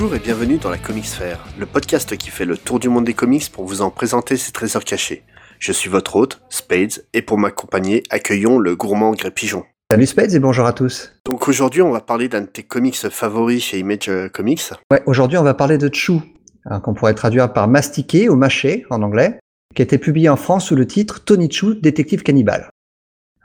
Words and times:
Bonjour 0.00 0.14
et 0.14 0.20
bienvenue 0.20 0.58
dans 0.58 0.70
la 0.70 0.78
Comics 0.78 1.06
Sphere, 1.06 1.44
le 1.58 1.66
podcast 1.66 2.16
qui 2.16 2.30
fait 2.30 2.44
le 2.44 2.56
tour 2.56 2.78
du 2.78 2.88
monde 2.88 3.04
des 3.04 3.14
comics 3.14 3.50
pour 3.50 3.64
vous 3.64 3.82
en 3.82 3.90
présenter 3.90 4.36
ses 4.36 4.52
trésors 4.52 4.84
cachés. 4.84 5.24
Je 5.58 5.72
suis 5.72 5.90
votre 5.90 6.14
hôte, 6.14 6.40
Spades, 6.50 7.04
et 7.14 7.20
pour 7.20 7.36
m'accompagner, 7.36 8.04
accueillons 8.08 8.60
le 8.60 8.76
gourmand 8.76 9.10
Gré 9.10 9.32
Pigeon. 9.32 9.64
Salut 9.90 10.06
Spades 10.06 10.34
et 10.34 10.38
bonjour 10.38 10.66
à 10.66 10.72
tous. 10.72 11.12
Donc 11.24 11.48
aujourd'hui, 11.48 11.82
on 11.82 11.90
va 11.90 12.00
parler 12.00 12.28
d'un 12.28 12.42
de 12.42 12.46
tes 12.46 12.62
comics 12.62 12.94
favoris 13.10 13.64
chez 13.64 13.80
Image 13.80 14.08
euh, 14.08 14.28
Comics. 14.28 14.62
Ouais, 14.92 15.02
aujourd'hui 15.06 15.36
on 15.36 15.42
va 15.42 15.54
parler 15.54 15.78
de 15.78 15.92
Chou, 15.92 16.22
hein, 16.66 16.78
qu'on 16.78 16.94
pourrait 16.94 17.14
traduire 17.14 17.52
par 17.52 17.66
mastiqué 17.66 18.28
ou 18.28 18.36
mâché 18.36 18.86
en 18.90 19.02
anglais, 19.02 19.40
qui 19.74 19.82
a 19.82 19.84
été 19.84 19.98
publié 19.98 20.28
en 20.28 20.36
France 20.36 20.66
sous 20.66 20.76
le 20.76 20.86
titre 20.86 21.24
Tony 21.24 21.50
Chou, 21.50 21.74
détective 21.74 22.22
cannibale. 22.22 22.70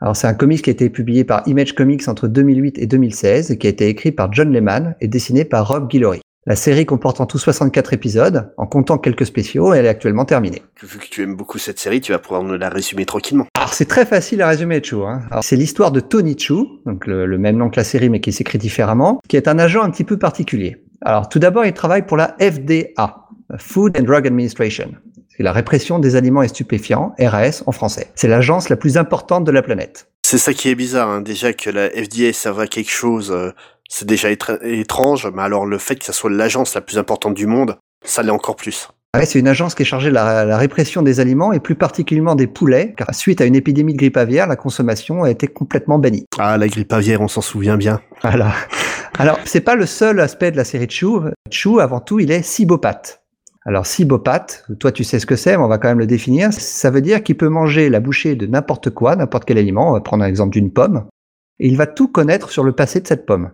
Alors 0.02 0.16
c'est 0.16 0.28
un 0.28 0.36
comics 0.36 0.62
qui 0.62 0.70
a 0.70 0.74
été 0.74 0.92
publié 0.92 1.24
par 1.24 1.48
Image 1.48 1.74
Comics 1.74 2.08
entre 2.08 2.28
2008 2.28 2.78
et 2.78 2.86
2016 2.86 3.50
et 3.50 3.58
qui 3.58 3.66
a 3.66 3.72
été 3.72 3.88
écrit 3.88 4.12
par 4.12 4.32
John 4.32 4.54
Lehman 4.54 4.96
et 5.02 5.08
dessiné 5.08 5.46
par 5.46 5.68
Rob 5.68 5.90
Guillory. 5.90 6.22
La 6.46 6.58
série 6.58 6.86
comporte 6.86 7.22
en 7.22 7.26
tout 7.26 7.38
64 7.38 7.94
épisodes, 7.94 8.52
en 8.58 8.66
comptant 8.66 8.98
quelques 8.98 9.26
spéciaux, 9.26 9.74
et 9.74 9.78
elle 9.78 9.86
est 9.86 9.90
actuellement 9.90 10.26
terminée. 10.26 10.62
Vu 10.82 11.00
que 11.00 11.08
tu 11.08 11.24
aimes 11.24 11.38
beaucoup 11.38 11.58
cette 11.58 11.80
série, 11.80 12.02
tu 12.02 12.12
vas 12.12 12.20
pouvoir 12.20 12.44
nous 12.44 12.58
la 12.58 12.68
résumer 12.68 13.06
tranquillement. 13.06 13.48
Alors 13.56 13.74
c'est 13.74 13.86
très 13.86 14.06
facile 14.06 14.42
à 14.42 14.50
résumer 14.50 14.84
Chou. 14.84 15.04
Hein. 15.04 15.22
C'est 15.42 15.56
l'histoire 15.56 15.94
de 15.94 16.02
Tony 16.02 16.38
Chou, 16.38 16.82
donc 16.86 17.08
le, 17.08 17.26
le, 17.26 17.38
même 17.38 17.56
nom 17.56 17.70
que 17.70 17.78
la 17.78 17.86
série 17.86 18.10
mais 18.10 18.20
qui 18.20 18.34
s'écrit 18.34 18.58
différemment, 18.58 19.22
qui 19.30 19.38
est 19.38 19.48
un 19.48 19.58
agent 19.58 19.82
un 19.84 19.90
petit 19.90 20.04
peu 20.04 20.20
particulier. 20.20 20.84
Alors 21.02 21.30
tout 21.30 21.40
d'abord, 21.40 21.66
il 21.66 21.72
travaille 21.72 22.06
pour 22.06 22.18
la 22.18 22.36
FDA, 22.42 23.28
Food 23.58 23.98
and 23.98 24.04
Drug 24.04 24.28
Administration. 24.28 24.92
C'est 25.30 25.44
la 25.44 25.54
répression 25.54 25.98
des 25.98 26.18
aliments 26.18 26.44
et 26.44 26.50
stupéfiants, 26.50 27.16
RAS 27.18 27.64
en 27.66 27.72
français. 27.72 28.12
C'est 28.16 28.28
l'agence 28.28 28.68
la 28.68 28.76
plus 28.76 28.98
importante 28.98 29.46
de 29.46 29.52
la 29.52 29.62
planète. 29.62 30.10
C'est 30.26 30.38
ça 30.38 30.54
qui 30.54 30.70
est 30.70 30.76
bizarre, 30.76 31.10
hein. 31.10 31.22
déjà 31.22 31.54
que 31.54 31.70
la 31.70 31.90
FDA 31.90 32.34
serve 32.34 32.60
à 32.60 32.68
quelque 32.68 32.92
chose, 32.92 33.32
euh, 33.32 33.52
c'est 33.94 34.08
déjà 34.08 34.30
étrange, 34.32 35.30
mais 35.32 35.44
alors 35.44 35.68
le 35.68 35.78
fait 35.78 35.96
que 35.96 36.04
ça 36.04 36.14
soit 36.14 36.32
l'agence 36.32 36.74
la 36.74 36.82
plus 36.82 36.98
importante 36.98 37.36
du 37.36 37.46
monde, 37.46 37.78
ça 38.04 38.24
l'est 38.24 38.32
encore 38.32 38.56
plus. 38.56 38.90
Ouais, 39.16 39.28
c'est 39.28 39.38
une 39.38 39.48
agence 39.48 39.76
qui 39.76 39.84
est 39.84 39.86
chargée 39.86 40.10
de 40.10 40.16
la, 40.16 40.46
la, 40.46 40.58
répression 40.58 41.04
des 41.04 41.20
aliments 41.20 41.54
et 41.54 41.60
plus 41.60 41.76
particulièrement 41.76 42.34
des 42.34 42.48
poulets, 42.48 42.96
car 42.98 43.14
suite 43.14 43.40
à 43.40 43.46
une 43.46 43.54
épidémie 43.54 43.94
de 43.94 44.00
grippe 44.00 44.18
aviaire, 44.18 44.48
la 44.48 44.56
consommation 44.56 45.22
a 45.22 45.30
été 45.30 45.46
complètement 45.46 46.00
bannie. 46.00 46.26
Ah, 46.40 46.58
la 46.58 46.68
grippe 46.68 46.92
aviaire, 46.92 47.22
on 47.22 47.28
s'en 47.28 47.42
souvient 47.42 47.78
bien. 47.78 48.02
Voilà. 48.24 48.54
Alors, 49.20 49.38
c'est 49.46 49.62
pas 49.62 49.76
le 49.76 49.86
seul 49.86 50.20
aspect 50.20 50.50
de 50.50 50.58
la 50.58 50.64
série 50.64 50.88
de 50.88 50.92
Chou. 50.92 51.22
Chou, 51.52 51.80
avant 51.80 52.00
tout, 52.00 52.20
il 52.20 52.32
est 52.32 52.42
cibopathe. 52.42 53.22
Alors, 53.64 53.86
cibopathe, 53.86 54.66
toi 54.80 54.92
tu 54.92 55.04
sais 55.04 55.20
ce 55.20 55.28
que 55.28 55.36
c'est, 55.36 55.56
mais 55.56 55.64
on 55.64 55.68
va 55.68 55.78
quand 55.78 55.90
même 55.90 56.00
le 56.00 56.08
définir. 56.08 56.52
Ça 56.52 56.90
veut 56.90 57.02
dire 57.02 57.22
qu'il 57.22 57.38
peut 57.38 57.48
manger 57.48 57.90
la 57.90 58.00
bouchée 58.00 58.34
de 58.34 58.48
n'importe 58.48 58.90
quoi, 58.90 59.16
n'importe 59.16 59.46
quel 59.46 59.60
aliment. 59.60 59.90
On 59.90 59.94
va 59.94 60.02
prendre 60.02 60.24
un 60.24 60.28
exemple 60.28 60.54
d'une 60.54 60.72
pomme. 60.72 61.06
Et 61.60 61.68
il 61.68 61.78
va 61.78 61.86
tout 61.86 62.08
connaître 62.08 62.50
sur 62.50 62.64
le 62.64 62.72
passé 62.72 63.00
de 63.00 63.08
cette 63.08 63.28
pomme. 63.28 63.52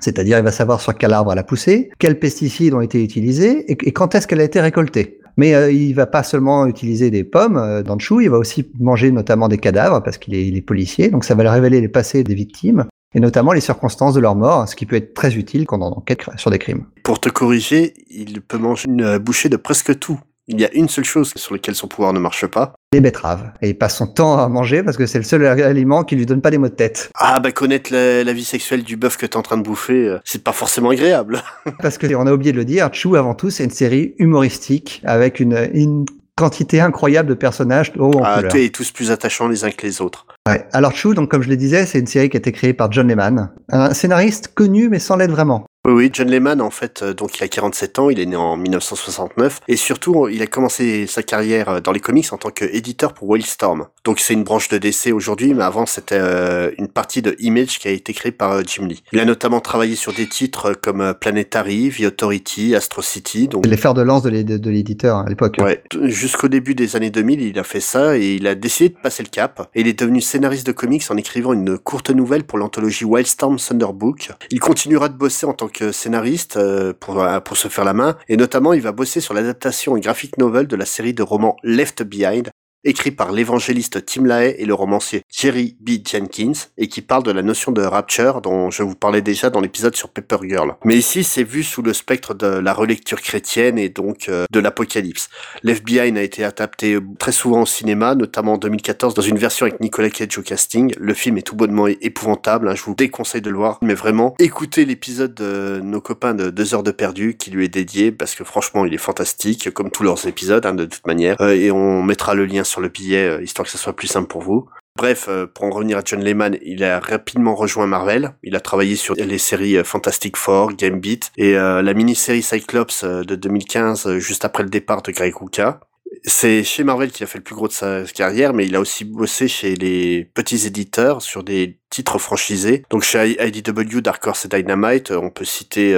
C'est-à-dire, 0.00 0.38
il 0.38 0.44
va 0.44 0.52
savoir 0.52 0.80
sur 0.80 0.96
quel 0.96 1.12
arbre 1.12 1.32
elle 1.32 1.38
a 1.38 1.44
poussé, 1.44 1.90
quels 1.98 2.18
pesticides 2.18 2.74
ont 2.74 2.80
été 2.80 3.02
utilisés 3.02 3.70
et, 3.70 3.92
quand 3.92 4.14
est-ce 4.14 4.26
qu'elle 4.26 4.40
a 4.40 4.44
été 4.44 4.60
récoltée. 4.60 5.18
Mais 5.36 5.54
euh, 5.54 5.72
il 5.72 5.94
va 5.94 6.06
pas 6.06 6.22
seulement 6.22 6.66
utiliser 6.66 7.10
des 7.10 7.24
pommes 7.24 7.56
euh, 7.56 7.82
dans 7.82 7.94
le 7.94 8.00
chou, 8.00 8.20
il 8.20 8.28
va 8.28 8.36
aussi 8.36 8.70
manger 8.78 9.10
notamment 9.10 9.48
des 9.48 9.58
cadavres 9.58 10.02
parce 10.02 10.18
qu'il 10.18 10.34
est, 10.34 10.46
est 10.46 10.60
policier. 10.60 11.08
Donc 11.08 11.24
ça 11.24 11.34
va 11.34 11.50
révéler 11.50 11.80
les 11.80 11.88
passés 11.88 12.22
des 12.22 12.34
victimes 12.34 12.84
et 13.14 13.20
notamment 13.20 13.52
les 13.52 13.60
circonstances 13.60 14.14
de 14.14 14.20
leur 14.20 14.34
mort, 14.34 14.68
ce 14.68 14.76
qui 14.76 14.86
peut 14.86 14.96
être 14.96 15.14
très 15.14 15.36
utile 15.36 15.66
quand 15.66 15.80
on 15.80 15.92
enquête 15.92 16.24
sur 16.36 16.50
des 16.50 16.58
crimes. 16.58 16.86
Pour 17.02 17.20
te 17.20 17.28
corriger, 17.28 17.94
il 18.10 18.40
peut 18.40 18.58
manger 18.58 18.88
une 18.88 19.18
bouchée 19.18 19.48
de 19.48 19.56
presque 19.56 19.98
tout. 19.98 20.20
Il 20.48 20.60
y 20.60 20.64
a 20.64 20.72
une 20.74 20.88
seule 20.88 21.04
chose 21.04 21.32
sur 21.36 21.54
laquelle 21.54 21.76
son 21.76 21.86
pouvoir 21.86 22.12
ne 22.12 22.18
marche 22.18 22.46
pas. 22.46 22.74
Les 22.92 23.00
betteraves. 23.00 23.52
Et 23.62 23.70
il 23.70 23.78
passe 23.78 23.96
son 23.96 24.08
temps 24.08 24.38
à 24.38 24.48
manger 24.48 24.82
parce 24.82 24.96
que 24.96 25.06
c'est 25.06 25.18
le 25.18 25.24
seul 25.24 25.46
aliment 25.46 26.02
qui 26.02 26.16
lui 26.16 26.26
donne 26.26 26.40
pas 26.40 26.50
des 26.50 26.58
maux 26.58 26.68
de 26.68 26.74
tête. 26.74 27.10
Ah 27.14 27.38
bah 27.38 27.52
connaître 27.52 27.92
la, 27.92 28.24
la 28.24 28.32
vie 28.32 28.44
sexuelle 28.44 28.82
du 28.82 28.96
bœuf 28.96 29.16
que 29.16 29.26
t'es 29.26 29.36
en 29.36 29.42
train 29.42 29.56
de 29.56 29.62
bouffer, 29.62 30.08
euh, 30.08 30.18
c'est 30.24 30.42
pas 30.42 30.52
forcément 30.52 30.90
agréable. 30.90 31.42
parce 31.80 31.96
que 31.96 32.12
on 32.14 32.26
a 32.26 32.32
oublié 32.32 32.52
de 32.52 32.56
le 32.56 32.64
dire, 32.64 32.90
Chou 32.92 33.14
avant 33.14 33.34
tout 33.34 33.50
c'est 33.50 33.64
une 33.64 33.70
série 33.70 34.14
humoristique 34.18 35.00
avec 35.04 35.38
une, 35.38 35.70
une 35.72 36.04
quantité 36.36 36.80
incroyable 36.80 37.28
de 37.28 37.34
personnages 37.34 37.92
hauts 37.96 38.18
en 38.18 38.22
ah, 38.24 38.36
couleur. 38.36 38.56
et 38.56 38.70
tous 38.70 38.90
plus 38.90 39.10
attachants 39.10 39.48
les 39.48 39.64
uns 39.64 39.70
que 39.70 39.86
les 39.86 40.00
autres. 40.00 40.26
Ouais. 40.48 40.66
Alors 40.72 40.94
Chou, 40.94 41.14
donc 41.14 41.30
comme 41.30 41.42
je 41.42 41.48
le 41.48 41.56
disais, 41.56 41.86
c'est 41.86 42.00
une 42.00 42.06
série 42.06 42.28
qui 42.28 42.36
a 42.36 42.40
été 42.40 42.50
créée 42.52 42.72
par 42.72 42.90
John 42.90 43.06
Lehman, 43.06 43.52
un 43.68 43.94
scénariste 43.94 44.52
connu 44.54 44.88
mais 44.88 44.98
sans 44.98 45.16
l'être 45.16 45.30
vraiment. 45.30 45.66
Oui, 45.84 45.94
oui, 45.94 46.10
John 46.12 46.30
Lehman, 46.30 46.60
en 46.60 46.70
fait, 46.70 47.02
euh, 47.02 47.12
donc 47.12 47.40
il 47.40 47.42
a 47.42 47.48
47 47.48 47.98
ans, 47.98 48.08
il 48.08 48.20
est 48.20 48.26
né 48.26 48.36
en 48.36 48.56
1969, 48.56 49.62
et 49.66 49.74
surtout, 49.74 50.28
il 50.28 50.40
a 50.40 50.46
commencé 50.46 51.08
sa 51.08 51.24
carrière 51.24 51.68
euh, 51.68 51.80
dans 51.80 51.90
les 51.90 51.98
comics 51.98 52.32
en 52.32 52.36
tant 52.36 52.50
qu'éditeur 52.50 53.14
pour 53.14 53.28
Wildstorm. 53.28 53.88
Donc 54.04 54.20
c'est 54.20 54.32
une 54.32 54.44
branche 54.44 54.68
de 54.68 54.78
DC 54.78 55.12
aujourd'hui, 55.12 55.54
mais 55.54 55.64
avant 55.64 55.84
c'était 55.86 56.20
euh, 56.20 56.70
une 56.78 56.86
partie 56.86 57.20
de 57.20 57.34
Image 57.40 57.80
qui 57.80 57.88
a 57.88 57.90
été 57.90 58.12
créée 58.12 58.30
par 58.30 58.64
Jim 58.64 58.86
Lee. 58.86 59.02
Il 59.12 59.18
a 59.18 59.24
notamment 59.24 59.58
travaillé 59.58 59.96
sur 59.96 60.12
des 60.12 60.28
titres 60.28 60.72
comme 60.72 61.14
Planetary, 61.20 61.90
The 61.90 62.04
Authority, 62.04 62.76
Astro 62.76 63.02
City. 63.02 63.48
Donc 63.48 63.66
les 63.66 63.76
fers 63.76 63.94
de 63.94 64.02
lance 64.02 64.22
de 64.22 64.30
l'éditeur 64.70 65.18
à 65.18 65.28
l'époque. 65.28 65.56
Ouais, 65.60 65.82
jusqu'au 66.02 66.46
début 66.46 66.76
des 66.76 66.94
années 66.94 67.10
2000, 67.10 67.42
il 67.42 67.58
a 67.58 67.64
fait 67.64 67.80
ça 67.80 68.16
et 68.16 68.34
il 68.34 68.46
a 68.46 68.54
décidé 68.54 68.90
de 68.90 69.00
passer 69.02 69.24
le 69.24 69.28
cap. 69.28 69.68
Et 69.74 69.80
il 69.80 69.88
est 69.88 69.98
devenu 69.98 70.20
scénariste 70.20 70.66
de 70.66 70.72
comics 70.72 71.02
en 71.10 71.16
écrivant 71.16 71.52
une 71.52 71.76
courte 71.76 72.10
nouvelle 72.10 72.44
pour 72.44 72.58
l'anthologie 72.58 73.04
Wildstorm 73.04 73.56
Thunderbook. 73.56 74.30
Il 74.50 74.60
continuera 74.60 75.08
de 75.08 75.16
bosser 75.16 75.46
en 75.46 75.54
tant 75.54 75.68
que 75.72 75.92
scénariste 75.92 76.56
euh, 76.56 76.92
pour, 76.92 77.26
pour 77.44 77.56
se 77.56 77.68
faire 77.68 77.84
la 77.84 77.94
main, 77.94 78.16
et 78.28 78.36
notamment 78.36 78.72
il 78.72 78.82
va 78.82 78.92
bosser 78.92 79.20
sur 79.20 79.34
l'adaptation 79.34 79.96
graphic 79.96 80.38
novel 80.38 80.66
de 80.66 80.76
la 80.76 80.86
série 80.86 81.14
de 81.14 81.22
romans 81.22 81.56
Left 81.62 82.02
Behind, 82.02 82.50
écrit 82.84 83.10
par 83.10 83.32
l'évangéliste 83.32 84.04
Tim 84.04 84.26
LaHaye 84.26 84.54
et 84.58 84.64
le 84.64 84.74
romancier 84.74 85.22
Jerry 85.30 85.76
B. 85.80 86.06
Jenkins, 86.06 86.52
et 86.78 86.88
qui 86.88 87.02
parle 87.02 87.22
de 87.22 87.30
la 87.30 87.42
notion 87.42 87.72
de 87.72 87.82
rapture 87.82 88.40
dont 88.40 88.70
je 88.70 88.82
vous 88.82 88.94
parlais 88.94 89.22
déjà 89.22 89.50
dans 89.50 89.60
l'épisode 89.60 89.94
sur 89.96 90.08
Paper 90.08 90.38
Girl. 90.42 90.74
Mais 90.84 90.96
ici, 90.96 91.24
c'est 91.24 91.44
vu 91.44 91.62
sous 91.62 91.82
le 91.82 91.92
spectre 91.92 92.34
de 92.34 92.46
la 92.46 92.72
relecture 92.72 93.20
chrétienne 93.20 93.78
et 93.78 93.88
donc 93.88 94.28
euh, 94.28 94.46
de 94.50 94.60
l'apocalypse. 94.60 95.28
L'FBI 95.62 96.00
a 96.00 96.22
été 96.22 96.44
adapté 96.44 96.98
très 97.18 97.32
souvent 97.32 97.62
au 97.62 97.66
cinéma, 97.66 98.14
notamment 98.14 98.54
en 98.54 98.58
2014 98.58 99.14
dans 99.14 99.22
une 99.22 99.38
version 99.38 99.66
avec 99.66 99.80
Nicolas 99.80 100.10
Cage 100.10 100.38
au 100.38 100.42
casting. 100.42 100.92
Le 100.98 101.14
film 101.14 101.38
est 101.38 101.42
tout 101.42 101.56
bonnement 101.56 101.86
épouvantable, 101.86 102.68
hein, 102.68 102.74
je 102.74 102.82
vous 102.82 102.94
déconseille 102.94 103.42
de 103.42 103.50
le 103.50 103.56
voir, 103.56 103.78
mais 103.82 103.94
vraiment, 103.94 104.34
écoutez 104.38 104.84
l'épisode 104.84 105.34
de 105.34 105.80
nos 105.82 106.00
copains 106.00 106.34
de 106.34 106.50
2 106.50 106.74
heures 106.74 106.82
de 106.82 106.90
perdu 106.90 107.36
qui 107.36 107.50
lui 107.50 107.64
est 107.64 107.68
dédié, 107.68 108.12
parce 108.12 108.34
que 108.34 108.44
franchement, 108.44 108.84
il 108.84 108.94
est 108.94 108.98
fantastique, 108.98 109.70
comme 109.70 109.90
tous 109.90 110.02
leurs 110.02 110.26
épisodes, 110.26 110.64
hein, 110.66 110.74
de 110.74 110.84
toute 110.84 111.06
manière, 111.06 111.36
euh, 111.40 111.54
et 111.54 111.70
on 111.70 112.02
mettra 112.02 112.34
le 112.34 112.46
lien 112.46 112.64
le 112.80 112.88
billet, 112.88 113.26
euh, 113.26 113.42
histoire 113.42 113.66
que 113.66 113.72
ça 113.72 113.78
soit 113.78 113.94
plus 113.94 114.08
simple 114.08 114.28
pour 114.28 114.42
vous. 114.42 114.68
Bref, 114.96 115.26
euh, 115.28 115.46
pour 115.46 115.64
en 115.64 115.70
revenir 115.70 115.98
à 115.98 116.02
John 116.04 116.22
Lehman, 116.22 116.58
il 116.62 116.84
a 116.84 117.00
rapidement 117.00 117.54
rejoint 117.54 117.86
Marvel. 117.86 118.34
Il 118.42 118.54
a 118.54 118.60
travaillé 118.60 118.94
sur 118.94 119.14
les 119.14 119.38
séries 119.38 119.78
euh, 119.78 119.84
Fantastic 119.84 120.36
Four, 120.36 120.74
Gambit 120.74 121.20
et 121.38 121.56
euh, 121.56 121.80
la 121.80 121.94
mini-série 121.94 122.42
Cyclops 122.42 123.04
de 123.04 123.34
2015, 123.34 124.06
euh, 124.06 124.18
juste 124.18 124.44
après 124.44 124.62
le 124.62 124.68
départ 124.68 125.02
de 125.02 125.10
Greg 125.10 125.34
Rucka. 125.34 125.80
C'est 126.24 126.62
chez 126.62 126.84
Marvel 126.84 127.10
qu'il 127.10 127.24
a 127.24 127.26
fait 127.26 127.38
le 127.38 127.44
plus 127.44 127.54
gros 127.54 127.68
de 127.68 127.72
sa 127.72 128.04
carrière, 128.04 128.52
mais 128.52 128.66
il 128.66 128.76
a 128.76 128.80
aussi 128.80 129.06
bossé 129.06 129.48
chez 129.48 129.74
les 129.76 130.30
petits 130.34 130.66
éditeurs 130.66 131.22
sur 131.22 131.42
des 131.42 131.78
titres 131.88 132.18
franchisés. 132.18 132.84
Donc 132.90 133.02
chez 133.02 133.38
IDW, 133.40 134.00
Dark 134.02 134.24
Horse 134.26 134.44
et 134.44 134.48
Dynamite, 134.48 135.10
on 135.10 135.30
peut 135.30 135.46
citer 135.46 135.96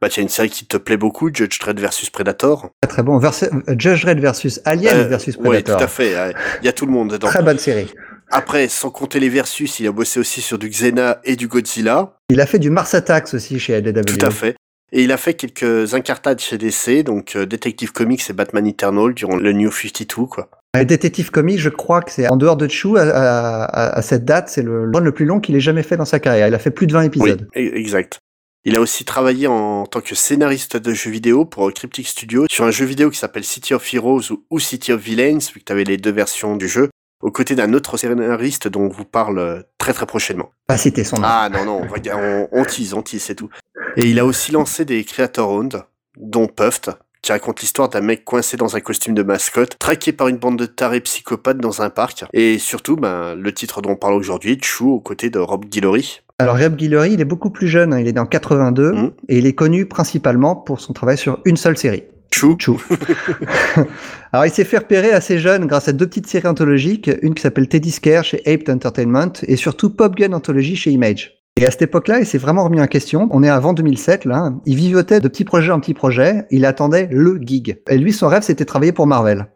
bah 0.00 0.08
tiens 0.08 0.22
une 0.22 0.28
série 0.28 0.50
qui 0.50 0.66
te 0.66 0.76
plaît 0.76 0.96
beaucoup, 0.96 1.30
Judge 1.32 1.58
Dredd 1.58 1.78
versus 1.80 2.10
Predator. 2.10 2.70
Très, 2.82 2.88
très 2.88 3.02
bon. 3.02 3.18
Versus, 3.18 3.48
Judge 3.78 4.02
Dredd 4.04 4.20
versus 4.20 4.60
Alien 4.64 4.96
Euh, 4.96 5.04
versus 5.04 5.36
Oui, 5.38 5.44
Predator. 5.48 5.76
tout 5.78 5.84
à 5.84 5.88
fait. 5.88 6.14
euh, 6.16 6.32
Il 6.62 6.66
y 6.66 6.68
a 6.68 6.72
tout 6.72 6.86
le 6.86 6.92
monde 6.92 7.10
dedans. 7.10 7.28
Très 7.28 7.42
bonne 7.42 7.58
série. 7.58 7.92
Après, 8.30 8.66
sans 8.68 8.90
compter 8.90 9.20
les 9.20 9.28
versus, 9.28 9.78
il 9.80 9.86
a 9.86 9.92
bossé 9.92 10.18
aussi 10.20 10.40
sur 10.40 10.58
du 10.58 10.68
Xena 10.68 11.18
et 11.24 11.36
du 11.36 11.46
Godzilla. 11.48 12.14
Il 12.28 12.40
a 12.40 12.46
fait 12.46 12.58
du 12.58 12.70
Mars 12.70 12.92
Attacks 12.94 13.32
aussi 13.34 13.58
chez 13.60 13.80
LDW. 13.80 14.02
Tout 14.04 14.26
à 14.26 14.30
fait. 14.30 14.56
Et 14.92 15.02
il 15.02 15.12
a 15.12 15.16
fait 15.16 15.34
quelques 15.34 15.94
incartades 15.94 16.40
chez 16.40 16.58
DC, 16.58 17.02
donc 17.04 17.34
euh, 17.36 17.44
Detective 17.46 17.92
Comics 17.92 18.22
et 18.30 18.32
Batman 18.32 18.66
Eternal 18.66 19.14
durant 19.14 19.36
le 19.36 19.52
New 19.52 19.70
52, 19.70 20.26
quoi. 20.26 20.48
Euh, 20.76 20.84
Détective 20.84 21.30
Comics, 21.30 21.58
je 21.58 21.70
crois 21.70 22.02
que 22.02 22.10
c'est 22.12 22.28
en 22.28 22.36
dehors 22.36 22.56
de 22.56 22.68
Chou, 22.68 22.96
à, 22.96 23.02
à- 23.02 23.64
à- 23.64 23.98
à 23.98 24.02
cette 24.02 24.24
date, 24.24 24.48
c'est 24.48 24.62
le 24.62 24.90
run 24.92 25.00
le 25.00 25.12
plus 25.12 25.24
long 25.24 25.40
qu'il 25.40 25.56
ait 25.56 25.60
jamais 25.60 25.82
fait 25.82 25.96
dans 25.96 26.04
sa 26.04 26.20
carrière. 26.20 26.46
Il 26.48 26.54
a 26.54 26.58
fait 26.58 26.70
plus 26.70 26.86
de 26.86 26.92
20 26.92 27.02
épisodes. 27.02 27.48
Oui, 27.56 27.66
e- 27.68 27.76
exact. 27.76 28.18
Il 28.68 28.74
a 28.74 28.80
aussi 28.80 29.04
travaillé 29.04 29.46
en 29.46 29.86
tant 29.86 30.00
que 30.00 30.16
scénariste 30.16 30.76
de 30.76 30.92
jeux 30.92 31.12
vidéo 31.12 31.44
pour 31.44 31.72
Cryptic 31.72 32.08
Studio 32.08 32.46
sur 32.50 32.64
un 32.64 32.72
jeu 32.72 32.84
vidéo 32.84 33.10
qui 33.10 33.18
s'appelle 33.18 33.44
City 33.44 33.74
of 33.74 33.94
Heroes 33.94 34.32
ou- 34.50 34.58
City 34.58 34.90
of 34.92 35.00
Villains, 35.00 35.38
vu 35.54 35.60
que 35.60 35.64
tu 35.64 35.72
avais 35.72 35.84
les 35.84 35.96
deux 35.98 36.10
versions 36.10 36.56
du 36.56 36.66
jeu, 36.66 36.90
aux 37.22 37.30
côtés 37.30 37.54
d'un 37.54 37.72
autre 37.74 37.96
scénariste 37.96 38.66
dont 38.66 38.80
on 38.82 38.88
vous 38.88 39.04
parle 39.04 39.38
euh, 39.38 39.62
très 39.78 39.92
très 39.92 40.04
prochainement. 40.06 40.50
Pas 40.66 40.78
citer 40.78 41.04
son 41.04 41.14
nom. 41.18 41.22
Ah 41.24 41.48
non, 41.48 41.64
non, 41.64 41.82
on, 41.88 42.18
on, 42.18 42.48
on 42.50 42.64
tease, 42.64 42.92
on 42.92 43.02
tease, 43.02 43.22
c'est 43.22 43.36
tout. 43.36 43.50
Et 43.96 44.10
il 44.10 44.18
a 44.18 44.24
aussi 44.26 44.50
lancé 44.50 44.84
des 44.84 45.04
Creator 45.04 45.48
Owned, 45.48 45.84
dont 46.18 46.48
Puffed, 46.48 46.90
qui 47.22 47.30
raconte 47.30 47.60
l'histoire 47.60 47.88
d'un 47.88 48.00
mec 48.00 48.24
coincé 48.24 48.56
dans 48.56 48.74
un 48.74 48.80
costume 48.80 49.14
de 49.14 49.22
mascotte, 49.22 49.78
traqué 49.78 50.10
par 50.10 50.26
une 50.26 50.38
bande 50.38 50.58
de 50.58 50.66
tarés 50.66 51.00
psychopathes 51.02 51.58
dans 51.58 51.82
un 51.82 51.90
parc. 51.90 52.24
Et 52.32 52.58
surtout, 52.58 52.96
ben, 52.96 53.36
le 53.36 53.54
titre 53.54 53.80
dont 53.80 53.90
on 53.92 53.96
parle 53.96 54.14
aujourd'hui, 54.14 54.58
Chou, 54.60 54.90
aux 54.90 55.00
côtés 55.00 55.30
de 55.30 55.38
Rob 55.38 55.66
Guillory. 55.66 56.20
Alors 56.38 56.56
Reb 56.56 56.76
Guillory, 56.76 57.14
il 57.14 57.20
est 57.22 57.24
beaucoup 57.26 57.48
plus 57.48 57.66
jeune, 57.66 57.94
hein, 57.94 57.98
il 58.00 58.06
est 58.08 58.12
né 58.12 58.20
en 58.20 58.26
82 58.26 58.92
Mhm. 58.92 59.10
et 59.28 59.38
il 59.38 59.46
est 59.46 59.54
connu 59.54 59.86
principalement 59.86 60.54
pour 60.54 60.80
son 60.80 60.92
travail 60.92 61.16
sur 61.16 61.40
une 61.46 61.56
seule 61.56 61.78
série. 61.78 62.04
Chou. 62.30 62.56
Chou. 62.58 62.78
Alors 64.32 64.44
il 64.44 64.50
s'est 64.50 64.64
fait 64.64 64.78
repérer 64.78 65.12
assez 65.12 65.38
jeune 65.38 65.64
grâce 65.66 65.88
à 65.88 65.92
deux 65.92 66.06
petites 66.06 66.26
séries 66.26 66.46
anthologiques, 66.48 67.10
une 67.22 67.34
qui 67.34 67.40
s'appelle 67.42 67.68
Teddy 67.68 67.90
Scare 67.90 68.24
chez 68.24 68.42
Ape 68.46 68.68
Entertainment 68.68 69.32
et 69.46 69.56
surtout 69.56 69.88
Pop 69.88 70.14
Gun 70.14 70.34
Anthology 70.34 70.76
chez 70.76 70.90
Image. 70.90 71.32
Et 71.58 71.64
à 71.64 71.70
cette 71.70 71.80
époque-là, 71.82 72.18
il 72.18 72.26
s'est 72.26 72.36
vraiment 72.36 72.64
remis 72.64 72.82
en 72.82 72.86
question. 72.86 73.28
On 73.30 73.42
est 73.42 73.48
avant 73.48 73.72
2007, 73.72 74.26
là. 74.26 74.52
Il 74.66 74.76
vivotait 74.76 75.20
de 75.20 75.28
petit 75.28 75.44
projet 75.44 75.72
en 75.72 75.80
petit 75.80 75.94
projet. 75.94 76.44
Il 76.50 76.66
attendait 76.66 77.08
le 77.10 77.38
gig. 77.40 77.78
Et 77.88 77.96
lui, 77.96 78.12
son 78.12 78.28
rêve, 78.28 78.42
c'était 78.42 78.64
de 78.64 78.68
travailler 78.68 78.92
pour 78.92 79.06
Marvel. 79.06 79.46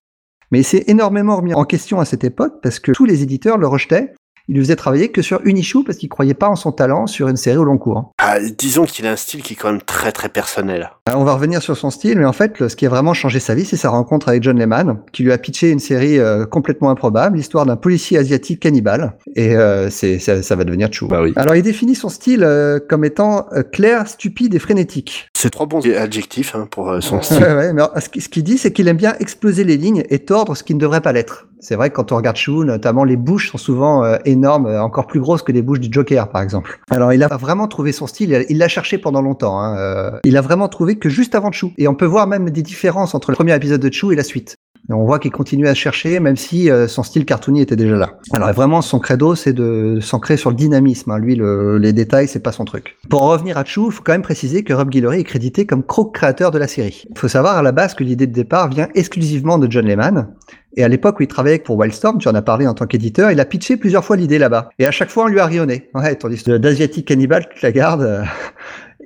Mais 0.50 0.60
il 0.60 0.64
s'est 0.64 0.84
énormément 0.86 1.36
remis 1.36 1.52
en 1.52 1.64
question 1.64 2.00
à 2.00 2.06
cette 2.06 2.24
époque 2.24 2.54
parce 2.62 2.78
que 2.80 2.92
tous 2.92 3.04
les 3.04 3.22
éditeurs 3.22 3.58
le 3.58 3.66
rejetaient 3.66 4.14
il 4.50 4.56
ne 4.56 4.60
faisait 4.62 4.76
travailler 4.76 5.10
que 5.10 5.22
sur 5.22 5.40
une 5.44 5.56
issue 5.56 5.84
parce 5.84 5.96
qu'il 5.96 6.08
croyait 6.08 6.34
pas 6.34 6.48
en 6.48 6.56
son 6.56 6.72
talent 6.72 7.06
sur 7.06 7.28
une 7.28 7.36
série 7.36 7.56
au 7.56 7.62
long 7.62 7.78
cours. 7.78 8.12
Ah, 8.18 8.40
disons 8.40 8.84
qu'il 8.84 9.06
a 9.06 9.12
un 9.12 9.16
style 9.16 9.44
qui 9.44 9.52
est 9.52 9.56
quand 9.56 9.70
même 9.70 9.80
très 9.80 10.10
très 10.10 10.28
personnel. 10.28 10.90
Euh, 11.08 11.12
on 11.14 11.22
va 11.22 11.34
revenir 11.34 11.62
sur 11.62 11.76
son 11.76 11.90
style, 11.90 12.18
mais 12.18 12.24
en 12.24 12.32
fait, 12.32 12.66
ce 12.68 12.74
qui 12.74 12.84
a 12.84 12.88
vraiment 12.88 13.14
changé 13.14 13.38
sa 13.38 13.54
vie, 13.54 13.64
c'est 13.64 13.76
sa 13.76 13.90
rencontre 13.90 14.28
avec 14.28 14.42
John 14.42 14.58
Lehman, 14.58 14.98
qui 15.12 15.22
lui 15.22 15.30
a 15.30 15.38
pitché 15.38 15.70
une 15.70 15.78
série 15.78 16.18
euh, 16.18 16.46
complètement 16.46 16.90
improbable, 16.90 17.36
l'histoire 17.36 17.64
d'un 17.64 17.76
policier 17.76 18.18
asiatique 18.18 18.58
cannibale, 18.58 19.16
et 19.36 19.56
euh, 19.56 19.88
c'est 19.88 20.18
ça, 20.18 20.42
ça, 20.42 20.56
va 20.56 20.64
devenir 20.64 20.92
Chou. 20.92 21.06
Bah 21.06 21.22
oui. 21.22 21.32
Alors, 21.36 21.54
il 21.54 21.62
définit 21.62 21.94
son 21.94 22.08
style 22.08 22.44
comme 22.88 23.04
étant 23.04 23.46
clair, 23.72 24.08
stupide 24.08 24.52
et 24.56 24.58
frénétique. 24.58 25.28
C'est 25.32 25.50
trois 25.50 25.66
bons 25.66 25.86
adjectifs 25.86 26.56
hein, 26.56 26.66
pour 26.68 27.00
son 27.00 27.22
style. 27.22 27.38
ouais, 27.44 27.54
ouais, 27.54 27.72
mais 27.72 27.82
ce 28.00 28.28
qu'il 28.28 28.42
dit, 28.42 28.58
c'est 28.58 28.72
qu'il 28.72 28.88
aime 28.88 28.96
bien 28.96 29.14
exploser 29.20 29.62
les 29.62 29.76
lignes 29.76 30.02
et 30.10 30.18
tordre 30.18 30.56
ce 30.56 30.64
qui 30.64 30.74
ne 30.74 30.80
devrait 30.80 31.00
pas 31.00 31.12
l'être. 31.12 31.46
C'est 31.60 31.76
vrai 31.76 31.90
que 31.90 31.94
quand 31.94 32.10
on 32.12 32.16
regarde 32.16 32.36
Chou, 32.36 32.64
notamment 32.64 33.04
les 33.04 33.16
bouches 33.16 33.50
sont 33.50 33.58
souvent 33.58 34.02
euh, 34.04 34.16
énormes, 34.24 34.66
euh, 34.66 34.82
encore 34.82 35.06
plus 35.06 35.20
grosses 35.20 35.42
que 35.42 35.52
les 35.52 35.62
bouches 35.62 35.80
du 35.80 35.88
Joker, 35.90 36.28
par 36.30 36.42
exemple. 36.42 36.80
Alors 36.90 37.12
il 37.12 37.22
a 37.22 37.28
vraiment 37.28 37.68
trouvé 37.68 37.92
son 37.92 38.06
style, 38.06 38.46
il 38.48 38.58
l'a 38.58 38.68
cherché 38.68 38.96
pendant 38.98 39.20
longtemps. 39.20 39.60
Hein, 39.60 39.76
euh, 39.78 40.18
il 40.24 40.36
a 40.36 40.40
vraiment 40.40 40.68
trouvé 40.68 40.96
que 40.96 41.08
juste 41.08 41.34
avant 41.34 41.52
Chou. 41.52 41.72
Et 41.76 41.86
on 41.86 41.94
peut 41.94 42.06
voir 42.06 42.26
même 42.26 42.48
des 42.50 42.62
différences 42.62 43.14
entre 43.14 43.30
le 43.30 43.36
premier 43.36 43.54
épisode 43.54 43.80
de 43.80 43.92
Chou 43.92 44.10
et 44.10 44.16
la 44.16 44.24
suite. 44.24 44.56
On 44.88 45.04
voit 45.04 45.18
qu'il 45.18 45.30
continue 45.30 45.68
à 45.68 45.74
chercher, 45.74 46.18
même 46.20 46.36
si 46.36 46.68
son 46.88 47.02
style 47.02 47.24
cartoony 47.24 47.60
était 47.60 47.76
déjà 47.76 47.96
là. 47.96 48.14
Alors 48.32 48.52
vraiment, 48.52 48.82
son 48.82 48.98
credo, 48.98 49.34
c'est 49.34 49.52
de 49.52 49.98
s'ancrer 50.00 50.36
sur 50.36 50.50
le 50.50 50.56
dynamisme. 50.56 51.10
Hein. 51.10 51.18
Lui, 51.18 51.36
le, 51.36 51.78
les 51.78 51.92
détails, 51.92 52.26
c'est 52.26 52.40
pas 52.40 52.52
son 52.52 52.64
truc. 52.64 52.96
Pour 53.08 53.22
revenir 53.22 53.58
à 53.58 53.64
Chou, 53.64 53.86
il 53.88 53.92
faut 53.92 54.02
quand 54.02 54.12
même 54.12 54.22
préciser 54.22 54.64
que 54.64 54.72
Rob 54.72 54.90
Guillory 54.90 55.20
est 55.20 55.24
crédité 55.24 55.66
comme 55.66 55.82
co-créateur 55.82 56.50
de 56.50 56.58
la 56.58 56.66
série. 56.66 57.04
Il 57.10 57.18
faut 57.18 57.28
savoir 57.28 57.56
à 57.56 57.62
la 57.62 57.72
base 57.72 57.94
que 57.94 58.02
l'idée 58.02 58.26
de 58.26 58.32
départ 58.32 58.68
vient 58.68 58.88
exclusivement 58.94 59.58
de 59.58 59.70
John 59.70 59.86
Lehman, 59.86 60.28
et 60.76 60.84
à 60.84 60.88
l'époque 60.88 61.18
où 61.18 61.22
il 61.22 61.28
travaillait 61.28 61.58
pour 61.58 61.76
Wildstorm, 61.76 62.18
tu 62.18 62.28
en 62.28 62.34
as 62.34 62.42
parlé 62.42 62.66
en 62.66 62.74
tant 62.74 62.86
qu'éditeur, 62.86 63.30
il 63.32 63.40
a 63.40 63.44
pitché 63.44 63.76
plusieurs 63.76 64.04
fois 64.04 64.16
l'idée 64.16 64.38
là-bas. 64.38 64.70
Et 64.78 64.86
à 64.86 64.92
chaque 64.92 65.10
fois, 65.10 65.24
on 65.24 65.26
lui 65.26 65.40
a 65.40 65.46
rionné. 65.46 65.90
Ouais, 65.94 66.14
tandis 66.14 66.42
que 66.42 66.56
d'Asiatique 66.58 67.08
Cannibal, 67.08 67.48
tu 67.54 67.60
la 67.62 67.72
gardes. 67.72 68.24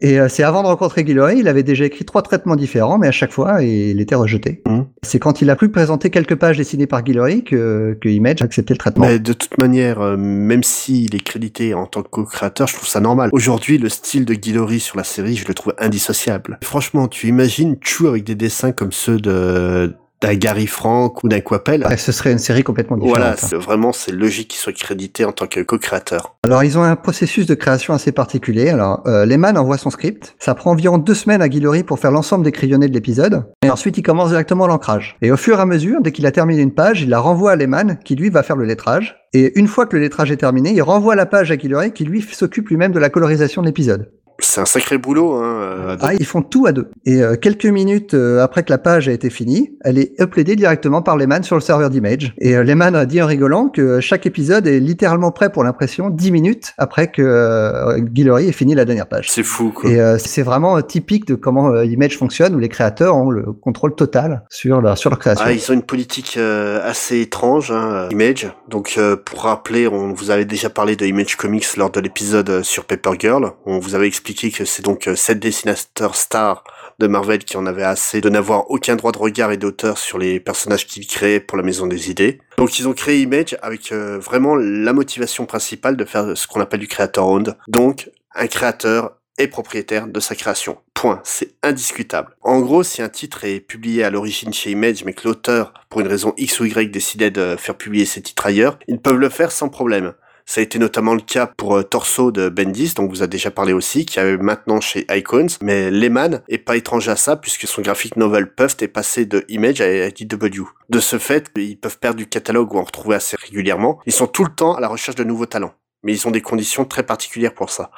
Et 0.01 0.19
euh, 0.19 0.29
c'est 0.29 0.43
avant 0.43 0.63
de 0.63 0.69
rencontrer 0.69 1.05
Guillory, 1.05 1.39
il 1.39 1.49
avait 1.49 1.63
déjà 1.63 1.85
écrit 1.85 2.05
trois 2.05 2.23
traitements 2.23 2.57
différents, 2.57 2.99
mais 2.99 3.09
à 3.09 3.13
chaque 3.13 3.33
fois, 3.33 3.63
il 3.63 4.01
était 4.01 4.15
rejeté. 4.15 4.63
Mmh. 4.67 4.81
C'est 5.03 5.19
quand 5.19 5.41
il 5.43 5.51
a 5.51 5.57
pu 5.57 5.69
présenter 5.69 6.11
quelques 6.11 6.35
pages 6.35 6.57
dessinées 6.57 6.87
par 6.87 7.03
Guillory 7.03 7.45
que, 7.45 7.97
que 8.01 8.09
Image 8.09 8.43
a 8.43 8.45
accepté 8.45 8.75
le 8.75 8.79
traitement. 8.79 9.07
Mais 9.07 9.19
de 9.19 9.33
toute 9.33 9.57
manière, 9.59 10.01
euh, 10.01 10.17
même 10.17 10.63
s'il 10.63 11.15
est 11.15 11.23
crédité 11.23 11.75
en 11.75 11.87
tant 11.87 12.03
que 12.03 12.09
co-créateur, 12.09 12.67
je 12.67 12.75
trouve 12.75 12.89
ça 12.89 13.01
normal. 13.01 13.31
Aujourd'hui, 13.33 13.79
le 13.79 13.89
style 13.89 14.25
de 14.25 14.35
Guillory 14.35 14.81
sur 14.81 14.97
la 14.97 15.05
série, 15.05 15.37
je 15.37 15.47
le 15.47 15.55
trouve 15.55 15.75
indissociable. 15.79 16.59
Franchement, 16.63 17.09
tu 17.09 17.29
imagines 17.29 17.77
Chou 17.81 18.09
avec 18.09 18.25
des 18.25 18.35
dessins 18.35 18.73
comme 18.73 18.93
ceux 18.93 19.19
de 19.19 19.95
d'un 20.25 20.35
Gary 20.35 20.67
Frank 20.67 21.23
ou 21.23 21.29
d'un 21.29 21.41
Quapel. 21.41 21.87
ce 21.99 22.13
serait 22.13 22.33
une 22.33 22.39
série 22.39 22.63
complètement 22.63 22.97
différente. 22.97 23.39
Voilà, 23.41 23.59
vraiment, 23.59 23.93
c'est 23.93 24.13
logique 24.13 24.49
qu'il 24.49 24.59
soit 24.59 24.73
crédité 24.73 25.25
en 25.25 25.33
tant 25.33 25.47
que 25.47 25.61
co-créateur. 25.61 26.37
Alors, 26.45 26.65
ils 26.65 26.79
ont 26.79 26.83
un 26.83 26.97
processus 26.97 27.47
de 27.47 27.55
création 27.55 27.93
assez 27.93 28.13
particulier. 28.13 28.71
Alors, 28.71 29.03
euh, 29.07 29.27
Lehman 29.27 29.59
envoie 29.59 29.77
son 29.77 29.91
script. 29.91 30.35
Ça 30.39 30.55
prend 30.55 30.71
environ 30.71 30.99
deux 30.99 31.15
semaines 31.15 31.43
à 31.43 31.49
Guillory 31.49 31.83
pour 31.83 31.99
faire 31.99 32.11
l'ensemble 32.11 32.45
des 32.45 32.53
crayonnés 32.53 32.89
de 32.89 32.95
l'épisode. 32.95 33.45
Et 33.63 33.71
ensuite, 33.71 33.99
il 33.99 34.03
commence 34.03 34.31
directement 34.31 34.67
l'ancrage. 34.67 35.17
Et 35.21 35.31
au 35.31 35.37
fur 35.37 35.59
et 35.59 35.63
à 35.63 35.67
mesure, 35.67 36.01
dès 36.01 36.13
qu'il 36.13 36.27
a 36.27 36.33
terminé 36.33 36.63
une 36.63 36.73
page, 36.75 37.03
il 37.03 37.11
la 37.11 37.21
renvoie 37.21 37.53
à 37.53 37.57
Lehman, 37.57 37.99
qui 38.05 38.17
lui 38.17 38.31
va 38.31 38.43
faire 38.43 38.57
le 38.57 38.65
lettrage. 38.65 39.17
Et 39.35 39.59
une 39.59 39.69
fois 39.69 39.87
que 39.87 39.97
le 39.97 40.03
lettrage 40.03 40.31
est 40.31 40.37
terminé, 40.37 40.73
il 40.73 40.83
renvoie 40.83 41.17
la 41.17 41.27
page 41.27 41.51
à 41.51 41.57
Guillory, 41.57 41.93
qui 41.93 42.05
lui 42.05 42.23
s'occupe 42.23 42.69
lui-même 42.69 42.93
de 42.93 42.99
la 42.99 43.11
colorisation 43.11 43.61
de 43.63 43.67
l'épisode 43.67 44.11
c'est 44.41 44.61
un 44.61 44.65
sacré 44.65 44.99
boulot. 44.99 45.35
Hein, 45.35 45.43
euh, 45.61 45.97
ah, 46.01 46.15
ils 46.15 46.27
font 46.27 46.43
tout 46.43 46.67
à 46.67 46.73
deux. 46.73 46.91
Et 47.05 47.23
euh, 47.23 47.37
quelques 47.37 47.67
minutes 47.67 48.15
euh, 48.15 48.43
après 48.43 48.63
que 48.63 48.71
la 48.71 48.79
page 48.79 49.09
a 49.09 49.13
été 49.13 49.31
finie, 49.31 49.77
elle 49.83 49.99
est 49.99 50.13
uploadée 50.21 50.57
directement 50.57 51.03
par 51.03 51.17
Lehman 51.17 51.43
sur 51.43 51.57
le 51.57 51.61
serveur 51.61 51.91
d'Image. 51.91 52.35
Et 52.39 52.55
Lehman 52.63 52.95
a 52.97 53.07
dit 53.07 53.23
en 53.23 53.27
rigolant 53.27 53.69
que 53.69 54.01
chaque 54.01 54.27
épisode 54.27 54.67
est 54.67 54.81
littéralement 54.81 55.31
prêt 55.31 55.51
pour 55.51 55.65
l'impression 55.65 56.11
10 56.11 56.31
minutes 56.33 56.75
après 56.79 57.11
que 57.11 57.99
Guillory 58.01 58.49
ait 58.49 58.53
fini 58.53 58.75
la 58.75 58.85
dernière 58.85 59.07
page. 59.07 59.31
C'est 59.31 59.43
fou. 59.43 59.71
Quoi. 59.71 59.91
Et 59.91 60.19
c'est 60.19 60.43
vraiment 60.43 60.81
typique 60.83 61.27
de 61.27 61.35
comment 61.35 61.83
Image 61.83 62.17
fonctionne, 62.17 62.55
où 62.55 62.59
les 62.59 62.69
créateurs 62.69 63.17
ont 63.17 63.31
le 63.31 63.53
contrôle 63.53 63.95
total 63.95 64.45
sur 64.51 64.81
leur 64.81 64.99
sur 64.99 65.11
leur 65.11 65.19
création. 65.19 65.45
Ah, 65.47 65.53
ils 65.53 65.71
ont 65.71 65.75
une 65.75 65.83
politique 65.83 66.39
assez 66.39 67.21
étrange, 67.21 67.71
hein, 67.71 68.09
Image. 68.11 68.49
Donc 68.69 68.99
pour 69.25 69.43
rappeler, 69.43 69.87
on 69.89 70.13
vous 70.13 70.31
avait 70.31 70.45
déjà 70.45 70.71
parlé 70.71 70.97
de 70.97 71.07
Image 71.07 71.37
Comics 71.37 71.77
lors 71.77 71.91
de 71.91 72.01
l'épisode 72.01 72.63
sur 72.63 72.85
Paper 72.85 73.13
Girl. 73.19 73.53
On 73.67 73.79
vous 73.79 73.95
avait 73.95 74.07
expliqué 74.07 74.24
que 74.33 74.65
c'est 74.65 74.83
donc 74.83 75.07
euh, 75.07 75.17
sept 75.17 75.39
dessinateurs 75.39 76.17
stars 76.17 76.65
de 76.99 77.07
Marvel 77.07 77.41
qui 77.41 77.57
en 77.57 77.67
avaient 77.67 77.85
assez 77.85 78.21
de 78.21 78.29
n'avoir 78.29 78.71
aucun 78.71 78.97
droit 78.97 79.13
de 79.13 79.19
regard 79.19 79.53
et 79.53 79.57
d'auteur 79.57 79.99
sur 79.99 80.19
les 80.19 80.41
personnages 80.41 80.87
qu'ils 80.87 81.07
créaient 81.07 81.41
pour 81.41 81.59
la 81.59 81.63
Maison 81.63 81.87
des 81.87 82.11
Idées. 82.11 82.41
Donc 82.57 82.79
ils 82.79 82.89
ont 82.89 82.93
créé 82.95 83.21
Image 83.21 83.57
avec 83.63 83.93
euh, 83.93 84.19
vraiment 84.19 84.57
la 84.57 84.93
motivation 84.93 85.47
principale 85.47 85.97
de 85.97 86.05
faire 86.05 86.37
ce 86.37 86.47
qu'on 86.47 86.61
appelle 86.61 86.81
du 86.81 86.89
creator 86.89 87.29
owned. 87.29 87.57
Donc 87.69 88.11
un 88.35 88.47
créateur 88.47 89.13
est 89.37 89.49
propriétaire 89.49 90.07
de 90.07 90.21
sa 90.21 90.35
création. 90.35 90.79
Point. 90.95 91.21
C'est 91.25 91.55
indiscutable. 91.63 92.37
En 92.43 92.61
gros, 92.61 92.83
si 92.83 93.03
un 93.03 93.09
titre 93.09 93.45
est 93.45 93.61
publié 93.61 94.05
à 94.05 94.11
l'origine 94.11 94.53
chez 94.53 94.71
Image, 94.71 95.05
mais 95.05 95.13
que 95.13 95.27
l'auteur, 95.27 95.75
pour 95.91 96.01
une 96.01 96.07
raison 96.07 96.33
X 96.37 96.61
ou 96.61 96.65
Y, 96.67 96.91
décidait 96.91 97.33
de 97.33 97.57
faire 97.59 97.77
publier 97.77 98.05
ses 98.05 98.23
titres 98.23 98.47
ailleurs, 98.47 98.79
ils 98.87 99.01
peuvent 99.01 99.19
le 99.19 99.29
faire 99.29 99.51
sans 99.51 99.69
problème. 99.69 100.15
Ça 100.47 100.61
a 100.61 100.65
été 100.65 100.79
notamment 100.79 101.15
le 101.15 101.23
cas 101.23 101.47
pour 101.47 101.77
euh, 101.77 101.83
Torso 101.83 102.31
de 102.31 102.49
Bendis, 102.49 102.93
dont 102.95 103.07
vous 103.07 103.23
a 103.23 103.27
déjà 103.27 103.51
parlé 103.51 103.73
aussi, 103.73 104.05
qui 104.05 104.19
est 104.19 104.37
maintenant 104.37 104.81
chez 104.81 105.07
Icons. 105.11 105.47
Mais 105.63 105.91
Lehman 105.91 106.43
est 106.49 106.59
pas 106.59 106.77
étranger 106.77 107.11
à 107.11 107.17
ça, 107.17 107.37
puisque 107.37 107.67
son 107.67 107.81
graphique 107.81 108.17
novel 108.17 108.55
Puff 108.55 108.77
est 108.83 108.89
passé 108.89 109.25
de 109.25 109.45
Image 109.49 109.81
à 109.81 110.09
IDW. 110.09 110.65
De 110.91 111.01
ce 111.01 111.19
fait, 111.19 111.51
ils 111.57 111.79
peuvent 111.79 111.99
perdre 111.99 112.19
du 112.19 112.27
catalogue 112.27 112.75
ou 112.75 112.79
en 112.79 112.85
retrouver 112.85 113.17
assez 113.17 113.37
régulièrement. 113.41 114.01
Ils 114.07 114.13
sont 114.13 114.27
tout 114.27 114.45
le 114.45 114.55
temps 114.55 114.75
à 114.75 114.81
la 114.81 114.89
recherche 114.89 115.17
de 115.17 115.25
nouveaux 115.25 115.47
talents. 115.47 115.75
Mais 116.03 116.13
ils 116.13 116.29
ont 116.29 116.31
des 116.31 116.43
conditions 116.43 116.85
très 116.85 117.05
particulières 117.05 117.55
pour 117.55 117.71
ça. 117.71 117.91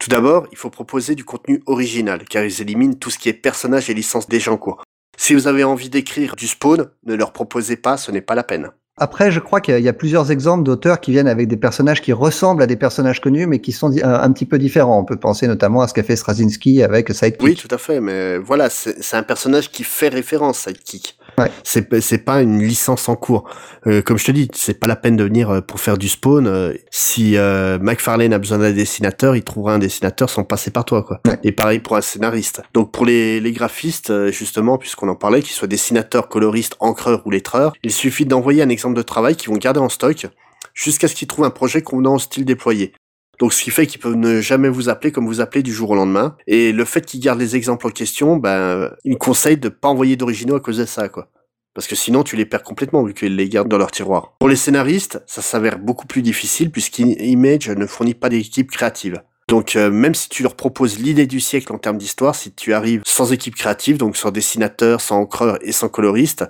Tout 0.00 0.10
d'abord, 0.10 0.48
il 0.50 0.58
faut 0.58 0.70
proposer 0.70 1.14
du 1.14 1.24
contenu 1.24 1.62
original, 1.66 2.24
car 2.24 2.42
ils 2.42 2.60
éliminent 2.60 2.94
tout 2.94 3.10
ce 3.10 3.18
qui 3.18 3.28
est 3.28 3.34
personnage 3.34 3.88
et 3.88 3.94
licence 3.94 4.28
déjà 4.28 4.50
en 4.50 4.56
cours. 4.56 4.82
Si 5.16 5.34
vous 5.34 5.46
avez 5.46 5.62
envie 5.62 5.90
d'écrire 5.90 6.34
du 6.34 6.48
spawn, 6.48 6.90
ne 7.04 7.14
leur 7.14 7.32
proposez 7.32 7.76
pas, 7.76 7.96
ce 7.96 8.10
n'est 8.10 8.20
pas 8.20 8.34
la 8.34 8.42
peine. 8.42 8.72
Après, 8.98 9.30
je 9.30 9.40
crois 9.40 9.62
qu'il 9.62 9.80
y, 9.80 9.88
a 9.88 9.92
plusieurs 9.94 10.30
exemples 10.30 10.64
d'auteurs 10.64 11.00
qui 11.00 11.12
viennent 11.12 11.28
avec 11.28 11.48
des 11.48 11.56
personnages 11.56 12.02
qui 12.02 12.12
ressemblent 12.12 12.62
à 12.62 12.66
des 12.66 12.76
personnages 12.76 13.22
connus, 13.22 13.46
mais 13.46 13.58
qui 13.58 13.72
sont 13.72 13.90
un, 14.02 14.32
petit 14.32 14.44
peu 14.44 14.58
différents. 14.58 15.00
On 15.00 15.04
peut 15.04 15.16
penser 15.16 15.46
notamment 15.46 15.80
à 15.80 15.88
ce 15.88 15.94
qu'a 15.94 16.02
fait 16.02 16.14
Straczynski 16.14 16.82
avec 16.82 17.08
Sidekick. 17.10 17.42
Oui, 17.42 17.56
tout 17.56 17.74
à 17.74 17.78
fait, 17.78 18.00
mais 18.00 18.36
voilà, 18.36 18.68
c'est 18.68 19.16
un 19.16 19.22
personnage 19.22 19.70
qui 19.70 19.82
fait 19.82 20.08
référence 20.08 20.58
Sidekick. 20.58 21.16
Ouais. 21.38 21.50
C'est 21.64 22.00
c'est 22.00 22.18
pas 22.18 22.42
une 22.42 22.62
licence 22.62 23.08
en 23.08 23.16
cours. 23.16 23.48
Euh, 23.86 24.02
comme 24.02 24.18
je 24.18 24.24
te 24.24 24.32
dis, 24.32 24.48
c'est 24.54 24.78
pas 24.78 24.86
la 24.86 24.96
peine 24.96 25.16
de 25.16 25.24
venir 25.24 25.50
euh, 25.50 25.60
pour 25.60 25.80
faire 25.80 25.98
du 25.98 26.08
spawn. 26.08 26.46
Euh, 26.46 26.74
si 26.90 27.36
euh, 27.36 27.78
McFarlane 27.80 28.32
a 28.32 28.38
besoin 28.38 28.58
d'un 28.58 28.72
dessinateur, 28.72 29.36
il 29.36 29.42
trouvera 29.42 29.74
un 29.74 29.78
dessinateur 29.78 30.28
sans 30.30 30.44
passer 30.44 30.70
par 30.70 30.84
toi, 30.84 31.02
quoi. 31.02 31.20
Et 31.42 31.52
pareil 31.52 31.78
pour 31.78 31.96
un 31.96 32.00
scénariste. 32.00 32.62
Donc 32.74 32.92
pour 32.92 33.06
les, 33.06 33.40
les 33.40 33.52
graphistes, 33.52 34.30
justement, 34.30 34.78
puisqu'on 34.78 35.08
en 35.08 35.16
parlait, 35.16 35.42
qu'ils 35.42 35.52
soient 35.52 35.68
dessinateurs, 35.68 36.28
coloristes, 36.28 36.76
encreurs 36.80 37.22
ou 37.26 37.30
lettreurs, 37.30 37.72
il 37.82 37.92
suffit 37.92 38.26
d'envoyer 38.26 38.62
un 38.62 38.68
exemple 38.68 38.96
de 38.96 39.02
travail 39.02 39.36
qu'ils 39.36 39.50
vont 39.50 39.58
garder 39.58 39.80
en 39.80 39.88
stock 39.88 40.26
jusqu'à 40.74 41.08
ce 41.08 41.14
qu'ils 41.14 41.28
trouvent 41.28 41.44
un 41.44 41.50
projet 41.50 41.82
convenant 41.82 42.14
au 42.14 42.18
style 42.18 42.44
déployé. 42.44 42.92
Donc 43.42 43.52
ce 43.52 43.64
qui 43.64 43.72
fait 43.72 43.88
qu'ils 43.88 43.98
peuvent 43.98 44.14
ne 44.14 44.40
jamais 44.40 44.68
vous 44.68 44.88
appeler 44.88 45.10
comme 45.10 45.26
vous 45.26 45.40
appelez 45.40 45.64
du 45.64 45.72
jour 45.72 45.90
au 45.90 45.94
lendemain. 45.96 46.36
Et 46.46 46.70
le 46.70 46.84
fait 46.84 47.04
qu'ils 47.04 47.18
gardent 47.18 47.40
les 47.40 47.56
exemples 47.56 47.88
en 47.88 47.90
question, 47.90 48.36
ben, 48.36 48.92
ils 49.02 49.18
conseillent 49.18 49.56
de 49.56 49.68
pas 49.68 49.88
envoyer 49.88 50.14
d'originaux 50.14 50.54
à 50.54 50.60
cause 50.60 50.76
de 50.76 50.84
ça, 50.84 51.08
quoi. 51.08 51.28
Parce 51.74 51.88
que 51.88 51.96
sinon, 51.96 52.22
tu 52.22 52.36
les 52.36 52.46
perds 52.46 52.62
complètement 52.62 53.02
vu 53.02 53.14
qu'ils 53.14 53.34
les 53.34 53.48
gardent 53.48 53.66
dans 53.66 53.78
leur 53.78 53.90
tiroir. 53.90 54.36
Pour 54.38 54.48
les 54.48 54.54
scénaristes, 54.54 55.24
ça 55.26 55.42
s'avère 55.42 55.80
beaucoup 55.80 56.06
plus 56.06 56.22
difficile 56.22 56.70
puisqu'Image 56.70 57.68
ne 57.68 57.84
fournit 57.86 58.14
pas 58.14 58.28
d'équipe 58.28 58.70
créative. 58.70 59.20
Donc 59.48 59.74
euh, 59.74 59.90
même 59.90 60.14
si 60.14 60.28
tu 60.28 60.44
leur 60.44 60.54
proposes 60.54 61.00
l'idée 61.00 61.26
du 61.26 61.40
siècle 61.40 61.72
en 61.72 61.78
termes 61.78 61.98
d'histoire, 61.98 62.36
si 62.36 62.54
tu 62.54 62.72
arrives 62.72 63.02
sans 63.04 63.32
équipe 63.32 63.56
créative, 63.56 63.98
donc 63.98 64.16
sans 64.16 64.30
dessinateur, 64.30 65.00
sans 65.00 65.16
encreur 65.16 65.58
et 65.62 65.72
sans 65.72 65.88
coloriste, 65.88 66.44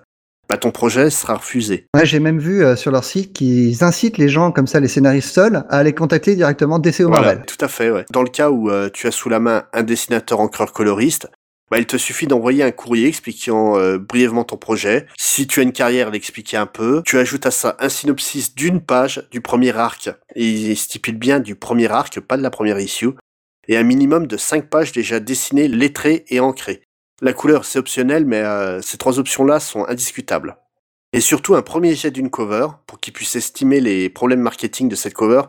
bah, 0.48 0.56
ton 0.58 0.70
projet 0.70 1.10
sera 1.10 1.36
refusé. 1.36 1.86
Ouais, 1.94 2.04
j'ai 2.04 2.20
même 2.20 2.38
vu 2.38 2.64
euh, 2.64 2.76
sur 2.76 2.90
leur 2.90 3.04
site 3.04 3.32
qu'ils 3.32 3.82
incitent 3.82 4.18
les 4.18 4.28
gens 4.28 4.52
comme 4.52 4.66
ça, 4.66 4.80
les 4.80 4.88
scénaristes 4.88 5.30
seuls, 5.30 5.64
à 5.68 5.78
aller 5.78 5.94
contacter 5.94 6.36
directement 6.36 6.78
DC 6.78 7.00
ou 7.00 7.08
Marvel. 7.08 7.42
Tout 7.46 7.64
à 7.64 7.68
fait, 7.68 7.90
ouais. 7.90 8.04
Dans 8.10 8.22
le 8.22 8.28
cas 8.28 8.50
où 8.50 8.70
euh, 8.70 8.90
tu 8.92 9.06
as 9.06 9.12
sous 9.12 9.28
la 9.28 9.40
main 9.40 9.64
un 9.72 9.82
dessinateur 9.82 10.40
encreur 10.40 10.72
coloriste, 10.72 11.28
bah, 11.72 11.78
il 11.78 11.86
te 11.86 11.96
suffit 11.96 12.26
d'envoyer 12.26 12.62
un 12.62 12.70
courrier 12.70 13.08
expliquant 13.08 13.78
euh, 13.78 13.96
brièvement 13.96 14.44
ton 14.44 14.58
projet. 14.58 15.06
Si 15.16 15.46
tu 15.46 15.60
as 15.60 15.62
une 15.62 15.72
carrière, 15.72 16.10
l'expliquer 16.10 16.58
un 16.58 16.66
peu. 16.66 17.00
Tu 17.06 17.16
ajoutes 17.18 17.46
à 17.46 17.50
ça 17.50 17.76
un 17.80 17.88
synopsis 17.88 18.54
d'une 18.54 18.82
page 18.82 19.26
du 19.30 19.40
premier 19.40 19.74
arc. 19.74 20.10
Et 20.34 20.46
il 20.46 20.76
stipule 20.76 21.16
bien 21.16 21.40
du 21.40 21.54
premier 21.54 21.90
arc, 21.90 22.20
pas 22.20 22.36
de 22.36 22.42
la 22.42 22.50
première 22.50 22.78
issue. 22.78 23.12
Et 23.68 23.78
un 23.78 23.84
minimum 23.84 24.26
de 24.26 24.36
5 24.36 24.68
pages 24.68 24.92
déjà 24.92 25.18
dessinées, 25.18 25.66
lettrées 25.66 26.26
et 26.28 26.40
ancrées. 26.40 26.82
La 27.24 27.32
couleur, 27.32 27.64
c'est 27.64 27.78
optionnel, 27.78 28.26
mais 28.26 28.40
euh, 28.40 28.80
ces 28.82 28.98
trois 28.98 29.20
options-là 29.20 29.60
sont 29.60 29.86
indiscutables. 29.86 30.56
Et 31.12 31.20
surtout 31.20 31.54
un 31.54 31.62
premier 31.62 31.94
jet 31.94 32.10
d'une 32.10 32.30
cover, 32.30 32.66
pour 32.88 32.98
qu'il 32.98 33.12
puisse 33.12 33.36
estimer 33.36 33.80
les 33.80 34.10
problèmes 34.10 34.40
marketing 34.40 34.88
de 34.88 34.96
cette 34.96 35.14
cover, 35.14 35.42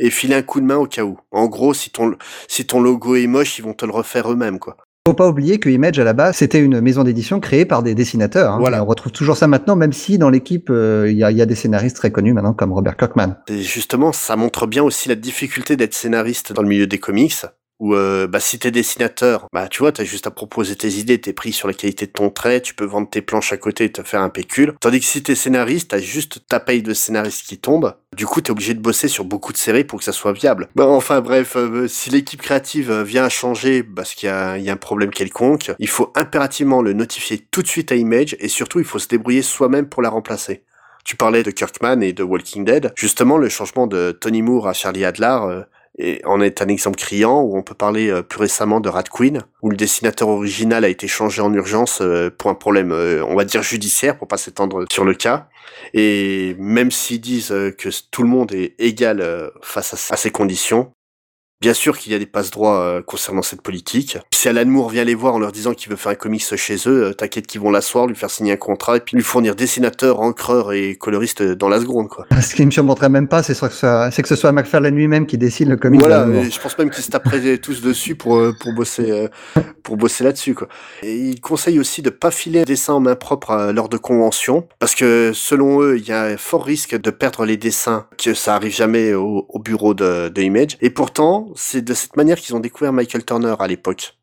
et 0.00 0.10
filer 0.10 0.34
un 0.34 0.42
coup 0.42 0.60
de 0.60 0.66
main 0.66 0.78
au 0.78 0.86
cas 0.86 1.04
où. 1.04 1.16
En 1.30 1.46
gros, 1.46 1.74
si 1.74 1.90
ton, 1.90 2.16
si 2.48 2.66
ton 2.66 2.80
logo 2.80 3.14
est 3.14 3.28
moche, 3.28 3.56
ils 3.56 3.62
vont 3.62 3.72
te 3.72 3.86
le 3.86 3.92
refaire 3.92 4.32
eux-mêmes, 4.32 4.58
quoi. 4.58 4.76
Faut 5.06 5.14
pas 5.14 5.28
oublier 5.28 5.58
que 5.58 5.68
Image 5.68 5.98
à 5.98 6.04
la 6.04 6.12
base 6.12 6.36
c'était 6.36 6.60
une 6.60 6.80
maison 6.80 7.02
d'édition 7.02 7.40
créée 7.40 7.64
par 7.64 7.82
des 7.82 7.96
dessinateurs. 7.96 8.52
Hein. 8.52 8.58
Voilà. 8.60 8.84
On 8.84 8.86
retrouve 8.86 9.10
toujours 9.10 9.36
ça 9.36 9.48
maintenant, 9.48 9.74
même 9.74 9.92
si 9.92 10.16
dans 10.16 10.30
l'équipe 10.30 10.70
euh, 10.70 11.08
il 11.10 11.18
y, 11.18 11.24
a, 11.24 11.32
y, 11.32 11.42
a, 11.42 11.46
des 11.46 11.56
scénaristes 11.56 11.96
très 11.96 12.12
connus 12.12 12.32
maintenant 12.32 12.52
comme 12.52 12.72
Robert 12.72 12.96
Kirkman. 12.96 13.34
Et 13.48 13.62
justement, 13.62 14.12
ça 14.12 14.36
montre 14.36 14.68
bien 14.68 14.84
aussi 14.84 15.08
la 15.08 15.16
difficulté 15.16 15.76
d'être 15.76 15.94
scénariste 15.94 16.52
dans 16.52 16.62
le 16.62 16.68
milieu 16.68 16.86
des 16.86 16.98
comics. 16.98 17.34
Ou 17.82 17.96
euh, 17.96 18.28
bah, 18.28 18.38
si 18.38 18.60
t'es 18.60 18.70
dessinateur, 18.70 19.48
bah 19.52 19.66
tu 19.66 19.80
vois, 19.80 19.90
t'as 19.90 20.04
juste 20.04 20.28
à 20.28 20.30
proposer 20.30 20.76
tes 20.76 20.88
idées, 20.88 21.20
t'es 21.20 21.32
pris 21.32 21.52
sur 21.52 21.66
la 21.66 21.74
qualité 21.74 22.06
de 22.06 22.12
ton 22.12 22.30
trait, 22.30 22.60
tu 22.60 22.74
peux 22.74 22.84
vendre 22.84 23.10
tes 23.10 23.22
planches 23.22 23.52
à 23.52 23.56
côté 23.56 23.86
et 23.86 23.90
te 23.90 24.04
faire 24.04 24.22
un 24.22 24.28
pécule. 24.28 24.74
Tandis 24.80 25.00
que 25.00 25.06
si 25.06 25.20
t'es 25.20 25.34
scénariste, 25.34 25.90
t'as 25.90 25.98
juste 25.98 26.46
ta 26.46 26.60
paye 26.60 26.82
de 26.82 26.94
scénariste 26.94 27.44
qui 27.44 27.58
tombe. 27.58 27.96
Du 28.16 28.24
coup, 28.24 28.40
t'es 28.40 28.52
obligé 28.52 28.74
de 28.74 28.80
bosser 28.80 29.08
sur 29.08 29.24
beaucoup 29.24 29.52
de 29.52 29.56
séries 29.56 29.82
pour 29.82 29.98
que 29.98 30.04
ça 30.04 30.12
soit 30.12 30.32
viable. 30.32 30.68
Bah, 30.76 30.86
enfin 30.86 31.20
bref, 31.20 31.56
euh, 31.56 31.88
si 31.88 32.08
l'équipe 32.10 32.40
créative 32.40 33.02
vient 33.02 33.24
à 33.24 33.28
changer 33.28 33.82
parce 33.82 34.14
qu'il 34.14 34.28
y 34.28 34.32
a, 34.32 34.58
y 34.58 34.70
a 34.70 34.72
un 34.72 34.76
problème 34.76 35.10
quelconque, 35.10 35.72
il 35.80 35.88
faut 35.88 36.12
impérativement 36.14 36.82
le 36.82 36.92
notifier 36.92 37.44
tout 37.50 37.62
de 37.62 37.68
suite 37.68 37.90
à 37.90 37.96
Image 37.96 38.36
et 38.38 38.46
surtout 38.46 38.78
il 38.78 38.84
faut 38.84 39.00
se 39.00 39.08
débrouiller 39.08 39.42
soi-même 39.42 39.88
pour 39.88 40.02
la 40.02 40.08
remplacer. 40.08 40.62
Tu 41.04 41.16
parlais 41.16 41.42
de 41.42 41.50
Kirkman 41.50 42.00
et 42.00 42.12
de 42.12 42.22
Walking 42.22 42.64
Dead. 42.64 42.92
Justement, 42.94 43.36
le 43.36 43.48
changement 43.48 43.88
de 43.88 44.12
Tony 44.12 44.40
Moore 44.40 44.68
à 44.68 44.72
Charlie 44.72 45.04
Adler 45.04 45.38
euh, 45.42 45.62
et 46.02 46.20
en 46.24 46.40
est 46.40 46.60
un 46.60 46.68
exemple 46.68 46.98
criant 46.98 47.40
où 47.42 47.56
on 47.56 47.62
peut 47.62 47.74
parler 47.74 48.10
euh, 48.10 48.22
plus 48.22 48.40
récemment 48.40 48.80
de 48.80 48.88
Rat 48.88 49.04
Queen, 49.04 49.42
où 49.62 49.70
le 49.70 49.76
dessinateur 49.76 50.28
original 50.28 50.84
a 50.84 50.88
été 50.88 51.06
changé 51.06 51.40
en 51.40 51.52
urgence 51.54 52.00
euh, 52.02 52.28
pour 52.28 52.50
un 52.50 52.54
problème, 52.54 52.90
euh, 52.90 53.24
on 53.24 53.36
va 53.36 53.44
dire 53.44 53.62
judiciaire, 53.62 54.18
pour 54.18 54.26
pas 54.26 54.36
s'étendre 54.36 54.84
sur 54.90 55.04
le 55.04 55.14
cas. 55.14 55.48
Et 55.94 56.56
même 56.58 56.90
s'ils 56.90 57.20
disent 57.20 57.54
que 57.78 57.88
tout 58.10 58.22
le 58.24 58.28
monde 58.28 58.52
est 58.52 58.74
égal 58.78 59.50
face 59.62 59.94
à, 59.94 60.14
à 60.14 60.16
ces 60.16 60.30
conditions, 60.30 60.92
Bien 61.62 61.74
sûr 61.74 61.96
qu'il 61.96 62.10
y 62.10 62.16
a 62.16 62.18
des 62.18 62.26
passe-droits 62.26 62.80
euh, 62.80 63.02
concernant 63.02 63.42
cette 63.42 63.62
politique. 63.62 64.18
Si 64.34 64.48
Alan 64.48 64.66
Moore 64.66 64.90
vient 64.90 65.04
les 65.04 65.14
voir 65.14 65.34
en 65.34 65.38
leur 65.38 65.52
disant 65.52 65.74
qu'il 65.74 65.90
veut 65.90 65.96
faire 65.96 66.10
un 66.10 66.16
comics 66.16 66.42
chez 66.56 66.74
eux, 66.86 67.04
euh, 67.04 67.12
t'inquiète 67.12 67.46
qu'ils 67.46 67.60
vont 67.60 67.70
l'asseoir, 67.70 68.08
lui 68.08 68.16
faire 68.16 68.30
signer 68.30 68.54
un 68.54 68.56
contrat 68.56 68.96
et 68.96 69.00
puis 69.00 69.16
lui 69.16 69.22
fournir 69.22 69.54
dessinateur, 69.54 70.18
encreur 70.18 70.72
et 70.72 70.96
coloriste 70.96 71.40
dans 71.40 71.68
la 71.68 71.78
seconde, 71.78 72.08
quoi. 72.08 72.26
Ce 72.42 72.56
qui 72.56 72.66
me 72.66 72.72
surmontrait 72.72 73.10
même 73.10 73.28
pas, 73.28 73.44
c'est 73.44 73.54
que, 73.54 74.28
ce 74.28 74.34
soit 74.34 74.50
McFarlane 74.50 74.96
lui-même 74.96 75.24
qui 75.24 75.38
dessine 75.38 75.68
le 75.68 75.76
comics. 75.76 76.00
Voilà, 76.00 76.26
je 76.42 76.58
pense 76.58 76.76
même 76.78 76.90
qu'ils 76.90 77.04
se 77.04 77.10
taperaient 77.12 77.58
tous 77.58 77.80
dessus 77.80 78.16
pour, 78.16 78.38
euh, 78.38 78.52
pour 78.58 78.72
bosser, 78.72 79.28
pour 79.84 79.96
bosser 79.96 80.24
là-dessus, 80.24 80.56
quoi. 80.56 80.66
Et 81.04 81.14
il 81.14 81.40
conseille 81.40 81.78
aussi 81.78 82.02
de 82.02 82.10
pas 82.10 82.32
filer 82.32 82.62
un 82.62 82.64
dessin 82.64 82.94
en 82.94 83.00
main 83.00 83.14
propre 83.14 83.70
lors 83.72 83.88
de 83.88 83.98
conventions, 83.98 84.66
parce 84.80 84.96
que 84.96 85.30
selon 85.32 85.80
eux, 85.80 85.96
il 85.96 86.08
y 86.08 86.10
a 86.10 86.24
un 86.24 86.36
fort 86.36 86.64
risque 86.64 87.00
de 87.00 87.10
perdre 87.10 87.44
les 87.44 87.56
dessins, 87.56 88.06
que 88.18 88.34
ça 88.34 88.56
arrive 88.56 88.74
jamais 88.74 89.14
au, 89.14 89.46
au 89.48 89.60
bureau 89.60 89.94
de, 89.94 90.28
de 90.28 90.42
Image. 90.42 90.76
Et 90.80 90.90
pourtant, 90.90 91.51
c'est 91.56 91.82
de 91.82 91.94
cette 91.94 92.16
manière 92.16 92.38
qu'ils 92.38 92.54
ont 92.54 92.60
découvert 92.60 92.92
Michael 92.92 93.24
Turner 93.24 93.54
à 93.58 93.66
l'époque. 93.66 94.16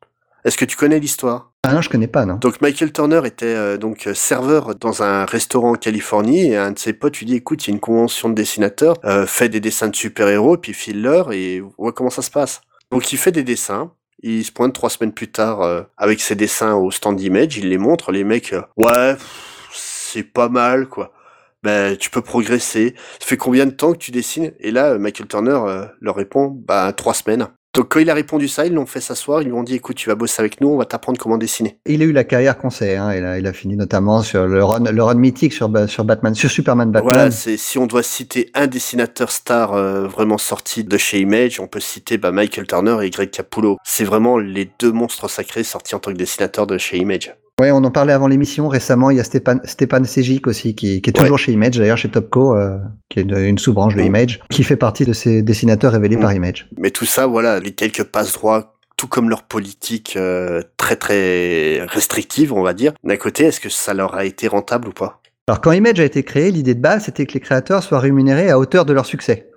Est-ce 0.44 0.56
que 0.56 0.64
tu 0.64 0.76
connais 0.76 0.98
l'histoire? 0.98 1.50
Ah 1.62 1.74
non, 1.74 1.82
je 1.82 1.90
connais 1.90 2.06
pas, 2.06 2.24
non. 2.24 2.36
Donc 2.36 2.62
Michael 2.62 2.92
Turner 2.92 3.20
était 3.26 3.44
euh, 3.44 3.76
donc 3.76 4.08
serveur 4.14 4.74
dans 4.74 5.02
un 5.02 5.26
restaurant 5.26 5.72
en 5.72 5.74
Californie 5.74 6.46
et 6.46 6.56
un 6.56 6.72
de 6.72 6.78
ses 6.78 6.94
potes 6.94 7.18
lui 7.18 7.26
dit 7.26 7.36
écoute, 7.36 7.66
il 7.66 7.70
y 7.70 7.72
a 7.72 7.74
une 7.74 7.80
convention 7.80 8.30
de 8.30 8.34
dessinateurs, 8.34 8.96
euh, 9.04 9.26
fais 9.26 9.50
des 9.50 9.60
dessins 9.60 9.88
de 9.88 9.96
super-héros 9.96 10.56
puis 10.56 10.72
file-leur 10.72 11.32
et 11.32 11.62
vois 11.76 11.92
comment 11.92 12.08
ça 12.08 12.22
se 12.22 12.30
passe. 12.30 12.62
Donc 12.90 13.12
il 13.12 13.18
fait 13.18 13.32
des 13.32 13.42
dessins, 13.42 13.92
il 14.22 14.42
se 14.42 14.50
pointe 14.50 14.72
trois 14.72 14.88
semaines 14.88 15.12
plus 15.12 15.30
tard 15.30 15.60
euh, 15.60 15.82
avec 15.98 16.20
ses 16.20 16.34
dessins 16.34 16.74
au 16.74 16.90
stand 16.90 17.20
image, 17.20 17.58
il 17.58 17.68
les 17.68 17.78
montre, 17.78 18.10
les 18.10 18.24
mecs 18.24 18.54
ouais, 18.78 19.16
c'est 19.70 20.22
pas 20.22 20.48
mal 20.48 20.88
quoi 20.88 21.12
ben 21.62 21.96
tu 21.96 22.10
peux 22.10 22.22
progresser. 22.22 22.94
Ça 23.20 23.26
fait 23.26 23.36
combien 23.36 23.66
de 23.66 23.70
temps 23.70 23.92
que 23.92 23.98
tu 23.98 24.10
dessines? 24.10 24.52
Et 24.60 24.70
là, 24.70 24.98
Michael 24.98 25.28
Turner 25.28 25.58
euh, 25.66 25.84
leur 26.00 26.16
répond, 26.16 26.46
bah 26.48 26.92
trois 26.92 27.14
semaines. 27.14 27.48
Donc 27.72 27.92
quand 27.92 28.00
il 28.00 28.10
a 28.10 28.14
répondu 28.14 28.48
ça, 28.48 28.66
ils 28.66 28.74
l'ont 28.74 28.84
fait 28.84 29.00
s'asseoir, 29.00 29.42
ils 29.42 29.44
lui 29.44 29.52
ont 29.52 29.62
dit 29.62 29.76
écoute, 29.76 29.94
tu 29.94 30.08
vas 30.08 30.16
bosser 30.16 30.40
avec 30.40 30.60
nous, 30.60 30.70
on 30.70 30.76
va 30.76 30.86
t'apprendre 30.86 31.20
comment 31.20 31.38
dessiner. 31.38 31.78
Il 31.86 32.02
a 32.02 32.04
eu 32.04 32.10
la 32.10 32.24
carrière 32.24 32.58
qu'on 32.58 32.68
sait, 32.70 32.96
hein. 32.96 33.14
il, 33.14 33.24
a, 33.24 33.38
il 33.38 33.46
a 33.46 33.52
fini 33.52 33.76
notamment 33.76 34.22
sur 34.22 34.48
le 34.48 34.64
run, 34.64 34.90
le 34.90 35.02
run 35.04 35.14
mythique 35.14 35.52
sur, 35.52 35.70
sur 35.88 36.04
Batman, 36.04 36.34
sur 36.34 36.50
Superman 36.50 36.90
Batman. 36.90 37.14
Voilà, 37.14 37.30
c'est 37.30 37.56
si 37.56 37.78
on 37.78 37.86
doit 37.86 38.02
citer 38.02 38.50
un 38.54 38.66
dessinateur 38.66 39.30
star 39.30 39.74
euh, 39.74 40.08
vraiment 40.08 40.38
sorti 40.38 40.82
de 40.82 40.96
chez 40.96 41.20
Image, 41.20 41.60
on 41.60 41.68
peut 41.68 41.78
citer 41.78 42.18
bah, 42.18 42.32
Michael 42.32 42.66
Turner 42.66 42.96
et 43.02 43.10
Greg 43.10 43.30
Capullo. 43.30 43.76
C'est 43.84 44.04
vraiment 44.04 44.36
les 44.36 44.68
deux 44.80 44.90
monstres 44.90 45.30
sacrés 45.30 45.62
sortis 45.62 45.94
en 45.94 46.00
tant 46.00 46.10
que 46.10 46.16
dessinateur 46.16 46.66
de 46.66 46.76
chez 46.76 46.96
Image. 46.96 47.36
Ouais, 47.60 47.70
on 47.72 47.84
en 47.84 47.90
parlait 47.90 48.14
avant 48.14 48.26
l'émission. 48.26 48.68
Récemment, 48.68 49.10
il 49.10 49.18
y 49.18 49.20
a 49.20 49.24
Stepan, 49.24 49.58
Stepan 49.64 50.02
Sejic 50.04 50.46
aussi, 50.46 50.74
qui, 50.74 51.02
qui 51.02 51.10
est 51.10 51.12
toujours 51.12 51.32
ouais. 51.32 51.38
chez 51.38 51.52
Image, 51.52 51.76
d'ailleurs 51.76 51.98
chez 51.98 52.08
Topco, 52.08 52.56
euh, 52.56 52.78
qui 53.10 53.18
est 53.18 53.22
une, 53.22 53.36
une 53.36 53.58
sous-branche 53.58 53.94
de 53.94 54.00
Image, 54.00 54.40
qui 54.48 54.64
fait 54.64 54.76
partie 54.76 55.04
de 55.04 55.12
ces 55.12 55.42
dessinateurs 55.42 55.92
révélés 55.92 56.16
mmh. 56.16 56.20
par 56.20 56.32
Image. 56.32 56.70
Mais 56.78 56.90
tout 56.90 57.04
ça, 57.04 57.26
voilà, 57.26 57.60
les 57.60 57.72
quelques 57.72 58.04
passe 58.04 58.32
droits, 58.32 58.78
tout 58.96 59.08
comme 59.08 59.28
leur 59.28 59.42
politique 59.42 60.14
euh, 60.16 60.62
très 60.78 60.96
très 60.96 61.84
restrictive, 61.84 62.54
on 62.54 62.62
va 62.62 62.72
dire. 62.72 62.94
D'un 63.04 63.18
côté, 63.18 63.44
est-ce 63.44 63.60
que 63.60 63.68
ça 63.68 63.92
leur 63.92 64.14
a 64.14 64.24
été 64.24 64.48
rentable 64.48 64.88
ou 64.88 64.92
pas? 64.92 65.20
Alors, 65.46 65.60
quand 65.60 65.72
Image 65.72 66.00
a 66.00 66.04
été 66.04 66.22
créé, 66.22 66.50
l'idée 66.50 66.74
de 66.74 66.80
base, 66.80 67.04
c'était 67.04 67.26
que 67.26 67.34
les 67.34 67.40
créateurs 67.40 67.82
soient 67.82 68.00
rémunérés 68.00 68.48
à 68.48 68.58
hauteur 68.58 68.86
de 68.86 68.94
leur 68.94 69.04
succès. 69.04 69.49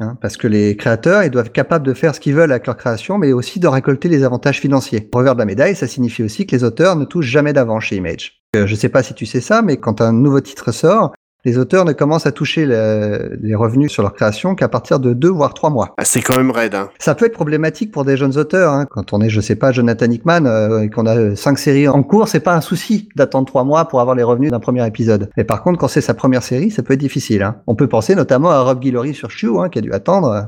Hein, 0.00 0.16
parce 0.20 0.36
que 0.36 0.46
les 0.46 0.76
créateurs, 0.76 1.24
ils 1.24 1.30
doivent 1.30 1.46
être 1.46 1.52
capables 1.52 1.84
de 1.84 1.92
faire 1.92 2.14
ce 2.14 2.20
qu'ils 2.20 2.34
veulent 2.34 2.52
avec 2.52 2.66
leur 2.66 2.76
création, 2.76 3.18
mais 3.18 3.32
aussi 3.32 3.58
de 3.58 3.66
récolter 3.66 4.08
les 4.08 4.22
avantages 4.22 4.60
financiers. 4.60 5.08
Revers 5.12 5.34
de 5.34 5.40
la 5.40 5.44
médaille, 5.44 5.74
ça 5.74 5.88
signifie 5.88 6.22
aussi 6.22 6.46
que 6.46 6.54
les 6.54 6.62
auteurs 6.62 6.94
ne 6.94 7.04
touchent 7.04 7.26
jamais 7.26 7.52
d'avant 7.52 7.80
chez 7.80 7.96
Image. 7.96 8.44
Euh, 8.54 8.66
je 8.66 8.74
sais 8.76 8.88
pas 8.88 9.02
si 9.02 9.12
tu 9.14 9.26
sais 9.26 9.40
ça, 9.40 9.60
mais 9.60 9.76
quand 9.76 10.00
un 10.00 10.12
nouveau 10.12 10.40
titre 10.40 10.70
sort, 10.70 11.12
les 11.48 11.56
auteurs 11.56 11.86
ne 11.86 11.92
commencent 11.92 12.26
à 12.26 12.32
toucher 12.32 12.66
le, 12.66 13.38
les 13.40 13.54
revenus 13.54 13.90
sur 13.90 14.02
leur 14.02 14.12
création 14.12 14.54
qu'à 14.54 14.68
partir 14.68 15.00
de 15.00 15.14
deux 15.14 15.30
voire 15.30 15.54
trois 15.54 15.70
mois. 15.70 15.94
Ah, 15.96 16.04
c'est 16.04 16.20
quand 16.20 16.36
même 16.36 16.50
raide. 16.50 16.74
Hein. 16.74 16.90
Ça 16.98 17.14
peut 17.14 17.24
être 17.24 17.32
problématique 17.32 17.90
pour 17.90 18.04
des 18.04 18.18
jeunes 18.18 18.36
auteurs. 18.36 18.72
Hein. 18.72 18.86
Quand 18.90 19.14
on 19.14 19.20
est, 19.22 19.30
je 19.30 19.40
sais 19.40 19.54
pas, 19.56 19.72
Jonathan 19.72 20.10
Hickman 20.10 20.44
euh, 20.44 20.82
et 20.82 20.90
qu'on 20.90 21.06
a 21.06 21.34
cinq 21.36 21.58
séries 21.58 21.88
en 21.88 22.02
cours, 22.02 22.28
c'est 22.28 22.40
pas 22.40 22.54
un 22.54 22.60
souci 22.60 23.08
d'attendre 23.16 23.46
trois 23.46 23.64
mois 23.64 23.86
pour 23.86 24.02
avoir 24.02 24.14
les 24.14 24.22
revenus 24.22 24.50
d'un 24.50 24.60
premier 24.60 24.86
épisode. 24.86 25.30
Mais 25.38 25.44
par 25.44 25.62
contre, 25.62 25.78
quand 25.78 25.88
c'est 25.88 26.02
sa 26.02 26.12
première 26.12 26.42
série, 26.42 26.70
ça 26.70 26.82
peut 26.82 26.92
être 26.92 27.00
difficile. 27.00 27.42
Hein. 27.42 27.56
On 27.66 27.74
peut 27.74 27.88
penser 27.88 28.14
notamment 28.14 28.50
à 28.50 28.60
Rob 28.60 28.80
Guillory 28.80 29.14
sur 29.14 29.30
Chew, 29.30 29.56
qui 29.72 29.78
a 29.78 29.82
dû 29.82 29.92
attendre 29.92 30.28
euh, 30.28 30.42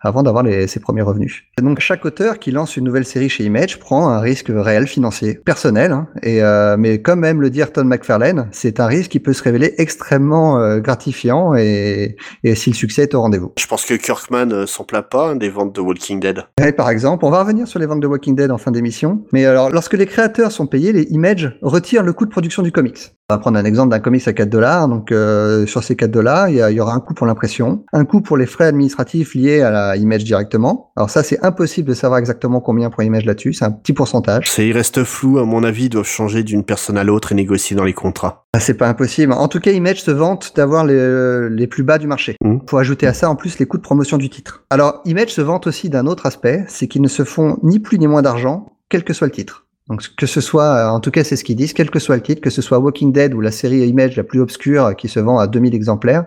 avant 0.00 0.22
d'avoir 0.22 0.44
ses 0.66 0.80
premiers 0.80 1.02
revenus. 1.02 1.44
Et 1.58 1.62
donc 1.62 1.80
chaque 1.80 2.04
auteur 2.06 2.38
qui 2.38 2.50
lance 2.50 2.76
une 2.76 2.84
nouvelle 2.84 3.04
série 3.04 3.28
chez 3.28 3.44
Image 3.44 3.78
prend 3.78 4.08
un 4.08 4.20
risque 4.20 4.50
réel 4.54 4.86
financier, 4.86 5.34
personnel. 5.34 5.96
Et 6.22 6.42
euh, 6.42 6.76
mais 6.78 7.02
comme 7.02 7.20
même 7.20 7.42
le 7.42 7.50
dit 7.50 7.60
Ayrton 7.60 7.84
McFarlane, 7.84 8.48
c'est 8.52 8.80
un 8.80 8.86
risque 8.86 9.10
qui 9.10 9.20
peut 9.20 9.32
se 9.32 9.42
révéler 9.42 9.74
extrêmement 9.78 10.45
euh, 10.54 10.78
gratifiant 10.78 11.54
et, 11.54 12.16
et, 12.44 12.54
si 12.54 12.70
le 12.70 12.76
succès 12.76 13.02
est 13.02 13.14
au 13.14 13.20
rendez-vous. 13.20 13.52
Je 13.58 13.66
pense 13.66 13.84
que 13.84 13.94
Kirkman 13.94 14.52
euh, 14.52 14.66
s'en 14.66 14.84
plaint 14.84 15.06
pas 15.08 15.30
hein, 15.30 15.36
des 15.36 15.50
ventes 15.50 15.74
de 15.74 15.80
Walking 15.80 16.20
Dead. 16.20 16.44
Et 16.64 16.72
par 16.72 16.90
exemple, 16.90 17.24
on 17.24 17.30
va 17.30 17.40
revenir 17.40 17.66
sur 17.66 17.78
les 17.78 17.86
ventes 17.86 18.00
de 18.00 18.06
Walking 18.06 18.36
Dead 18.36 18.50
en 18.50 18.58
fin 18.58 18.70
d'émission. 18.70 19.24
Mais 19.32 19.44
alors, 19.44 19.70
lorsque 19.70 19.94
les 19.94 20.06
créateurs 20.06 20.52
sont 20.52 20.66
payés, 20.66 20.92
les 20.92 21.02
Image 21.10 21.58
retirent 21.62 22.02
le 22.02 22.12
coût 22.12 22.24
de 22.24 22.30
production 22.30 22.62
du 22.62 22.72
comics. 22.72 23.12
On 23.28 23.34
va 23.34 23.38
prendre 23.38 23.58
un 23.58 23.64
exemple 23.64 23.90
d'un 23.90 23.98
comics 23.98 24.26
à 24.28 24.32
4 24.32 24.48
dollars. 24.48 24.88
Donc, 24.88 25.10
euh, 25.10 25.66
sur 25.66 25.82
ces 25.82 25.96
4 25.96 26.10
dollars, 26.10 26.48
il 26.48 26.56
y, 26.56 26.74
y, 26.74 26.80
aura 26.80 26.94
un 26.94 27.00
coût 27.00 27.14
pour 27.14 27.26
l'impression, 27.26 27.84
un 27.92 28.04
coût 28.04 28.20
pour 28.20 28.36
les 28.36 28.46
frais 28.46 28.66
administratifs 28.66 29.34
liés 29.34 29.62
à 29.62 29.70
la 29.70 29.96
Image 29.96 30.22
directement. 30.22 30.92
Alors 30.96 31.10
ça, 31.10 31.22
c'est 31.22 31.44
impossible 31.44 31.88
de 31.88 31.94
savoir 31.94 32.20
exactement 32.20 32.60
combien 32.60 32.88
pour 32.88 33.02
Image 33.02 33.24
là-dessus. 33.24 33.52
C'est 33.52 33.64
un 33.64 33.72
petit 33.72 33.92
pourcentage. 33.92 34.48
C'est, 34.48 34.68
il 34.68 34.72
reste 34.72 35.02
flou. 35.04 35.38
À 35.38 35.44
mon 35.44 35.64
avis, 35.64 35.86
ils 35.86 35.88
doivent 35.88 36.06
changer 36.06 36.44
d'une 36.44 36.64
personne 36.64 36.96
à 36.96 37.04
l'autre 37.04 37.32
et 37.32 37.34
négocier 37.34 37.74
dans 37.76 37.84
les 37.84 37.94
contrats. 37.94 38.45
Ah, 38.56 38.60
c'est 38.60 38.72
pas 38.72 38.88
impossible. 38.88 39.34
En 39.34 39.48
tout 39.48 39.60
cas, 39.60 39.70
Image 39.70 40.00
se 40.00 40.10
vante 40.10 40.56
d'avoir 40.56 40.86
les, 40.86 41.50
les, 41.50 41.66
plus 41.66 41.82
bas 41.82 41.98
du 41.98 42.06
marché. 42.06 42.36
Mmh. 42.42 42.60
Faut 42.66 42.78
ajouter 42.78 43.06
à 43.06 43.12
ça 43.12 43.28
en 43.28 43.36
plus 43.36 43.58
les 43.58 43.66
coûts 43.66 43.76
de 43.76 43.82
promotion 43.82 44.16
du 44.16 44.30
titre. 44.30 44.64
Alors, 44.70 45.02
Image 45.04 45.28
se 45.28 45.42
vante 45.42 45.66
aussi 45.66 45.90
d'un 45.90 46.06
autre 46.06 46.24
aspect, 46.24 46.64
c'est 46.66 46.88
qu'ils 46.88 47.02
ne 47.02 47.08
se 47.08 47.22
font 47.22 47.58
ni 47.62 47.80
plus 47.80 47.98
ni 47.98 48.06
moins 48.06 48.22
d'argent, 48.22 48.78
quel 48.88 49.04
que 49.04 49.12
soit 49.12 49.26
le 49.26 49.32
titre. 49.34 49.66
Donc 49.88 50.08
que 50.16 50.24
ce 50.24 50.40
soit, 50.40 50.90
en 50.90 51.00
tout 51.00 51.10
cas 51.10 51.22
c'est 51.22 51.36
ce 51.36 51.44
qu'ils 51.44 51.56
disent, 51.56 51.74
quel 51.74 51.90
que 51.90 51.98
soit 51.98 52.16
le 52.16 52.22
titre, 52.22 52.40
que 52.40 52.48
ce 52.48 52.62
soit 52.62 52.78
Walking 52.78 53.12
Dead 53.12 53.34
ou 53.34 53.42
la 53.42 53.52
série 53.52 53.86
Image 53.86 54.16
la 54.16 54.24
plus 54.24 54.40
obscure 54.40 54.96
qui 54.96 55.08
se 55.08 55.20
vend 55.20 55.38
à 55.38 55.46
2000 55.46 55.74
exemplaires. 55.74 56.24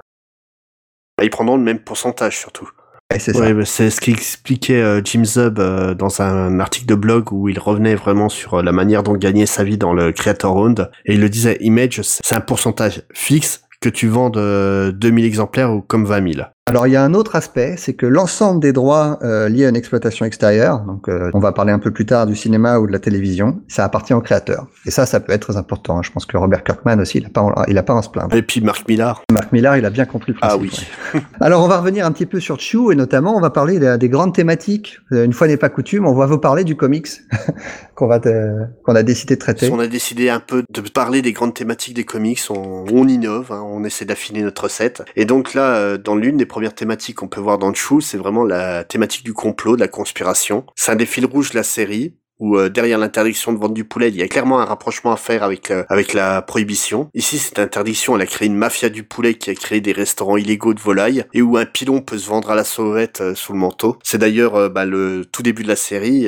Bah, 1.18 1.24
ils 1.24 1.32
prendront 1.32 1.58
le 1.58 1.64
même 1.64 1.80
pourcentage 1.80 2.38
surtout. 2.38 2.70
Ouais, 3.12 3.18
c'est 3.18 3.34
bah, 3.34 3.66
ce 3.66 4.00
qu'expliquait 4.00 4.82
euh, 4.82 5.02
Jim 5.04 5.26
Zub 5.26 5.58
euh, 5.58 5.96
dans 5.96 6.22
un 6.22 6.60
article 6.60 6.86
de 6.86 6.94
blog 6.94 7.34
où 7.34 7.50
il 7.50 7.58
revenait 7.58 7.96
vraiment 7.96 8.30
sur 8.30 8.56
euh, 8.56 8.62
la 8.62 8.72
manière 8.72 9.02
dont 9.02 9.14
gagner 9.14 9.48
sa 9.48 9.64
vie 9.64 9.80
dans 9.80 9.94
le 9.94 10.12
Creator 10.12 10.54
Round. 10.54 10.92
Et 11.06 11.16
il 11.16 11.20
le 11.20 11.28
disait, 11.28 11.58
Image, 11.60 12.02
c'est 12.04 12.36
un 12.36 12.40
pourcentage 12.40 13.02
fixe 13.12 13.64
que 13.82 13.90
tu 13.90 14.08
vends 14.08 14.30
de 14.30 14.92
2000 14.96 15.26
exemplaires 15.26 15.74
ou 15.74 15.82
comme 15.82 16.06
20 16.06 16.34
000. 16.34 16.48
Alors 16.70 16.86
il 16.86 16.94
y 16.94 16.96
a 16.96 17.04
un 17.04 17.16
autre 17.16 17.36
aspect, 17.36 17.74
c'est 17.78 17.96
que 17.96 18.06
l'ensemble 18.06 18.60
des 18.60 18.74
droits 18.74 19.18
euh, 19.24 19.50
liés 19.50 19.66
à 19.66 19.70
une 19.70 19.76
exploitation 19.76 20.24
extérieure, 20.24 20.82
donc 20.82 21.10
euh, 21.10 21.32
on 21.34 21.40
va 21.40 21.52
parler 21.52 21.72
un 21.72 21.80
peu 21.80 21.90
plus 21.90 22.06
tard 22.06 22.28
du 22.28 22.36
cinéma 22.36 22.78
ou 22.78 22.86
de 22.86 22.92
la 22.92 23.00
télévision, 23.00 23.60
ça 23.68 23.84
appartient 23.84 24.14
au 24.14 24.22
créateur. 24.22 24.68
Et 24.86 24.92
ça, 24.92 25.08
ça 25.08 25.20
peut 25.20 25.34
être 25.34 25.48
très 25.48 25.58
important. 25.58 25.98
Hein. 25.98 26.04
Je 26.04 26.12
pense 26.12 26.28
que 26.28 26.38
Robert 26.38 26.64
Kirkman 26.64 27.00
aussi, 27.00 27.18
il 27.18 27.26
a 27.26 27.30
pas, 27.30 27.66
il 27.68 27.76
a 27.76 27.82
pas 27.82 27.98
à 27.98 28.04
se 28.04 28.10
plaindre. 28.10 28.36
Et 28.36 28.44
puis 28.44 28.62
Marc 28.62 28.88
Millar. 28.88 29.24
Marc 29.32 29.52
Millar, 29.52 29.78
il 29.78 29.86
a 29.86 29.90
bien 29.90 30.06
compris 30.06 30.34
le 30.34 30.38
principe. 30.38 30.60
Ah 30.60 30.62
oui. 30.62 30.88
Ouais. 31.16 31.22
Alors 31.42 31.64
on 31.64 31.68
va 31.68 31.80
revenir 31.80 32.06
un 32.06 32.12
petit 32.12 32.28
peu 32.28 32.40
sur 32.40 32.60
Chew 32.60 32.92
et 32.92 32.96
notamment 32.96 33.36
on 33.36 33.42
va 33.42 33.50
parler 33.50 33.80
des, 33.80 33.98
des 33.98 34.10
grandes 34.10 34.36
thématiques. 34.36 35.00
Euh, 35.12 35.26
une 35.26 35.34
fois 35.34 35.48
n'est 35.48 35.58
pas 35.58 35.70
coutume, 35.70 36.06
on 36.06 36.14
va 36.14 36.28
vous 36.28 36.38
parler 36.38 36.64
du 36.64 36.76
comics 36.76 37.08
qu'on 37.96 38.06
va 38.06 38.20
qu'on 38.20 38.96
a 38.96 39.02
décidé 39.02 39.38
de 39.38 39.40
traiter. 39.40 39.72
On 39.72 39.80
a 39.80 39.88
décidé 39.88 40.30
un 40.30 40.40
peu 40.40 40.64
de 40.70 40.82
parler 40.82 41.24
des 41.24 41.34
grandes 41.34 41.56
thématiques 41.56 41.96
des 41.96 42.04
comics. 42.04 42.42
On, 42.52 42.86
on 42.94 43.08
innove, 43.08 43.52
hein, 43.52 43.64
on 43.66 43.84
essaie 43.84 44.06
d'affiner 44.06 44.44
notre 44.44 44.66
recette. 44.66 45.02
Et 45.16 45.26
donc 45.26 45.56
là, 45.56 45.98
dans 45.98 46.16
l'une 46.16 46.38
des 46.38 46.46
premières 46.60 46.76
thématiques 46.76 47.16
qu'on 47.16 47.30
peut 47.30 47.40
voir 47.40 47.58
dans 47.58 47.74
Chou, 47.74 48.02
c'est 48.02 48.18
vraiment 48.18 48.44
la 48.44 48.84
thématique 48.84 49.24
du 49.24 49.32
complot, 49.32 49.78
de 49.78 49.80
la 49.80 49.88
conspiration. 49.88 50.66
C'est 50.76 50.92
un 50.92 50.98
des 50.98 51.06
fils 51.06 51.24
rouges 51.24 51.52
de 51.52 51.56
la 51.56 51.64
série 51.64 52.18
où 52.40 52.58
euh, 52.58 52.70
derrière 52.70 52.98
l'interdiction 52.98 53.54
de 53.54 53.58
vendre 53.58 53.74
du 53.74 53.84
poulet, 53.84 54.10
il 54.10 54.16
y 54.16 54.22
a 54.22 54.28
clairement 54.28 54.60
un 54.60 54.66
rapprochement 54.66 55.12
à 55.12 55.18
faire 55.18 55.44
avec 55.44 55.72
euh, 55.72 55.84
avec 55.90 56.14
la 56.14 56.42
prohibition. 56.42 57.10
Ici, 57.14 57.38
cette 57.38 57.60
interdiction, 57.60 58.16
elle 58.16 58.22
a 58.22 58.26
créé 58.26 58.48
une 58.48 58.56
mafia 58.56 58.90
du 58.90 59.04
poulet 59.04 59.36
qui 59.36 59.50
a 59.50 59.56
créé 59.56 59.82
des 59.82 59.92
restaurants 59.92 60.38
illégaux 60.38 60.74
de 60.74 60.80
volailles 60.80 61.26
et 61.34 61.42
où 61.42 61.58
un 61.58 61.66
pilon 61.66 62.02
peut 62.02 62.18
se 62.18 62.30
vendre 62.30 62.50
à 62.52 62.56
la 62.56 62.64
sauvette 62.64 63.22
euh, 63.22 63.36
sous 63.36 63.54
le 63.54 63.60
manteau. 63.60 63.98
C'est 64.04 64.18
d'ailleurs 64.18 64.70
bah, 64.70 64.86
le 64.86 65.26
tout 65.26 65.44
début 65.44 65.64
de 65.64 65.68
la 65.68 65.76
série. 65.76 66.28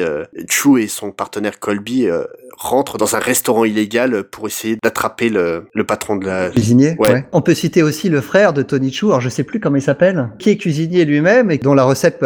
Chou 0.50 0.78
et 0.78 0.88
son 0.88 1.12
partenaire 1.12 1.60
Colby 1.60 2.08
rentrent 2.58 2.98
dans 2.98 3.16
un 3.16 3.20
restaurant 3.20 3.66
illégal 3.66 4.24
pour 4.24 4.48
essayer 4.48 4.78
d'attraper 4.84 5.30
le, 5.30 5.66
le 5.74 5.84
patron 5.84 6.16
de 6.16 6.26
la 6.26 6.50
cuisinier. 6.50 6.96
Ouais. 7.00 7.26
On 7.32 7.42
peut 7.42 7.54
citer 7.54 7.84
aussi 7.84 8.10
le 8.10 8.22
frère 8.22 8.54
de 8.54 8.62
Tony 8.62 8.92
Chou, 8.92 9.08
alors 9.08 9.22
je 9.22 9.30
sais 9.30 9.44
plus 9.44 9.60
comment 9.60 9.78
il 9.78 9.82
s'appelle, 9.82 10.30
qui 10.40 10.50
est 10.50 10.58
cuisinier 10.58 11.06
lui-même 11.06 11.52
et 11.52 11.58
dont 11.58 11.74
la 11.74 11.84
recette 11.84 12.20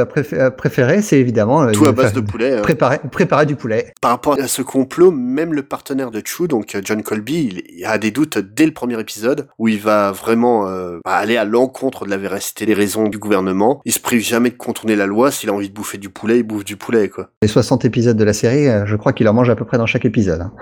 préférée, 0.58 1.01
c'est 1.01 1.20
évidemment 1.20 1.72
tout 1.72 1.86
à 1.86 1.92
base 1.92 2.13
de 2.13 2.22
poulet. 2.22 2.58
Hein. 2.58 2.62
Préparer, 2.62 3.00
préparer 3.12 3.46
du 3.46 3.56
poulet. 3.56 3.75
Par 4.01 4.12
rapport 4.12 4.39
à 4.39 4.48
ce 4.48 4.62
complot, 4.62 5.12
même 5.12 5.53
le 5.53 5.63
partenaire 5.63 6.12
de 6.12 6.22
Chu, 6.24 6.48
donc 6.48 6.77
John 6.84 7.03
Colby, 7.03 7.63
il 7.70 7.86
a 7.86 7.98
des 7.98 8.12
doutes 8.12 8.38
dès 8.38 8.65
le 8.65 8.74
premier 8.74 9.00
épisode 9.00 9.48
où 9.58 9.67
il 9.67 9.79
va 9.79 10.12
vraiment 10.12 10.67
euh, 10.67 11.00
bah, 11.03 11.15
aller 11.15 11.38
à 11.38 11.46
l'encontre 11.46 12.05
de 12.05 12.10
la 12.10 12.17
véracité 12.17 12.65
des 12.65 12.74
raisons 12.74 13.08
du 13.08 13.17
gouvernement. 13.17 13.82
Il 13.86 13.91
se 13.91 14.00
prive 14.00 14.22
jamais 14.22 14.50
de 14.50 14.55
contourner 14.55 14.96
la 14.96 15.05
loi. 15.05 15.32
S'il 15.32 15.50
a 15.50 15.53
envie 15.53 15.70
de 15.70 15.74
bouffer 15.74 15.98
du 15.98 16.10
poulet, 16.10 16.39
il 16.39 16.44
bouffe 16.44 16.65
du 16.65 16.77
poulet, 16.77 17.10
quoi. 17.10 17.29
Les 17.41 17.48
60 17.48 17.86
épisodes 17.86 18.17
de 18.17 18.24
la 18.24 18.34
série, 18.34 18.67
euh, 18.67 18.86
je 18.86 18.96
crois 18.96 19.13
qu'il 19.13 19.27
en 19.27 19.34
mange 19.34 19.50
à 19.50 19.55
peu 19.55 19.65
près 19.65 19.77
dans 19.77 19.86
chaque 19.86 20.05
épisode. 20.05 20.41
Hein. 20.41 20.53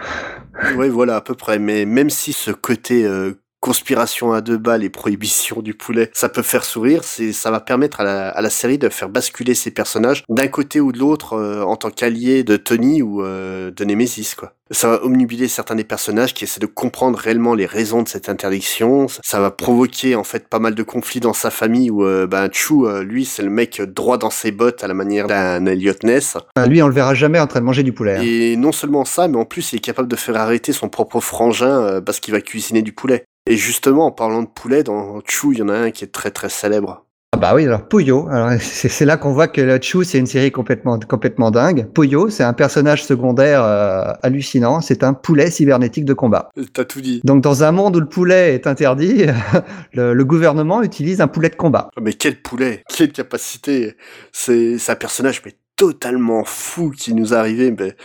Oui, 0.78 0.90
voilà, 0.90 1.18
à 1.18 1.22
peu 1.22 1.36
près. 1.36 1.60
Mais 1.60 1.86
même 1.86 2.10
si 2.10 2.34
ce 2.34 2.52
côté 2.52 3.06
euh, 3.06 3.34
conspiration 3.64 4.34
à 4.34 4.42
deux 4.42 4.58
balles 4.58 4.84
et 4.84 4.90
prohibition 4.90 5.62
du 5.62 5.74
poulet, 5.74 6.12
ça 6.14 6.28
peut 6.28 6.42
faire 6.42 6.66
sourire, 6.66 7.06
c'est 7.06 7.32
ça 7.32 7.50
va 7.50 7.62
permettre 7.62 8.02
à 8.02 8.04
la, 8.04 8.28
à 8.28 8.42
la, 8.42 8.50
série 8.50 8.78
de 8.78 8.90
faire 8.90 9.08
basculer 9.08 9.56
ses 9.56 9.72
personnages 9.72 10.26
d'un 10.28 10.48
côté 10.48 10.82
ou 10.82 10.92
de 10.92 11.00
l'autre 11.00 11.38
euh, 11.38 11.64
en 11.64 11.78
tant 11.78 11.90
qu'allié 11.90 12.44
de 12.44 12.58
Tony 12.58 13.02
ou 13.02 13.24
euh, 13.24 13.72
de 13.72 13.86
Nemesis 13.86 14.36
quoi. 14.38 14.52
Ça 14.72 14.90
va 14.90 15.04
omnubiler 15.06 15.48
certains 15.48 15.76
des 15.76 15.84
personnages 15.84 16.34
qui 16.34 16.44
essaient 16.44 16.60
de 16.60 16.66
comprendre 16.66 17.18
réellement 17.18 17.54
les 17.54 17.66
raisons 17.66 18.02
de 18.02 18.08
cette 18.08 18.28
interdiction. 18.28 19.08
Ça 19.24 19.40
va 19.40 19.52
provoquer 19.52 20.16
en 20.16 20.24
fait 20.24 20.48
pas 20.48 20.58
mal 20.58 20.74
de 20.74 20.84
conflits 20.84 21.20
dans 21.20 21.34
sa 21.34 21.52
famille 21.52 21.92
où 21.92 22.04
euh, 22.04 22.28
ben 22.28 22.50
Chu, 22.52 22.74
lui, 23.04 23.24
c'est 23.24 23.44
le 23.44 23.50
mec 23.50 23.82
droit 23.82 24.18
dans 24.18 24.32
ses 24.32 24.52
bottes 24.52 24.84
à 24.84 24.88
la 24.88 24.94
manière 24.94 25.28
d'un 25.28 25.66
Elliot 25.68 25.94
Ness. 26.04 26.38
Ah, 26.56 26.66
lui, 26.66 26.82
on 26.82 26.88
le 26.88 26.94
verra 26.94 27.14
jamais 27.14 27.40
en 27.40 27.48
train 27.48 27.60
de 27.60 27.66
manger 27.66 27.84
du 27.84 27.94
poulet. 27.94 28.16
Hein. 28.16 28.24
Et 28.24 28.56
non 28.58 28.72
seulement 28.72 29.06
ça, 29.06 29.28
mais 29.28 29.38
en 29.38 29.46
plus, 29.46 29.74
il 29.74 29.76
est 29.78 29.80
capable 29.80 30.08
de 30.08 30.16
faire 30.16 30.38
arrêter 30.38 30.74
son 30.74 30.90
propre 30.90 31.20
frangin 31.20 32.02
parce 32.02 32.20
qu'il 32.20 32.34
va 32.34 32.42
cuisiner 32.42 32.82
du 32.82 32.94
poulet. 32.94 33.26
Et 33.46 33.58
justement, 33.58 34.06
en 34.06 34.12
parlant 34.12 34.44
de 34.44 34.48
poulet, 34.48 34.84
dans 34.84 35.20
Chou, 35.26 35.52
il 35.52 35.60
y 35.60 35.62
en 35.62 35.70
a 35.70 35.74
un 35.74 35.92
qui 35.92 36.06
est 36.06 36.14
très 36.14 36.32
très 36.32 36.50
célèbre. 36.50 37.06
Ah 37.34 37.38
bah 37.38 37.56
oui, 37.56 37.66
alors 37.66 37.88
Puyo, 37.88 38.28
alors 38.30 38.52
c'est 38.62 39.06
là 39.06 39.18
qu'on 39.18 39.34
voit 39.34 39.48
que 39.48 39.60
la 39.60 39.82
Chou 39.82 40.04
c'est 40.04 40.20
une 40.20 40.28
série 40.28 40.52
complètement 40.52 41.00
complètement 41.00 41.50
dingue. 41.50 41.88
Puyo, 41.92 42.30
c'est 42.30 42.44
un 42.44 42.54
personnage 42.54 43.04
secondaire 43.04 43.64
euh, 43.64 44.14
hallucinant, 44.22 44.82
c'est 44.82 45.04
un 45.04 45.16
poulet 45.16 45.50
cybernétique 45.50 46.06
de 46.06 46.14
combat. 46.14 46.52
T'as 46.74 46.86
tout 46.86 47.02
dit. 47.02 47.22
Donc 47.24 47.42
dans 47.42 47.64
un 47.64 47.72
monde 47.72 47.96
où 47.96 48.00
le 48.00 48.08
poulet 48.08 48.54
est 48.54 48.68
interdit, 48.68 49.26
le, 49.94 50.14
le, 50.14 50.26
gouvernement 50.26 50.84
utilise 50.84 51.22
un 51.22 51.28
poulet 51.28 51.50
de 51.50 51.56
combat. 51.56 51.90
Ah, 51.98 52.02
mais 52.02 52.14
quel 52.14 52.40
poulet, 52.40 52.84
quelle 52.88 53.12
capacité? 53.12 53.98
C'est 54.32 54.78
un 54.88 54.96
personnage 54.96 55.42
mais 55.44 55.54
totalement 55.76 56.44
fou 56.46 56.92
qui 56.92 57.14
nous 57.14 57.34
est 57.34 57.38
arrivé. 57.38 57.72
Mais 57.72 57.96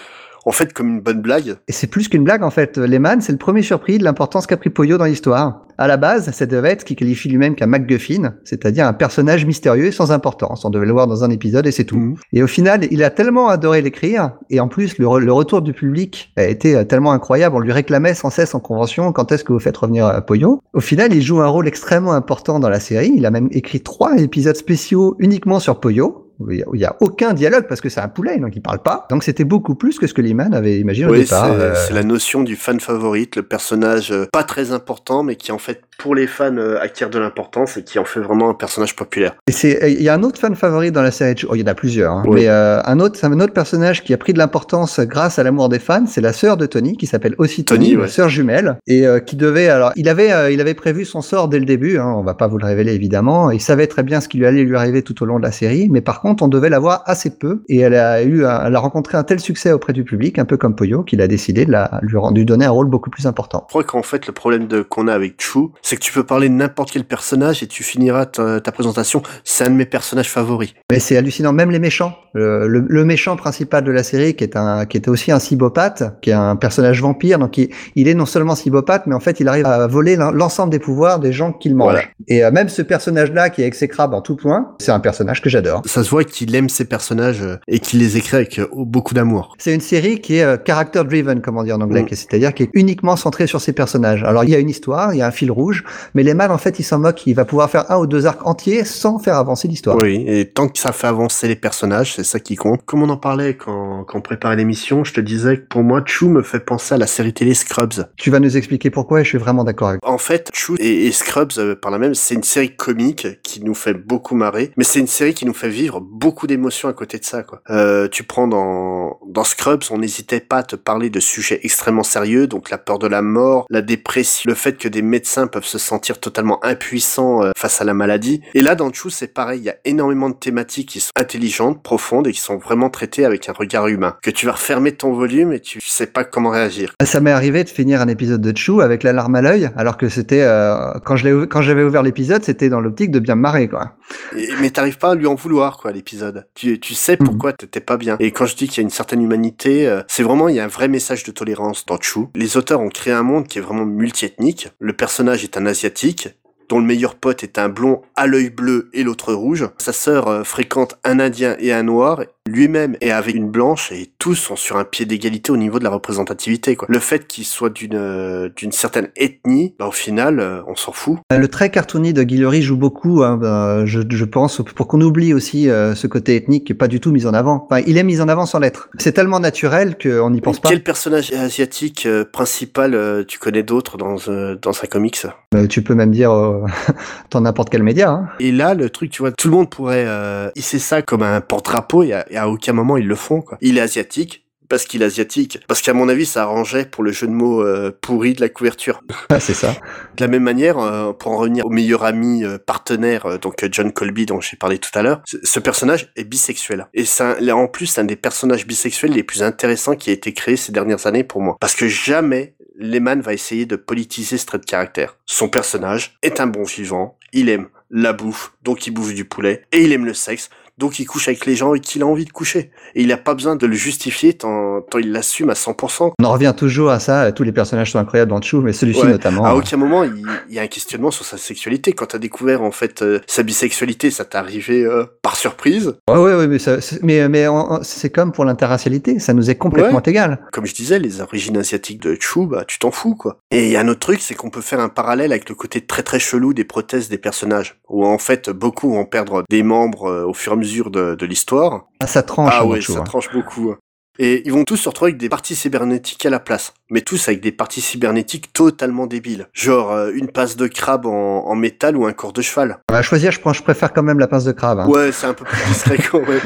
en 0.49 0.53
fait 0.53 0.73
comme 0.73 0.89
une 0.89 1.01
bonne 1.01 1.21
blague. 1.21 1.57
Et 1.69 1.73
c'est 1.73 1.87
plus 1.87 2.09
qu'une 2.09 2.25
blague 2.25 2.43
en 2.43 2.51
fait. 2.51 2.79
Lehman, 2.79 3.21
c'est 3.21 3.33
le 3.33 3.39
premier 3.39 3.63
surpris 3.63 3.99
de 3.99 4.05
l'importance 4.05 4.47
qu'a 4.47 4.57
pris 4.57 4.71
Poyo 4.71 4.97
dans 4.97 5.05
l'histoire. 5.05 5.67
À 5.77 5.87
la 5.87 5.97
base, 5.97 6.31
ça 6.33 6.47
devait 6.47 6.71
être 6.71 6.81
ce 6.81 6.85
qu'il 6.87 6.97
qualifie 6.97 7.29
lui-même 7.29 7.55
qu'un 7.55 7.67
MacGuffin, 7.67 8.35
c'est-à-dire 8.43 8.87
un 8.87 8.95
personnage 8.95 9.47
mystérieux 9.47 9.87
et 9.87 9.93
sans 9.93 10.11
importance. 10.11 10.65
On 10.65 10.71
devait 10.71 10.87
le 10.87 10.93
voir 10.93 11.07
dans 11.07 11.23
un 11.23 11.31
épisode 11.31 11.67
et 11.67 11.71
c'est 11.71 11.85
tout. 11.85 11.99
Mhm. 11.99 12.17
Et 12.33 12.43
au 12.43 12.49
final, 12.49 12.89
il 12.91 13.05
a 13.05 13.11
tellement 13.11 13.49
adoré 13.49 13.81
l'écrire, 13.81 14.33
et 14.51 14.59
en 14.59 14.67
plus, 14.67 14.99
le, 14.99 15.07
retour 15.07 15.63
du 15.63 15.73
public 15.73 16.33
a 16.37 16.45
été 16.45 16.75
euh, 16.75 16.85
tellement 16.85 17.13
incroyable. 17.13 17.55
On 17.55 17.61
lui 17.61 17.71
réclamait 17.71 18.15
sans 18.15 18.31
cesse 18.31 18.57
en 18.57 18.61
convention 18.61 19.13
quand 19.13 19.31
est-ce 19.31 19.45
que 19.45 19.53
vous 19.53 19.61
faites 19.61 19.77
revenir 19.77 20.07
euh, 20.07 20.21
Poyo? 20.21 20.63
Au 20.73 20.81
final, 20.81 21.13
il 21.15 21.23
joue 21.23 21.41
un 21.41 21.47
rôle 21.47 21.69
extrêmement 21.69 22.13
important 22.13 22.59
dans 22.59 22.71
la 22.71 22.81
série. 22.81 23.13
Il 23.15 23.25
a 23.25 23.31
même 23.31 23.49
écrit 23.53 23.81
trois 23.81 24.17
épisodes 24.17 24.57
spéciaux 24.57 25.15
uniquement 25.21 25.61
sur 25.61 25.79
Poyo 25.79 26.28
il 26.51 26.65
n'y 26.75 26.85
a, 26.85 26.97
aucun 27.01 27.33
dialogue 27.33 27.67
parce 27.69 27.81
que 27.81 27.89
c'est 27.89 28.01
un 28.01 28.09
poulet, 28.09 28.39
donc 28.39 28.55
il 28.55 28.63
parle 28.63 28.81
pas. 28.81 29.07
Donc 29.11 29.25
c'était 29.25 29.45
beaucoup 29.45 29.75
plus 29.75 29.99
que 29.99 30.07
ce 30.07 30.15
que 30.15 30.23
Lehman 30.23 30.55
avait 30.55 30.79
imaginé 30.79 31.09
au 31.09 31.15
départ. 31.15 31.47
C'est, 31.47 31.61
euh. 31.61 31.75
c'est 31.75 31.95
la 31.95 32.05
notion 32.05 32.43
du 32.43 32.57
fan 32.57 32.81
favorite, 32.81 33.37
le 33.37 33.43
personnage 33.43 34.13
euh, 34.13 34.27
pas 34.33 34.45
très 34.45 34.73
important, 34.73 35.23
mais 35.23 35.37
qui 35.37 35.53
en 35.53 35.59
fait 35.59 35.83
pour 35.99 36.15
les 36.15 36.29
fans 36.29 36.57
euh, 36.57 36.81
acquiert 36.81 37.11
de 37.11 37.19
l'importance 37.19 37.77
et 37.77 37.83
qui 37.83 37.99
en 37.99 38.05
fait 38.05 38.21
vraiment 38.21 38.51
un 38.51 38.55
personnage 38.55 38.95
populaire. 38.95 39.35
Et 39.49 39.53
c'est, 39.53 39.93
il 39.93 40.03
y 40.03 40.09
a 40.09 40.15
un 40.15 40.23
autre 40.23 40.39
fan 40.39 40.55
favori 40.55 40.93
dans 40.93 41.03
la 41.03 41.11
série. 41.11 41.35
Oh, 41.49 41.55
il 41.55 41.61
y 41.61 41.65
en 41.65 41.67
a 41.67 41.75
plusieurs, 41.75 42.13
hein. 42.13 42.23
mais 42.29 42.49
un 42.49 43.01
autre, 43.01 43.25
un 43.25 43.41
autre 43.41 43.53
personnage 43.53 44.05
qui 44.05 44.15
a 44.15 44.17
pris 44.17 44.33
de 44.33 44.39
l'importance 44.39 45.01
grâce 45.01 45.39
à 45.39 45.43
l'amour 45.43 45.69
des 45.69 45.79
fans, 45.79 46.07
c'est 46.07 46.21
la 46.21 46.33
sœur 46.33 46.57
de 46.57 46.67
Tony 46.67 46.97
qui 46.97 47.07
s'appelle 47.07 47.35
aussi 47.39 47.65
Tony, 47.65 47.97
la 47.97 48.09
sœur 48.09 48.29
jumelle, 48.29 48.79
et 48.87 49.05
qui 49.27 49.37
devait 49.37 49.69
alors, 49.69 49.93
il 49.97 50.09
avait, 50.09 50.53
il 50.53 50.61
avait 50.61 50.75
prévu 50.75 51.05
son 51.05 51.21
sort 51.21 51.49
dès 51.49 51.59
le 51.59 51.67
début. 51.67 51.99
Hein, 51.99 52.15
on 52.17 52.23
va 52.23 52.35
pas 52.35 52.47
vous 52.47 52.59
le 52.59 52.67
révéler 52.67 52.95
évidemment. 52.95 53.51
Il 53.51 53.61
savait 53.61 53.87
très 53.87 54.03
bien 54.03 54.21
ce 54.21 54.29
qui 54.29 54.39
lui 54.39 54.47
allait 54.47 54.63
lui 54.63 54.77
arriver 54.77 55.03
tout 55.03 55.23
au 55.23 55.27
long 55.27 55.39
de 55.39 55.45
la 55.45 55.53
série, 55.53 55.89
mais 55.91 56.01
par 56.01 56.21
contre 56.21 56.28
on 56.41 56.49
devait 56.49 56.69
la 56.69 56.79
voir 56.79 57.03
assez 57.07 57.31
peu 57.31 57.63
et 57.69 57.79
elle 57.79 57.95
a 57.95 58.23
eu, 58.23 58.41
elle 58.41 58.77
a 58.77 58.79
rencontré 58.79 59.17
un 59.17 59.25
tel 59.25 59.41
succès 59.41 59.73
auprès 59.73 59.93
du 59.93 60.05
public, 60.05 60.39
un 60.39 60.45
peu 60.45 60.57
comme 60.57 60.75
Poyo, 60.75 61.03
qu'il 61.03 61.21
a 61.21 61.29
décidé 61.29 61.65
de 61.65 61.73
la, 61.73 62.01
lui, 62.03 62.45
donner 62.45 62.65
un 62.65 62.71
rôle 62.71 62.89
beaucoup 62.89 63.11
plus 63.11 63.27
important. 63.27 63.65
Je 63.69 63.73
crois 63.73 63.85
qu'en 63.85 64.03
fait, 64.03 64.27
le 64.27 64.33
problème 64.33 64.69
qu'on 64.85 65.09
a 65.09 65.15
avec 65.15 65.41
Chu, 65.41 65.59
c'est 65.83 65.97
que 65.97 66.03
tu 66.03 66.13
peux 66.13 66.25
parler 66.25 66.49
de 66.49 66.55
n'importe 66.55 66.91
quel 66.91 67.05
personnage 67.05 67.63
et 67.63 67.67
tu 67.67 67.83
finiras 67.83 68.27
ta, 68.27 68.61
présentation, 68.73 69.23
c'est 69.45 69.67
un 69.67 69.71
de 69.71 69.75
mes 69.75 69.87
personnages 69.87 70.31
favoris. 70.31 70.75
Mais 70.91 71.01
c'est 71.01 71.17
hallucinant, 71.17 71.53
même 71.53 71.71
les 71.71 71.79
méchants. 71.79 72.15
Le, 72.35 73.05
méchant 73.05 73.37
principal 73.37 73.85
de 73.85 73.91
la 73.91 74.03
série, 74.03 74.35
qui 74.35 74.45
est 74.45 74.57
un, 74.57 74.85
qui 74.85 74.99
était 74.99 75.09
aussi 75.09 75.33
un 75.33 75.39
cybopathe, 75.39 76.19
qui 76.21 76.31
est 76.31 76.35
un 76.35 76.57
personnage 76.57 77.01
vampire, 77.01 77.39
donc 77.39 77.57
il, 77.57 77.71
il 77.97 78.07
est 78.07 78.15
non 78.15 78.27
seulement 78.27 78.55
cybopathe, 78.55 79.07
mais 79.07 79.15
en 79.15 79.21
fait, 79.21 79.41
il 79.41 79.49
arrive 79.49 79.67
à 79.67 79.87
voler 79.87 80.17
l'ensemble 80.17 80.71
des 80.71 80.79
pouvoirs 80.79 81.19
des 81.19 81.33
gens 81.33 81.53
qu'il 81.53 81.75
mange. 81.75 82.13
Et 82.27 82.45
euh, 82.45 82.51
même 82.51 82.69
ce 82.69 82.83
personnage-là, 82.83 83.51
qui 83.51 83.63
est 83.63 83.67
exécrable 83.67 84.15
en 84.15 84.21
tout 84.21 84.37
point, 84.37 84.75
c'est 84.79 84.93
un 84.93 85.01
personnage 85.01 85.41
que 85.43 85.49
j'adore. 85.49 85.83
Ça 85.87 86.03
se 86.03 86.11
voit 86.11 86.18
qu'il 86.25 86.55
aime 86.55 86.69
ses 86.69 86.85
personnages 86.85 87.43
euh, 87.43 87.57
et 87.69 87.79
qu'il 87.79 88.01
les 88.01 88.17
écrit 88.17 88.37
avec 88.37 88.59
euh, 88.59 88.67
beaucoup 88.73 89.15
d'amour. 89.15 89.55
C'est 89.59 89.75
une 89.75 89.81
série 89.81 90.21
qui 90.21 90.37
est 90.37 90.45
euh, 90.45 90.57
character 90.65 91.03
driven, 91.05 91.41
comme 91.41 91.59
on 91.59 91.65
dit 91.65 91.73
en 91.73 91.81
anglais, 91.81 92.03
mm. 92.03 92.09
c'est-à-dire 92.11 92.55
qui 92.55 92.65
est 92.65 92.71
uniquement 92.73 93.17
centrée 93.17 93.47
sur 93.47 93.61
ses 93.61 93.73
personnages. 93.73 94.23
Alors 94.25 94.45
il 94.45 94.51
y 94.51 94.55
a 94.55 94.59
une 94.59 94.71
histoire, 94.71 95.15
il 95.15 95.19
y 95.19 95.23
a 95.23 95.27
un 95.27 95.31
fil 95.31 95.51
rouge, 95.51 95.85
mais 96.15 96.23
les 96.23 96.39
en 96.39 96.59
fait, 96.59 96.79
il 96.79 96.85
s'en 96.85 96.99
moque. 96.99 97.27
Il 97.27 97.35
va 97.35 97.45
pouvoir 97.45 97.69
faire 97.69 97.91
un 97.91 97.99
ou 97.99 98.07
deux 98.07 98.27
arcs 98.27 98.47
entiers 98.47 98.85
sans 98.85 99.19
faire 99.19 99.37
avancer 99.37 99.67
l'histoire. 99.67 99.97
Oui, 100.01 100.25
et 100.27 100.47
tant 100.47 100.69
que 100.69 100.79
ça 100.79 100.93
fait 100.93 101.09
avancer 101.09 101.49
les 101.49 101.57
personnages, 101.57 102.15
c'est 102.15 102.25
ça 102.25 102.39
qui 102.39 102.55
compte. 102.55 102.83
Comme 102.85 103.03
on 103.03 103.09
en 103.09 103.17
parlait 103.17 103.55
quand, 103.55 104.05
quand 104.05 104.19
on 104.19 104.21
préparait 104.21 104.57
l'émission, 104.57 105.03
je 105.05 105.13
te 105.13 105.21
disais 105.21 105.57
que 105.57 105.67
pour 105.69 105.83
moi, 105.83 106.03
Chou 106.07 106.29
me 106.29 106.43
fait 106.43 106.61
penser 106.61 106.95
à 106.95 106.99
la 106.99 107.07
série 107.07 107.33
télé 107.33 107.55
Scrubs. 107.55 108.09
Tu 108.17 108.31
vas 108.31 108.41
nous 108.41 108.57
expliquer 108.57 108.91
pourquoi 108.91 109.21
et 109.21 109.25
je 109.25 109.31
suis 109.31 109.39
vraiment 109.39 109.65
d'accord 109.65 109.89
avec 109.89 110.01
toi. 110.01 110.11
En 110.11 110.19
fait, 110.19 110.51
Chou 110.53 110.77
et, 110.79 111.11
Scrubs, 111.11 111.75
par 111.75 111.91
la 111.91 111.99
même, 111.99 112.15
c'est 112.15 112.35
une 112.35 112.43
série 112.43 112.75
comique 112.77 113.27
qui 113.43 113.63
nous 113.65 113.75
fait 113.75 113.95
beaucoup 113.95 114.35
marrer, 114.35 114.71
mais 114.77 114.85
c'est 114.85 115.01
une 115.01 115.07
série 115.07 115.35
qui 115.35 115.45
nous 115.45 115.55
fait 115.55 115.69
vivre 115.69 116.01
beaucoup 116.11 116.47
d'émotions 116.47 116.89
à 116.89 116.93
côté 116.93 117.19
de 117.19 117.25
ça. 117.25 117.43
Quoi. 117.43 117.63
Euh, 117.71 118.09
tu 118.09 118.25
prends 118.25 118.49
dans, 118.49 119.19
dans 119.27 119.45
Scrubs, 119.45 119.85
on 119.91 119.99
n'hésitait 119.99 120.41
pas 120.41 120.59
à 120.59 120.63
te 120.63 120.77
parler 120.77 121.11
de 121.11 121.21
sujets 121.21 121.61
extrêmement 121.63 122.03
sérieux, 122.03 122.47
donc 122.47 122.71
la 122.71 122.79
peur 122.79 122.99
de 122.99 123.07
la 123.07 123.23
mort, 123.23 123.67
la 123.71 123.83
dépression, 123.83 124.49
le 124.49 124.55
fait 124.55 124.77
que 124.77 124.89
des 124.89 125.03
médecins 125.03 125.47
peuvent 125.47 125.65
se 125.65 125.79
sentir 125.79 126.19
totalement 126.19 126.65
impuissants 126.65 127.43
euh, 127.43 127.53
face 127.57 127.81
à 127.81 127.85
la 127.85 127.95
maladie. 127.95 128.41
Et 128.55 128.63
là, 128.63 128.75
dans 128.75 128.93
Chou, 128.93 129.11
c'est 129.11 129.33
pareil, 129.33 129.61
il 129.61 129.65
y 129.65 129.71
a 129.71 129.77
énormément 129.85 130.31
de 130.31 130.35
thématiques 130.35 130.89
qui 130.89 131.01
sont 131.01 131.11
intelligentes, 131.17 131.83
profondes 131.83 132.27
et 132.27 132.33
qui 132.33 132.41
sont 132.41 132.59
vraiment 132.59 132.91
traitées 132.91 133.25
avec 133.25 133.49
un 133.49 133.53
regard 133.53 133.87
humain. 133.87 134.17
Que 134.23 134.31
tu 134.31 134.47
vas 134.47 134.53
refermer 134.53 134.93
ton 134.93 135.13
volume 135.13 135.53
et 135.53 135.61
tu 135.61 135.81
sais 135.81 136.07
pas 136.07 136.25
comment 136.25 136.51
réagir. 136.51 136.95
Ça 137.05 137.21
m'est 137.21 137.31
arrivé 137.31 137.65
de 137.65 137.69
finir 137.69 138.01
un 138.01 138.09
épisode 138.09 138.41
de 138.41 138.57
Chou 138.57 138.81
avec 138.81 139.03
la 139.03 139.13
larme 139.13 139.35
à 139.35 139.43
l'œil, 139.43 139.71
alors 139.77 139.97
que 139.97 140.09
c'était 140.09 140.43
euh, 140.43 140.95
quand 141.05 141.17
j'avais 141.17 141.83
ouvert 141.83 142.03
l'épisode, 142.03 142.43
c'était 142.43 142.69
dans 142.69 142.81
l'optique 142.81 143.11
de 143.11 143.19
bien 143.19 143.35
me 143.35 143.43
marrer 143.43 143.69
quoi. 143.69 143.93
Et, 144.37 144.49
mais 144.61 144.71
t'arrives 144.71 144.99
pas 144.99 145.11
à 145.11 145.15
lui 145.15 145.27
en 145.27 145.35
vouloir 145.35 145.79
quoi 145.79 145.93
l'épisode. 145.99 146.47
Tu, 146.55 146.81
tu 146.81 146.95
sais 146.95 147.17
pourquoi 147.17 147.53
t'étais 147.53 147.81
pas 147.81 147.97
bien. 147.97 148.17
Et 148.21 148.31
quand 148.31 148.47
je 148.47 148.57
dis 148.57 148.69
qu'il 148.69 148.79
y 148.79 148.81
a 148.81 148.83
une 148.83 148.91
certaine 148.91 149.23
humanité, 149.23 149.87
euh, 149.87 150.03
c'est 150.09 150.23
vraiment, 150.23 150.49
il 150.49 150.57
y 150.57 150.61
a 150.61 150.65
un 150.65 150.69
vrai 150.69 150.89
message 150.89 151.25
de 151.25 151.33
tolérance 151.33 151.85
dans 151.87 152.01
Chou. 152.01 152.31
Les 152.35 152.57
auteurs 152.57 152.81
ont 152.81 152.89
créé 152.89 153.13
un 153.13 153.23
monde 153.23 153.47
qui 153.47 153.59
est 153.59 153.63
vraiment 153.63 153.85
multiethnique. 153.85 154.69
Le 154.79 154.93
personnage 154.93 155.45
est 155.45 155.57
un 155.57 155.67
asiatique 155.67 156.29
dont 156.69 156.79
le 156.79 156.85
meilleur 156.85 157.15
pote 157.15 157.43
est 157.43 157.59
un 157.59 157.69
blond 157.69 158.03
à 158.15 158.27
l'œil 158.27 158.51
bleu 158.51 158.91
et 158.93 159.03
l'autre 159.03 159.33
rouge. 159.33 159.69
Sa 159.79 159.93
sœur 159.93 160.29
euh, 160.29 160.45
fréquente 160.45 160.97
un 161.05 161.19
indien 161.19 161.57
et 161.59 161.73
un 161.73 161.83
noir 161.83 162.23
lui-même 162.49 162.97
est 163.01 163.11
avec 163.11 163.35
une 163.35 163.49
blanche 163.49 163.93
et 163.93 164.11
tous 164.19 164.35
sont 164.35 164.57
sur 164.57 164.77
un 164.77 164.85
pied 164.85 165.07
d'égalité 165.07 165.53
au 165.53 165.57
niveau 165.57 165.79
de 165.79 165.85
la 165.85 165.91
représentativité. 165.91 166.77
Quoi. 166.77 166.89
Le 166.91 166.99
fait 166.99 167.27
qu'il 167.27 167.45
soit 167.45 167.71
d'une 167.71 167.95
euh, 167.95 168.49
d'une 168.57 168.73
certaine 168.73 169.09
ethnie, 169.17 169.75
bah, 169.79 169.87
au 169.87 169.93
final, 169.93 170.41
euh, 170.41 170.63
on 170.67 170.75
s'en 170.75 170.93
fout. 170.93 171.19
Le 171.31 171.49
trait 171.49 171.71
cartoony 171.71 172.13
de 172.13 172.23
Guillory 172.23 172.63
joue 172.63 172.77
beaucoup, 172.77 173.23
hein, 173.23 173.37
bah, 173.37 173.85
je, 173.85 174.01
je, 174.09 174.25
pense, 174.25 174.63
pour 174.75 174.89
qu'on 174.89 175.01
oublie 175.01 175.35
aussi 175.35 175.69
euh, 175.69 175.95
ce 175.95 176.07
côté 176.07 176.37
ethnique 176.37 176.65
qui 176.65 176.73
est 176.73 176.77
pas 176.77 176.89
du 176.89 177.01
tout 177.01 177.13
mis 177.13 177.27
en 177.27 177.35
avant. 177.35 177.67
Enfin, 177.71 177.83
il 177.87 177.97
est 177.97 178.03
mis 178.03 178.21
en 178.21 178.29
avant 178.29 178.47
sans 178.47 178.59
l'être. 178.59 178.89
C'est 178.99 179.13
tellement 179.13 179.41
naturel 179.41 179.97
qu'on 179.99 180.31
n'y 180.31 180.41
pense 180.41 180.61
pas. 180.61 180.69
Quel 180.69 180.83
personnage 180.83 181.33
asiatique 181.33 182.09
principal 182.33 183.25
tu 183.27 183.39
connais 183.39 183.63
d'autres 183.63 183.97
dans, 183.97 184.17
dans 184.17 184.73
un 184.83 184.87
comics? 184.89 185.27
Euh, 185.55 185.67
tu 185.67 185.83
peux 185.83 185.95
même 185.95 186.11
dire 186.11 186.31
euh, 186.33 186.65
dans 187.31 187.41
n'importe 187.41 187.71
quel 187.71 187.83
média. 187.83 188.11
Hein. 188.11 188.29
Et 188.41 188.53
là, 188.53 188.75
le 188.75 188.91
truc, 188.91 189.11
tu 189.11 189.23
vois, 189.23 189.33
tout 189.33 189.49
le 189.49 189.55
monde 189.57 189.71
pourrait 189.71 190.05
euh, 190.07 190.51
hisser 190.57 190.79
ça 190.79 191.03
comme 191.03 191.23
un 191.23 191.41
porte-drapeau 191.41 192.03
et, 192.03 192.15
et 192.31 192.38
à, 192.39 192.49
aucun 192.49 192.73
moment 192.73 192.97
ils 192.97 193.07
le 193.07 193.15
font. 193.17 193.41
Quoi. 193.43 193.59
Il 193.61 193.79
est 193.79 193.81
asiatique, 193.81 194.45
parce 194.69 194.85
qu'il 194.85 195.01
est 195.03 195.07
asiatique. 195.07 195.59
Parce 195.67 195.81
qu'à 195.83 195.95
mon 195.95 196.09
avis, 196.09 196.27
ça 196.27 196.43
arrangeait 196.43 196.85
pour 196.85 197.03
le 197.03 197.11
jeu 197.11 197.27
de 197.27 197.33
mots 197.33 197.63
euh, 197.63 197.91
pourri 198.03 198.35
de 198.35 198.41
la 198.41 198.49
couverture. 198.49 199.03
Ah, 199.31 199.41
c'est 199.41 199.55
ça. 199.55 199.75
De 200.17 200.25
la 200.25 200.29
même 200.29 200.43
manière, 200.43 200.79
euh, 200.79 201.13
pour 201.13 201.33
en 201.33 201.37
revenir 201.39 201.67
au 201.67 201.71
meilleur 201.71 202.05
ami 202.05 202.45
euh, 202.45 202.59
partenaire, 202.59 203.39
donc 203.39 203.67
John 203.71 203.93
Colby 203.93 204.27
dont 204.27 204.41
j'ai 204.41 204.57
parlé 204.57 204.79
tout 204.79 204.91
à 204.95 205.03
l'heure, 205.03 205.23
ce- 205.25 205.59
personnage 205.61 206.11
est 206.17 206.25
bisexuel. 206.25 206.87
Et 206.95 207.05
c'est 207.05 207.51
en 207.53 207.67
plus 207.69 207.87
c'est 207.87 208.01
un 208.01 208.05
des 208.05 208.17
personnages 208.17 208.67
bisexuels 208.67 209.13
les 209.13 209.23
plus 209.23 209.43
intéressants 209.43 209.97
qui 209.97 210.11
a 210.11 210.13
été 210.13 210.33
créé 210.33 210.57
ces 210.57 210.73
dernières 210.73 211.07
années 211.07 211.25
pour 211.25 211.43
moi. 211.43 211.57
Parce 211.61 211.75
que 211.75 211.89
jamais 211.89 212.55
Lehman 212.79 213.21
va 213.21 213.35
essayer 213.35 213.67
de 213.67 213.77
politiser 213.77 214.39
ce 214.39 214.47
trait 214.47 214.59
de 214.59 214.65
caractère. 214.65 215.17
Son 215.27 215.49
personnage 215.49 216.17
est 216.23 216.41
un 216.41 216.47
bon 216.47 216.63
vivant, 216.63 217.19
il 217.33 217.49
aime 217.49 217.69
la 217.91 218.13
bouffe, 218.13 218.53
donc 218.63 218.87
il 218.87 218.93
bouffe 218.93 219.15
du 219.15 219.25
poulet, 219.25 219.65
et 219.73 219.83
il 219.83 219.93
aime 219.93 220.05
le 220.07 220.15
sexe, 220.15 220.49
donc 220.79 220.99
il 220.99 221.05
couche 221.07 221.29
avec 221.29 221.45
les 221.47 221.57
gens 221.57 221.75
et 221.75 221.81
qu'il 221.81 222.03
a 222.03 222.07
envie 222.07 222.25
de 222.25 222.31
coucher. 222.33 222.71
Et 222.95 223.03
il 223.03 223.09
n'a 223.09 223.17
pas 223.17 223.35
besoin 223.35 223.57
de 223.57 223.67
le 223.67 223.75
justifier 223.75 224.35
tant, 224.35 224.81
tant 224.83 224.99
il 224.99 225.13
l'assume 225.13 225.51
à 225.51 225.55
100%. 225.55 226.13
On 226.19 226.25
en 226.25 226.33
revient 226.33 226.55
toujours 226.57 226.91
à 226.91 227.01
ça. 227.01 227.31
Tous 227.33 227.43
les 227.43 227.53
personnages 227.53 227.93
sont 227.93 227.99
incroyables 227.99 228.31
dans 228.31 228.41
Chou, 228.41 228.61
mais 228.61 228.73
celui-ci 228.73 229.03
Ouais. 229.03 229.11
notamment. 229.11 229.45
À 229.45 229.53
euh, 229.53 229.59
aucun 229.59 229.77
moment 229.77 230.05
il, 230.05 230.23
il 230.49 230.55
y 230.55 230.59
a 230.59 230.63
un 230.63 230.67
questionnement 230.69 231.11
sur 231.11 231.25
sa 231.25 231.37
sexualité. 231.37 231.93
Quand 231.93 232.07
t'as 232.07 232.19
découvert 232.19 232.63
en 232.63 232.71
fait 232.71 233.03
euh, 233.03 233.21
sa 233.27 233.43
bisexualité, 233.43 234.11
ça 234.11 234.25
t'est 234.25 234.37
arrivé 234.39 234.85
euh, 234.85 235.05
par 235.23 235.37
surprise. 235.37 235.95
Ouais, 236.09 236.17
ouais, 236.17 236.35
ouais, 236.35 236.47
mais, 236.47 236.59
ça- 236.59 236.81
c'est- 236.81 237.03
mais, 237.03 237.29
mais 237.29 237.47
c'est 237.83 238.11
comme 238.11 238.33
pour 238.33 238.45
l'interracialité, 238.45 239.19
ça 239.19 239.35
nous 239.35 239.51
est 239.51 239.55
complètement 239.57 240.03
égal. 240.03 240.39
Comme 240.53 240.67
je 240.67 240.75
disais, 240.75 240.99
les 240.99 241.21
origines 241.21 241.57
asiatiques 241.57 242.01
de 242.03 242.17
Chu, 242.21 242.47
bah 242.47 242.65
tu 242.67 242.79
t'en 242.79 242.91
fous 242.91 243.15
quoi. 243.15 243.39
Et 243.51 243.67
il 243.67 243.73
y 243.73 243.77
a 243.77 243.81
un 243.81 243.89
autre 243.89 244.01
truc, 244.01 244.21
c'est 244.21 244.35
qu'on 244.35 244.51
peut 244.51 244.61
faire 244.61 244.81
un 244.81 244.89
parallèle 244.89 245.33
avec 245.33 245.49
le 245.49 245.55
côté 245.55 245.81
très 245.81 246.03
très 246.03 246.19
chelou 246.21 246.55
des 246.55 246.65
prothèses 246.65 247.09
des 247.09 247.19
personnages, 247.19 247.79
où 247.89 248.07
en 248.07 248.19
fait 248.19 248.49
beaucoup 248.51 248.91
vont 248.93 249.05
perdre 249.05 249.43
des 249.51 249.63
membres 249.63 250.05
euh, 250.11 250.25
au 250.25 250.35
fur 250.35 250.53
et 250.53 250.55
à 250.55 250.59
mesure 250.59 250.68
de, 250.91 251.15
de 251.15 251.27
l'histoire. 251.27 251.87
Ah, 252.01 252.07
ça 252.07 252.23
tranche 252.23 252.53
Ah 252.55 252.67
ouais, 252.67 252.81
ça 252.81 252.99
hein. 253.01 253.05
tranche 253.05 253.31
beaucoup. 253.33 253.75
Et 254.19 254.43
ils 254.45 254.53
vont 254.53 254.65
tous 254.65 254.77
se 254.77 254.89
retrouver 254.89 255.11
avec 255.11 255.21
des 255.21 255.29
parties 255.29 255.55
cybernétiques 255.55 256.25
à 256.27 256.31
la 256.31 256.41
place. 256.41 256.75
Mais 256.91 257.01
tous 257.03 257.29
avec 257.29 257.41
des 257.41 257.53
parties 257.53 257.81
cybernétiques 257.81 258.53
totalement 258.53 259.07
débiles. 259.07 259.49
Genre 259.53 259.93
euh, 259.93 260.11
une 260.15 260.29
passe 260.29 260.57
de 260.57 260.67
crabe 260.67 261.07
en, 261.07 261.45
en 261.47 261.55
métal 261.55 261.97
ou 261.97 262.07
un 262.07 262.13
corps 262.13 262.33
de 262.33 262.41
cheval. 262.43 262.79
À 262.89 263.03
choisir, 263.03 263.31
je, 263.31 263.41
prends, 263.41 263.53
je 263.53 263.63
préfère 263.63 263.93
quand 263.93 264.03
même 264.03 264.19
la 264.19 264.27
pince 264.27 264.45
de 264.45 264.53
crabe. 264.53 264.81
hein. 264.81 264.89
Ouais, 264.89 265.13
c'est 265.13 265.27
un 265.27 265.35
peu 265.35 265.45
plus 265.45 265.59
discret 265.69 265.99
quand 266.11 266.21
même. 266.27 266.41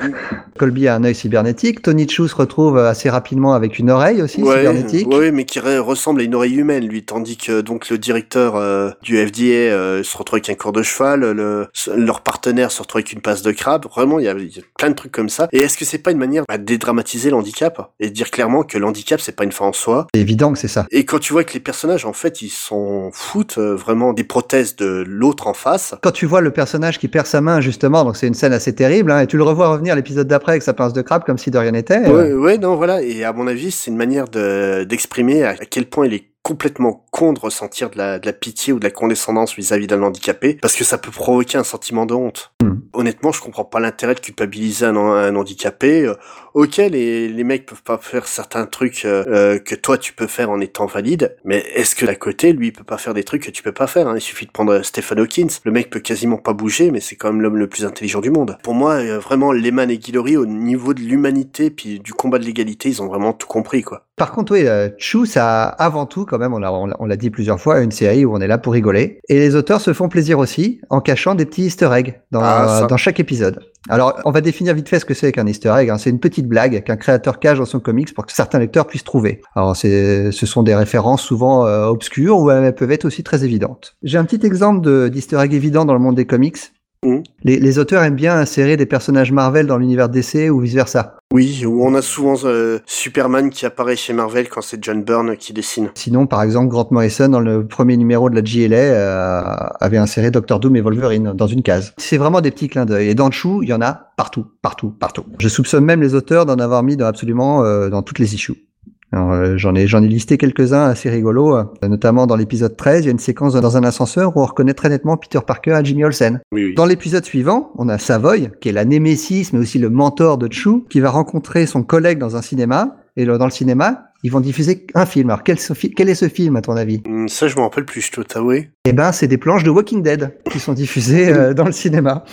Colby 0.58 0.88
a 0.88 0.94
un 0.96 1.04
œil 1.04 1.14
cybernétique. 1.14 1.82
Tony 1.82 2.08
Chou 2.08 2.26
se 2.28 2.34
retrouve 2.34 2.78
assez 2.78 3.08
rapidement 3.10 3.54
avec 3.54 3.78
une 3.78 3.90
oreille 3.90 4.22
aussi 4.22 4.42
ouais, 4.42 4.56
cybernétique. 4.58 5.06
ouais, 5.08 5.30
mais 5.30 5.44
qui 5.44 5.60
re- 5.60 5.78
ressemble 5.78 6.20
à 6.20 6.24
une 6.24 6.34
oreille 6.34 6.56
humaine, 6.56 6.86
lui, 6.86 7.04
tandis 7.04 7.36
que 7.36 7.60
donc 7.60 7.88
le 7.90 7.98
directeur 7.98 8.56
euh, 8.56 8.90
du 9.02 9.16
FDA 9.16 9.42
euh, 9.72 10.02
se 10.02 10.16
retrouve 10.16 10.36
avec 10.38 10.50
un 10.50 10.54
corps 10.54 10.72
de 10.72 10.82
cheval, 10.82 11.20
le, 11.20 11.66
leur 11.96 12.20
partenaire 12.22 12.70
se 12.72 12.82
retrouve 12.82 13.00
avec 13.00 13.12
une 13.12 13.20
passe 13.20 13.42
de 13.42 13.52
crabe. 13.52 13.86
Vraiment, 13.88 14.18
il 14.18 14.24
y, 14.24 14.28
a, 14.28 14.32
il 14.32 14.46
y 14.56 14.58
a 14.58 14.62
plein 14.76 14.90
de 14.90 14.94
trucs 14.94 15.12
comme 15.12 15.28
ça. 15.28 15.48
Et 15.52 15.58
est-ce 15.60 15.76
que 15.78 15.84
c'est 15.84 15.98
pas 15.98 16.10
une 16.10 16.18
manière 16.18 16.44
bah, 16.48 16.58
de 16.58 16.64
dédramatiser 16.64 17.30
l'handicap 17.30 17.90
et 18.00 18.08
de 18.08 18.14
dire 18.14 18.30
clairement 18.30 18.62
que 18.64 18.78
l'handicap 18.78 19.20
c'est 19.20 19.34
pas 19.36 19.44
une 19.44 19.52
fin 19.52 19.66
en 19.66 19.72
soi? 19.72 19.87
C'est 20.14 20.20
évident 20.20 20.52
que 20.52 20.58
c'est 20.58 20.68
ça. 20.68 20.86
Et 20.90 21.04
quand 21.04 21.18
tu 21.18 21.32
vois 21.32 21.44
que 21.44 21.54
les 21.54 21.60
personnages, 21.60 22.04
en 22.04 22.12
fait, 22.12 22.42
ils 22.42 22.48
s'en 22.50 23.10
foutent 23.12 23.58
euh, 23.58 23.74
vraiment 23.74 24.12
des 24.12 24.24
prothèses 24.24 24.76
de 24.76 25.04
l'autre 25.06 25.46
en 25.46 25.54
face. 25.54 25.94
Quand 26.02 26.10
tu 26.12 26.26
vois 26.26 26.40
le 26.40 26.50
personnage 26.50 26.98
qui 26.98 27.08
perd 27.08 27.26
sa 27.26 27.40
main 27.40 27.60
justement, 27.60 28.04
donc 28.04 28.16
c'est 28.16 28.26
une 28.26 28.34
scène 28.34 28.52
assez 28.52 28.74
terrible, 28.74 29.10
hein, 29.10 29.20
et 29.20 29.26
tu 29.26 29.36
le 29.36 29.42
revois 29.44 29.68
revenir 29.68 29.94
l'épisode 29.96 30.26
d'après 30.28 30.52
avec 30.52 30.62
sa 30.62 30.72
pince 30.72 30.92
de 30.92 31.02
crabe 31.02 31.24
comme 31.24 31.38
si 31.38 31.50
de 31.50 31.58
rien 31.58 31.72
n'était. 31.72 32.06
euh, 32.08 32.12
Ouais, 32.12 32.32
ouais, 32.34 32.58
non, 32.58 32.76
voilà. 32.76 33.02
Et 33.02 33.24
à 33.24 33.32
mon 33.32 33.46
avis, 33.46 33.70
c'est 33.70 33.90
une 33.90 33.96
manière 33.96 34.28
de 34.28 34.84
d'exprimer 34.84 35.42
à, 35.44 35.50
à 35.50 35.54
quel 35.56 35.86
point 35.86 36.06
il 36.06 36.14
est 36.14 36.28
complètement 36.42 37.04
con 37.10 37.34
de 37.34 37.40
ressentir 37.40 37.90
de 37.90 37.98
la, 37.98 38.18
de 38.18 38.24
la 38.24 38.32
pitié 38.32 38.72
ou 38.72 38.78
de 38.78 38.84
la 38.84 38.90
condescendance 38.90 39.54
vis-à-vis 39.54 39.86
d'un 39.86 40.02
handicapé, 40.02 40.54
parce 40.62 40.74
que 40.76 40.84
ça 40.84 40.96
peut 40.96 41.10
provoquer 41.10 41.58
un 41.58 41.64
sentiment 41.64 42.06
de 42.06 42.14
honte. 42.14 42.52
Hmm. 42.62 42.76
Honnêtement, 42.94 43.32
je 43.32 43.42
comprends 43.42 43.64
pas 43.66 43.80
l'intérêt 43.80 44.14
de 44.14 44.20
culpabiliser 44.20 44.86
un, 44.86 44.96
un 44.96 45.36
handicapé. 45.36 46.10
Euh, 46.56 46.62
ok, 46.62 46.76
les, 46.76 47.28
les 47.28 47.44
mecs 47.44 47.66
peuvent 47.66 47.82
pas 47.82 47.98
faire 47.98 48.26
certains 48.26 48.66
trucs 48.66 49.04
euh, 49.04 49.24
euh, 49.28 49.58
que 49.58 49.74
toi 49.74 49.98
tu 49.98 50.12
peux 50.12 50.26
faire 50.26 50.50
en 50.50 50.60
étant 50.60 50.86
valide, 50.86 51.36
mais 51.44 51.64
est-ce 51.74 51.94
que 51.94 52.06
l'à 52.06 52.14
côté, 52.14 52.52
lui, 52.52 52.68
il 52.68 52.72
peut 52.72 52.84
pas 52.84 52.98
faire 52.98 53.14
des 53.14 53.24
trucs 53.24 53.42
que 53.44 53.50
tu 53.50 53.62
peux 53.62 53.72
pas 53.72 53.86
faire 53.86 54.08
hein? 54.08 54.14
Il 54.16 54.20
suffit 54.20 54.46
de 54.46 54.50
prendre 54.50 54.82
Stephen 54.82 55.18
Hawkins. 55.18 55.48
Le 55.64 55.70
mec 55.72 55.90
peut 55.90 56.00
quasiment 56.00 56.36
pas 56.38 56.52
bouger, 56.52 56.90
mais 56.90 57.00
c'est 57.00 57.16
quand 57.16 57.32
même 57.32 57.40
l'homme 57.42 57.56
le 57.56 57.66
plus 57.68 57.84
intelligent 57.84 58.20
du 58.20 58.30
monde. 58.30 58.56
Pour 58.62 58.74
moi, 58.74 58.94
euh, 58.94 59.18
vraiment, 59.18 59.52
Lehman 59.52 59.90
et 59.90 59.98
Guillory, 59.98 60.36
au 60.36 60.46
niveau 60.46 60.94
de 60.94 61.00
l'humanité 61.00 61.70
puis 61.70 62.00
du 62.00 62.12
combat 62.12 62.38
de 62.38 62.44
l'égalité, 62.44 62.88
ils 62.88 63.02
ont 63.02 63.06
vraiment 63.06 63.32
tout 63.32 63.46
compris, 63.46 63.82
quoi. 63.82 64.04
Par 64.16 64.32
contre, 64.32 64.52
oui, 64.52 64.66
euh, 64.66 64.88
Chou, 64.98 65.26
ça 65.26 65.64
a 65.64 65.84
avant 65.84 66.04
tout, 66.06 66.24
quand 66.24 66.38
même, 66.38 66.52
on 66.52 66.58
l'a, 66.58 66.72
on 66.72 67.06
l'a- 67.06 67.16
dit 67.16 67.30
plusieurs 67.30 67.60
fois, 67.60 67.80
une 67.80 67.92
série 67.92 68.24
où 68.24 68.34
on 68.34 68.40
est 68.40 68.46
là 68.48 68.58
pour 68.58 68.72
rigoler. 68.72 69.20
Et 69.28 69.38
les 69.38 69.54
auteurs 69.54 69.80
se 69.80 69.92
font 69.92 70.08
plaisir 70.08 70.38
aussi 70.40 70.80
en 70.90 71.00
cachant 71.00 71.34
des 71.36 71.46
petits 71.46 71.66
easter 71.66 71.88
eggs 71.92 72.20
dans, 72.32 72.40
Ah, 72.42 72.86
dans 72.88 72.96
chaque 72.96 73.20
épisode. 73.20 73.60
Alors, 73.88 74.20
on 74.24 74.30
va 74.30 74.40
définir 74.40 74.74
vite 74.74 74.88
fait 74.88 74.98
ce 74.98 75.04
que 75.04 75.14
c'est 75.14 75.32
qu'un 75.32 75.46
easter 75.46 75.72
egg. 75.76 75.90
hein. 75.90 75.98
C'est 75.98 76.10
une 76.10 76.20
petite 76.20 76.46
blague 76.46 76.82
qu'un 76.84 76.96
créateur 76.96 77.38
cache 77.38 77.58
dans 77.58 77.64
son 77.64 77.80
comics 77.80 78.12
pour 78.14 78.26
que 78.26 78.32
certains 78.32 78.58
lecteurs 78.58 78.86
puissent 78.86 79.04
trouver. 79.04 79.40
Alors, 79.54 79.76
ce 79.76 80.30
sont 80.32 80.62
des 80.62 80.74
références 80.74 81.22
souvent 81.22 81.66
euh, 81.66 81.86
obscures 81.86 82.38
ou 82.38 82.50
elles 82.50 82.74
peuvent 82.74 82.90
être 82.90 83.04
aussi 83.04 83.22
très 83.22 83.44
évidentes. 83.44 83.96
J'ai 84.02 84.18
un 84.18 84.24
petit 84.24 84.44
exemple 84.46 84.80
de, 84.82 85.08
d'easter 85.08 85.38
egg 85.40 85.54
évident 85.54 85.84
dans 85.84 85.94
le 85.94 86.00
monde 86.00 86.16
des 86.16 86.26
comics. 86.26 86.58
Mhm. 87.04 87.22
Les, 87.44 87.58
les 87.58 87.78
auteurs 87.78 88.02
aiment 88.02 88.16
bien 88.16 88.36
insérer 88.36 88.76
des 88.76 88.86
personnages 88.86 89.32
Marvel 89.32 89.66
dans 89.66 89.78
l'univers 89.78 90.08
DC 90.08 90.50
ou 90.50 90.60
vice-versa. 90.60 91.18
Oui, 91.32 91.64
où 91.66 91.86
on 91.86 91.94
a 91.94 92.00
souvent 92.00 92.34
euh, 92.44 92.78
Superman 92.86 93.50
qui 93.50 93.66
apparaît 93.66 93.96
chez 93.96 94.14
Marvel 94.14 94.48
quand 94.48 94.62
c'est 94.62 94.82
John 94.82 95.04
Byrne 95.04 95.36
qui 95.36 95.52
dessine. 95.52 95.90
Sinon, 95.94 96.26
par 96.26 96.42
exemple, 96.42 96.68
Grant 96.68 96.88
Morrison, 96.90 97.28
dans 97.28 97.40
le 97.40 97.66
premier 97.66 97.98
numéro 97.98 98.30
de 98.30 98.34
la 98.34 98.40
GLA, 98.40 98.76
euh, 98.76 99.42
avait 99.78 99.98
inséré 99.98 100.30
Doctor 100.30 100.58
Doom 100.58 100.76
et 100.76 100.80
Wolverine 100.80 101.34
dans 101.34 101.46
une 101.46 101.62
case. 101.62 101.92
C'est 101.98 102.16
vraiment 102.16 102.40
des 102.40 102.50
petits 102.50 102.68
clins 102.68 102.86
d'œil. 102.86 103.10
Et 103.10 103.14
dans 103.14 103.30
Chou, 103.30 103.62
il 103.62 103.68
y 103.68 103.74
en 103.74 103.82
a 103.82 104.10
partout, 104.16 104.46
partout, 104.62 104.90
partout. 104.90 105.24
Je 105.38 105.48
soupçonne 105.48 105.84
même 105.84 106.00
les 106.00 106.14
auteurs 106.14 106.46
d'en 106.46 106.58
avoir 106.58 106.82
mis 106.82 106.96
dans 106.96 107.06
absolument 107.06 107.62
euh, 107.62 107.90
dans 107.90 108.02
toutes 108.02 108.18
les 108.18 108.34
issues. 108.34 108.67
Alors, 109.12 109.32
euh, 109.32 109.56
J'en 109.56 109.74
ai, 109.74 109.86
j'en 109.86 110.02
ai 110.02 110.08
listé 110.08 110.36
quelques-uns 110.36 110.84
assez 110.84 111.08
rigolos, 111.08 111.56
euh, 111.56 111.64
notamment 111.88 112.26
dans 112.26 112.36
l'épisode 112.36 112.76
13, 112.76 113.04
il 113.04 113.06
y 113.06 113.08
a 113.08 113.12
une 113.12 113.18
séquence 113.18 113.54
dans 113.54 113.76
un 113.76 113.82
ascenseur 113.84 114.36
où 114.36 114.40
on 114.42 114.44
reconnaît 114.44 114.74
très 114.74 114.88
nettement 114.88 115.16
Peter 115.16 115.40
Parker 115.46 115.72
à 115.72 115.82
Jimmy 115.82 116.04
Olsen. 116.04 116.40
Oui, 116.52 116.66
oui. 116.66 116.74
Dans 116.74 116.84
l'épisode 116.84 117.24
suivant, 117.24 117.72
on 117.76 117.88
a 117.88 117.96
Savoy, 117.98 118.50
qui 118.60 118.68
est 118.68 118.72
la 118.72 118.84
némésis, 118.84 119.52
mais 119.52 119.58
aussi 119.60 119.78
le 119.78 119.88
mentor 119.90 120.36
de 120.36 120.52
Chou, 120.52 120.84
qui 120.90 121.00
va 121.00 121.10
rencontrer 121.10 121.66
son 121.66 121.82
collègue 121.82 122.18
dans 122.18 122.36
un 122.36 122.42
cinéma. 122.42 122.96
Et 123.16 123.24
dans 123.24 123.46
le 123.46 123.50
cinéma, 123.50 124.04
ils 124.22 124.30
vont 124.30 124.38
diffuser 124.40 124.86
un 124.94 125.04
film. 125.06 125.30
Alors, 125.30 125.42
quel, 125.42 125.56
quel 125.96 126.08
est 126.08 126.14
ce 126.14 126.28
film, 126.28 126.54
à 126.54 126.60
ton 126.62 126.76
avis? 126.76 127.02
Hum, 127.08 127.28
Ça, 127.28 127.48
je 127.48 127.56
me 127.56 127.62
rappelle 127.62 127.84
plus, 127.84 128.00
je 128.00 128.12
dois 128.12 128.24
t'avouer. 128.24 128.70
Eh 128.84 128.92
ben, 128.92 129.10
c'est 129.10 129.26
des 129.26 129.38
planches 129.38 129.64
de 129.64 129.70
Walking 129.70 130.02
Dead 130.02 130.34
qui 130.50 130.60
sont 130.60 130.72
diffusées 130.72 131.32
euh, 131.32 131.52
dans 131.52 131.64
le 131.64 131.72
cinéma. 131.72 132.24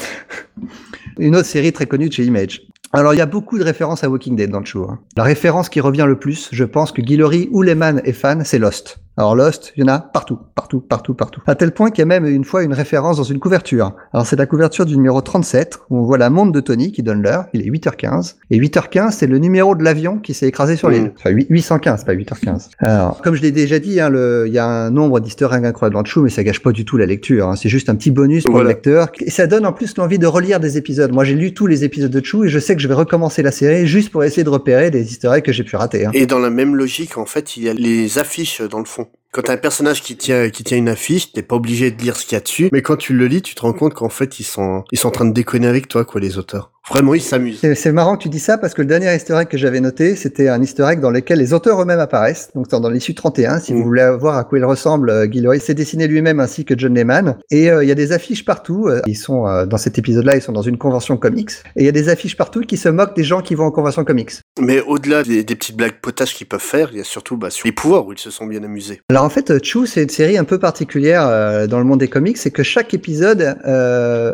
Une 1.17 1.35
autre 1.35 1.47
série 1.47 1.71
très 1.73 1.85
connue 1.85 2.09
de 2.09 2.13
chez 2.13 2.23
Image. 2.23 2.61
Alors, 2.95 3.13
il 3.13 3.17
y 3.17 3.21
a 3.21 3.25
beaucoup 3.25 3.57
de 3.57 3.63
références 3.63 4.03
à 4.03 4.09
Walking 4.09 4.35
Dead 4.35 4.49
dans 4.49 4.59
le 4.59 4.65
show. 4.65 4.87
hein. 4.89 4.99
La 5.17 5.23
référence 5.23 5.67
qui 5.69 5.81
revient 5.81 6.05
le 6.07 6.17
plus, 6.17 6.49
je 6.51 6.63
pense 6.63 6.91
que 6.91 7.01
Guillory 7.01 7.49
ou 7.51 7.61
Lehman 7.61 8.01
est 8.05 8.13
fan, 8.13 8.43
c'est 8.45 8.57
Lost. 8.59 8.99
Alors 9.17 9.33
Lost, 9.33 9.71
il 9.77 9.81
y 9.81 9.83
en 9.83 9.87
a 9.87 9.99
partout, 9.99 10.37
partout, 10.55 10.81
partout, 10.81 11.13
partout. 11.13 11.41
À 11.47 11.55
tel 11.55 11.71
point 11.71 11.89
qu'il 11.89 11.99
y 11.99 12.01
a 12.01 12.05
même 12.05 12.25
une 12.25 12.43
fois 12.43 12.63
une 12.63 12.73
référence 12.73 13.15
dans 13.15 13.23
une 13.23 13.39
couverture. 13.39 13.93
Alors 14.13 14.25
c'est 14.27 14.35
la 14.35 14.45
couverture 14.45 14.85
du 14.85 14.97
numéro 14.97 15.21
37, 15.21 15.79
où 15.89 15.99
on 15.99 16.01
voit 16.03 16.17
la 16.17 16.29
montre 16.29 16.51
de 16.51 16.59
Tony 16.59 16.91
qui 16.91 17.01
donne 17.01 17.21
l'heure, 17.21 17.45
il 17.53 17.61
est 17.61 17.69
8h15. 17.71 18.35
Et 18.51 18.59
8h15, 18.59 19.11
c'est 19.11 19.27
le 19.27 19.37
numéro 19.37 19.73
de 19.73 19.83
l'avion 19.83 20.17
qui 20.19 20.33
s'est 20.33 20.47
écrasé 20.47 20.75
sur 20.75 20.89
l'île. 20.89 21.03
Mm. 21.03 21.11
Enfin, 21.17 21.29
8- 21.31 21.45
815, 21.49 22.03
pas 22.03 22.13
8h15. 22.13 22.69
Alors, 22.79 23.21
comme 23.21 23.35
je 23.35 23.41
l'ai 23.41 23.51
déjà 23.53 23.79
dit, 23.79 24.01
hein, 24.01 24.09
le- 24.09 24.45
il 24.47 24.53
y 24.53 24.57
a 24.59 24.65
un 24.67 24.91
nombre 24.91 25.21
d'easter 25.21 25.47
eggs 25.53 25.63
incroyables 25.65 25.93
dans 25.93 26.01
le 26.01 26.07
show, 26.07 26.21
mais 26.21 26.29
ça 26.29 26.43
gâche 26.43 26.61
pas 26.61 26.73
du 26.73 26.83
tout 26.83 26.97
la 26.97 27.05
lecture. 27.05 27.47
hein. 27.47 27.55
C'est 27.55 27.69
juste 27.69 27.87
un 27.89 27.95
petit 27.95 28.11
bonus 28.11 28.43
pour 28.43 28.51
Voilà. 28.51 28.65
le 28.69 28.75
lecteur. 28.75 29.07
Et 29.21 29.29
ça 29.31 29.47
donne 29.47 29.65
en 29.65 29.71
plus 29.71 29.95
l'envie 29.97 30.19
de 30.19 30.27
relire 30.27 30.59
des 30.59 30.77
épisodes. 30.77 31.13
Moi, 31.13 31.23
j'ai 31.23 31.35
lu 31.35 31.53
tous 31.53 31.67
les 31.67 31.85
épisodes 31.85 32.11
de 32.11 32.21
Chou 32.25 32.43
et 32.43 32.49
je 32.49 32.59
sais 32.59 32.75
que 32.75 32.81
je 32.81 32.87
vais 32.89 32.93
recommencer 32.93 33.43
la 33.43 33.51
série 33.51 33.87
juste 33.87 34.09
pour 34.11 34.25
essayer 34.25 34.43
de 34.43 34.49
repérer 34.49 34.91
des 34.91 35.03
easter 35.09 35.31
eggs 35.33 35.43
que 35.45 35.53
j'ai 35.53 35.63
pu 35.63 35.77
rater. 35.77 36.05
hein. 36.05 36.11
Et 36.13 36.25
dans 36.25 36.39
la 36.39 36.49
même 36.49 36.75
logique, 36.75 37.17
en 37.17 37.25
fait, 37.25 37.55
il 37.55 37.63
y 37.63 37.69
a 37.69 37.73
les 37.73 38.17
affiches 38.19 38.61
dans 38.61 38.79
le 38.79 38.85
fond. 38.85 39.04
Quand 39.31 39.41
t'as 39.41 39.53
un 39.53 39.57
personnage 39.57 40.01
qui 40.01 40.15
tient, 40.15 40.49
qui 40.49 40.63
tient 40.63 40.77
une 40.77 40.87
affiche, 40.87 41.33
t'es 41.33 41.43
pas 41.43 41.57
obligé 41.57 41.91
de 41.91 42.01
lire 42.01 42.15
ce 42.15 42.25
qu'il 42.25 42.33
y 42.33 42.37
a 42.37 42.39
dessus. 42.39 42.69
Mais 42.71 42.81
quand 42.81 42.95
tu 42.95 43.13
le 43.13 43.27
lis, 43.27 43.41
tu 43.41 43.53
te 43.53 43.61
rends 43.61 43.73
compte 43.73 43.93
qu'en 43.93 44.07
fait, 44.09 44.39
ils 44.39 44.45
sont, 44.45 44.85
ils 44.93 44.97
sont 44.97 45.09
en 45.09 45.11
train 45.11 45.25
de 45.25 45.33
déconner 45.33 45.67
avec 45.67 45.89
toi, 45.89 46.05
quoi, 46.05 46.21
les 46.21 46.37
auteurs. 46.37 46.71
Vraiment, 46.89 47.13
ils 47.15 47.21
s'amusent. 47.21 47.61
C'est 47.73 47.91
marrant 47.91 48.15
que 48.15 48.21
tu 48.23 48.29
dis 48.29 48.39
ça 48.39 48.57
parce 48.59 48.73
que 48.75 48.81
le 48.81 48.87
dernier 48.87 49.13
easter 49.15 49.33
egg 49.39 49.47
que 49.47 49.57
j'avais 49.57 49.79
noté, 49.79 50.15
c'était 50.15 50.49
un 50.49 50.61
easter 50.61 50.83
egg 50.87 50.99
dans 50.99 51.09
lequel 51.09 51.39
les 51.39 51.51
auteurs 51.53 51.81
eux-mêmes 51.81 51.99
apparaissent. 51.99 52.49
Donc 52.53 52.67
c'est 52.69 52.79
dans 52.79 52.89
l'issue 52.89 53.15
31, 53.15 53.59
si 53.59 53.73
Mm. 53.73 53.77
vous 53.77 53.83
voulez 53.83 54.15
voir 54.19 54.37
à 54.37 54.43
quoi 54.43 54.59
il 54.59 54.65
ressemble, 54.65 55.09
euh, 55.09 55.27
Gilroy 55.29 55.57
s'est 55.59 55.73
dessiné 55.73 56.07
lui-même 56.07 56.39
ainsi 56.39 56.63
que 56.63 56.77
John 56.77 56.93
Lehman. 56.93 57.37
Et 57.49 57.71
euh, 57.71 57.83
il 57.83 57.87
y 57.87 57.91
a 57.91 57.95
des 57.95 58.11
affiches 58.11 58.45
partout. 58.45 58.87
euh, 58.87 59.01
Ils 59.07 59.15
sont 59.17 59.47
euh, 59.47 59.65
dans 59.65 59.77
cet 59.77 59.97
épisode-là, 59.97 60.35
ils 60.35 60.41
sont 60.43 60.51
dans 60.51 60.61
une 60.61 60.77
convention 60.77 61.17
comics. 61.17 61.49
Et 61.75 61.81
il 61.81 61.85
y 61.85 61.89
a 61.89 61.91
des 61.91 62.07
affiches 62.09 62.37
partout 62.37 62.61
qui 62.61 62.77
se 62.77 62.87
moquent 62.89 63.15
des 63.15 63.23
gens 63.23 63.41
qui 63.41 63.55
vont 63.55 63.65
en 63.65 63.71
convention 63.71 64.03
comics. 64.03 64.31
Mais 64.59 64.79
au-delà 64.81 65.23
des, 65.23 65.43
des 65.43 65.55
petites 65.55 65.75
blagues 65.77 65.99
potages 66.01 66.35
qu'ils 66.35 66.47
peuvent 66.47 66.59
faire, 66.61 66.89
il 66.91 66.99
y 66.99 67.01
a 67.01 67.03
surtout 67.03 67.35
bah, 67.35 67.49
sur 67.49 67.65
les 67.65 67.71
pouvoirs 67.71 68.05
où 68.05 68.13
ils 68.13 68.19
se 68.19 68.29
sont 68.29 68.45
bien 68.45 68.63
amusés. 68.63 69.01
Alors 69.09 69.23
en 69.23 69.29
fait, 69.29 69.63
Chou, 69.65 69.87
c'est 69.87 70.03
une 70.03 70.09
série 70.09 70.37
un 70.37 70.43
peu 70.43 70.59
particulière 70.59 71.25
euh, 71.25 71.65
dans 71.65 71.79
le 71.79 71.85
monde 71.85 71.99
des 71.99 72.09
comics, 72.09 72.37
c'est 72.37 72.51
que 72.51 72.61
chaque 72.63 72.93
épisode 72.93 73.41
a, 73.65 74.33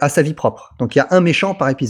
a 0.00 0.08
sa 0.08 0.22
vie 0.22 0.34
propre. 0.34 0.74
Donc 0.78 0.94
il 0.94 0.98
y 0.98 1.02
a 1.02 1.08
un 1.10 1.20
méchant 1.20 1.54
par 1.54 1.68
épisode. 1.68 1.87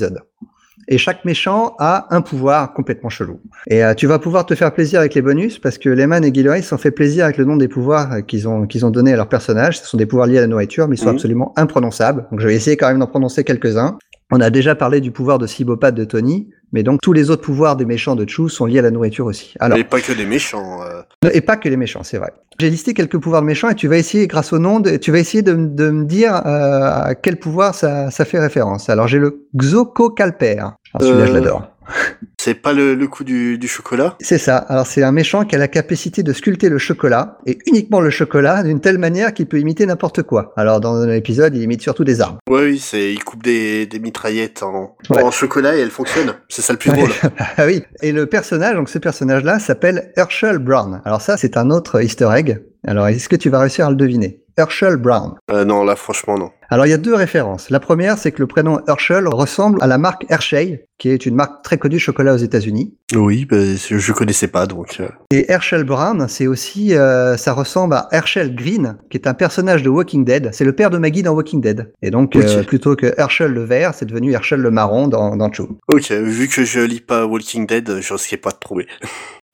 Et 0.90 0.96
chaque 0.96 1.24
méchant 1.26 1.74
a 1.78 2.06
un 2.14 2.22
pouvoir 2.22 2.72
complètement 2.72 3.10
chelou. 3.10 3.40
Et 3.66 3.84
euh, 3.84 3.92
tu 3.94 4.06
vas 4.06 4.18
pouvoir 4.18 4.46
te 4.46 4.54
faire 4.54 4.72
plaisir 4.72 5.00
avec 5.00 5.14
les 5.14 5.20
bonus 5.20 5.58
parce 5.58 5.76
que 5.76 5.90
Lehman 5.90 6.24
et 6.24 6.32
Gilroy 6.32 6.62
s'en 6.62 6.78
fait 6.78 6.90
plaisir 6.92 7.24
avec 7.24 7.36
le 7.36 7.44
nom 7.44 7.56
des 7.56 7.68
pouvoirs 7.68 8.12
euh, 8.12 8.20
qu'ils 8.22 8.48
ont 8.48 8.66
qu'ils 8.66 8.86
ont 8.86 8.90
donné 8.90 9.12
à 9.12 9.16
leurs 9.16 9.28
personnages. 9.28 9.80
Ce 9.80 9.86
sont 9.86 9.98
des 9.98 10.06
pouvoirs 10.06 10.26
liés 10.28 10.38
à 10.38 10.42
la 10.42 10.46
nourriture, 10.46 10.88
mais 10.88 10.96
ils 10.96 10.98
sont 10.98 11.06
Mhm. 11.08 11.14
absolument 11.16 11.52
imprononçables. 11.56 12.26
Donc 12.30 12.40
je 12.40 12.46
vais 12.46 12.54
essayer 12.54 12.76
quand 12.78 12.88
même 12.88 13.00
d'en 13.00 13.06
prononcer 13.06 13.44
quelques-uns. 13.44 13.98
On 14.30 14.40
a 14.40 14.50
déjà 14.50 14.74
parlé 14.74 15.00
du 15.00 15.10
pouvoir 15.10 15.38
de 15.38 15.46
Cibopate 15.46 15.94
de 15.94 16.04
Tony, 16.04 16.50
mais 16.72 16.82
donc 16.82 17.00
tous 17.00 17.14
les 17.14 17.30
autres 17.30 17.40
pouvoirs 17.42 17.76
des 17.76 17.86
méchants 17.86 18.14
de 18.14 18.28
Chu 18.28 18.48
sont 18.50 18.66
liés 18.66 18.80
à 18.80 18.82
la 18.82 18.90
nourriture 18.90 19.24
aussi. 19.24 19.54
Alors, 19.58 19.78
Mais 19.78 19.84
pas 19.84 20.00
que 20.00 20.12
des 20.12 20.26
méchants. 20.26 20.80
euh. 20.82 21.30
et 21.32 21.40
pas 21.40 21.56
que 21.56 21.68
les 21.68 21.78
méchants, 21.78 22.02
c'est 22.02 22.18
vrai. 22.18 22.32
J'ai 22.60 22.68
listé 22.68 22.92
quelques 22.92 23.16
pouvoirs 23.18 23.40
de 23.40 23.46
méchants 23.46 23.70
et 23.70 23.74
tu 23.74 23.88
vas 23.88 23.96
essayer, 23.96 24.26
grâce 24.26 24.52
au 24.52 24.58
nom, 24.58 24.80
de- 24.80 24.96
tu 24.96 25.10
vas 25.12 25.18
essayer 25.18 25.42
de, 25.42 25.54
me 25.54 26.04
dire 26.04 26.34
euh, 26.34 26.80
à 26.82 27.14
quel 27.14 27.38
pouvoir 27.38 27.74
ça, 27.74 28.10
ça 28.10 28.24
fait 28.26 28.38
référence. 28.38 28.90
Alors 28.90 29.08
j'ai 29.08 29.18
le 29.18 29.46
Xococalper. 29.56 30.58
Alors 30.58 30.74
celui-là, 31.00 31.26
je 31.26 31.30
Euh. 31.30 31.34
l'adore. 31.34 31.62
C'est 32.40 32.54
pas 32.54 32.72
le, 32.72 32.94
le 32.94 33.08
coup 33.08 33.24
du, 33.24 33.58
du 33.58 33.66
chocolat 33.68 34.16
C'est 34.20 34.38
ça. 34.38 34.56
Alors 34.56 34.86
c'est 34.86 35.02
un 35.02 35.12
méchant 35.12 35.44
qui 35.44 35.56
a 35.56 35.58
la 35.58 35.68
capacité 35.68 36.22
de 36.22 36.32
sculpter 36.32 36.68
le 36.68 36.78
chocolat 36.78 37.38
et 37.46 37.58
uniquement 37.66 38.00
le 38.00 38.10
chocolat 38.10 38.62
d'une 38.62 38.80
telle 38.80 38.98
manière 38.98 39.34
qu'il 39.34 39.46
peut 39.46 39.58
imiter 39.58 39.84
n'importe 39.86 40.22
quoi. 40.22 40.52
Alors 40.56 40.80
dans 40.80 41.04
l'épisode, 41.04 41.54
il 41.56 41.62
imite 41.62 41.82
surtout 41.82 42.04
des 42.04 42.20
arbres. 42.20 42.38
Ouais, 42.48 42.62
oui, 42.64 42.78
c'est 42.78 43.12
il 43.12 43.22
coupe 43.24 43.42
des, 43.42 43.86
des 43.86 43.98
mitraillettes 43.98 44.62
en, 44.62 44.96
Ouais. 45.10 45.22
en 45.22 45.30
chocolat 45.30 45.76
et 45.76 45.80
elles 45.80 45.90
fonctionnent. 45.90 46.34
C'est 46.48 46.62
ça 46.62 46.72
le 46.72 46.78
plus 46.78 46.90
drôle. 46.92 47.10
ah 47.56 47.66
oui. 47.66 47.82
Et 48.02 48.12
le 48.12 48.26
personnage, 48.26 48.74
donc 48.76 48.88
ce 48.88 48.98
personnage-là 48.98 49.58
s'appelle 49.58 50.12
Herschel 50.16 50.58
Brown. 50.58 51.00
Alors 51.04 51.20
ça, 51.20 51.36
c'est 51.36 51.56
un 51.56 51.70
autre 51.70 52.02
Easter 52.02 52.28
egg. 52.34 52.62
Alors 52.86 53.08
est-ce 53.08 53.28
que 53.28 53.36
tu 53.36 53.50
vas 53.50 53.58
réussir 53.60 53.86
à 53.86 53.90
le 53.90 53.96
deviner? 53.96 54.40
Herschel 54.56 54.96
Brown. 54.96 55.34
Euh, 55.50 55.64
non, 55.64 55.84
là, 55.84 55.94
franchement, 55.96 56.36
non. 56.38 56.50
Alors 56.70 56.84
il 56.86 56.90
y 56.90 56.92
a 56.92 56.98
deux 56.98 57.14
références. 57.14 57.70
La 57.70 57.80
première, 57.80 58.18
c'est 58.18 58.30
que 58.30 58.40
le 58.40 58.46
prénom 58.46 58.80
Herschel 58.86 59.26
ressemble 59.26 59.82
à 59.82 59.86
la 59.86 59.96
marque 59.96 60.26
Hershey, 60.28 60.84
qui 60.98 61.08
est 61.08 61.24
une 61.24 61.34
marque 61.34 61.62
très 61.64 61.78
connue 61.78 61.94
de 61.94 62.00
chocolat 62.00 62.34
aux 62.34 62.38
États-Unis. 62.38 62.94
Oui, 63.16 63.46
bah, 63.46 63.56
je, 63.56 64.12
connaissais 64.12 64.48
pas, 64.48 64.66
donc. 64.66 64.98
euh, 65.00 65.08
Et 65.30 65.50
Herschel 65.50 65.84
Brown, 65.84 66.26
c'est 66.28 66.46
aussi, 66.46 66.94
euh, 66.94 67.38
ça 67.38 67.54
ressemble 67.54 67.94
à 67.94 68.08
Herschel 68.12 68.54
Green, 68.54 68.98
qui 69.10 69.16
est 69.16 69.26
un 69.26 69.32
personnage 69.32 69.82
de 69.82 69.88
Walking 69.88 70.26
Dead. 70.26 70.50
C'est 70.52 70.64
le 70.64 70.74
père 70.74 70.90
de 70.90 70.98
Maggie 70.98 71.22
dans 71.22 71.32
Walking 71.32 71.62
Dead. 71.62 71.90
Et 72.02 72.10
donc, 72.10 72.36
euh, 72.36 72.62
plutôt 72.64 72.96
que 72.96 73.14
Herschel 73.16 73.52
le 73.52 73.64
vert, 73.64 73.94
c'est 73.94 74.04
devenu 74.06 74.32
Herschel 74.32 74.60
le 74.60 74.70
marron 74.70 75.08
dans, 75.08 75.36
dans 75.36 75.50
Chu. 75.50 75.62
Ok, 75.90 76.10
vu 76.10 76.48
que 76.48 76.64
je 76.64 76.80
lis 76.80 77.00
pas 77.00 77.24
Walking 77.24 77.66
Dead, 77.66 78.00
je 78.00 78.12
risquais 78.12 78.36
pas 78.36 78.50
de 78.50 78.58
trouver. 78.60 78.86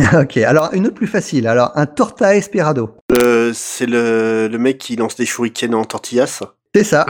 ok, 0.20 0.38
alors 0.38 0.70
une 0.72 0.86
autre 0.86 0.96
plus 0.96 1.06
facile. 1.06 1.46
Alors, 1.46 1.70
un 1.76 1.86
Torta 1.86 2.34
Esperado. 2.34 2.96
Euh, 3.22 3.52
c'est 3.54 3.86
le, 3.86 4.48
le 4.50 4.58
mec 4.58 4.78
qui 4.78 4.96
lance 4.96 5.14
des 5.14 5.26
shurikens 5.26 5.74
en 5.74 5.84
tortillas. 5.84 6.42
C'est 6.74 6.84
ça. 6.84 7.06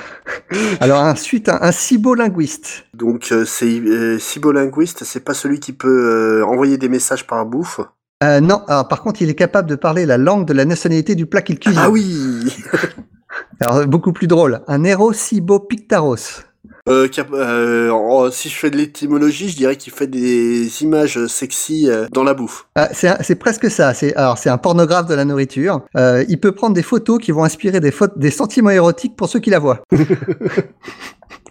alors, 0.80 1.02
ensuite, 1.02 1.48
un, 1.48 1.58
un 1.62 1.72
cibolinguiste. 1.72 2.84
Donc, 2.94 3.28
euh, 3.32 3.44
c'est 3.46 3.80
euh, 3.80 4.18
cibolinguiste, 4.18 5.04
c'est 5.04 5.24
pas 5.24 5.34
celui 5.34 5.60
qui 5.60 5.72
peut 5.72 6.40
euh, 6.42 6.46
envoyer 6.46 6.76
des 6.76 6.88
messages 6.88 7.26
par 7.26 7.46
bouffe? 7.46 7.80
Euh, 8.22 8.40
non, 8.40 8.62
alors 8.68 8.86
par 8.86 9.02
contre, 9.02 9.22
il 9.22 9.30
est 9.30 9.34
capable 9.34 9.68
de 9.68 9.74
parler 9.74 10.06
la 10.06 10.18
langue 10.18 10.46
de 10.46 10.52
la 10.52 10.64
nationalité 10.64 11.14
du 11.14 11.26
plat 11.26 11.42
qu'il 11.42 11.58
cuisine. 11.58 11.80
Ah 11.82 11.90
oui 11.90 12.54
Alors, 13.60 13.86
beaucoup 13.86 14.12
plus 14.12 14.26
drôle. 14.26 14.60
Un 14.68 14.84
héros 14.84 15.12
cibopictaros. 15.12 16.42
Euh, 16.88 17.08
euh, 17.32 18.30
Si 18.30 18.48
je 18.48 18.54
fais 18.56 18.70
de 18.70 18.76
l'étymologie, 18.76 19.48
je 19.48 19.56
dirais 19.56 19.76
qu'il 19.76 19.92
fait 19.92 20.06
des 20.06 20.82
images 20.82 21.26
sexy 21.26 21.88
euh, 21.88 22.06
dans 22.12 22.24
la 22.24 22.34
bouffe. 22.34 22.66
Ah, 22.74 22.88
c'est 22.92 23.34
presque 23.36 23.70
ça. 23.70 23.94
C'est 23.94 24.14
alors 24.16 24.38
c'est 24.38 24.50
un 24.50 24.58
pornographe 24.58 25.06
de 25.06 25.14
la 25.14 25.24
nourriture. 25.24 25.82
Euh, 25.96 26.24
il 26.28 26.40
peut 26.40 26.52
prendre 26.52 26.74
des 26.74 26.82
photos 26.82 27.18
qui 27.18 27.32
vont 27.32 27.44
inspirer 27.44 27.80
des 27.80 28.30
sentiments 28.30 28.70
érotiques 28.70 29.16
pour 29.16 29.28
ceux 29.28 29.40
qui 29.40 29.50
la 29.50 29.58
voient. 29.58 29.82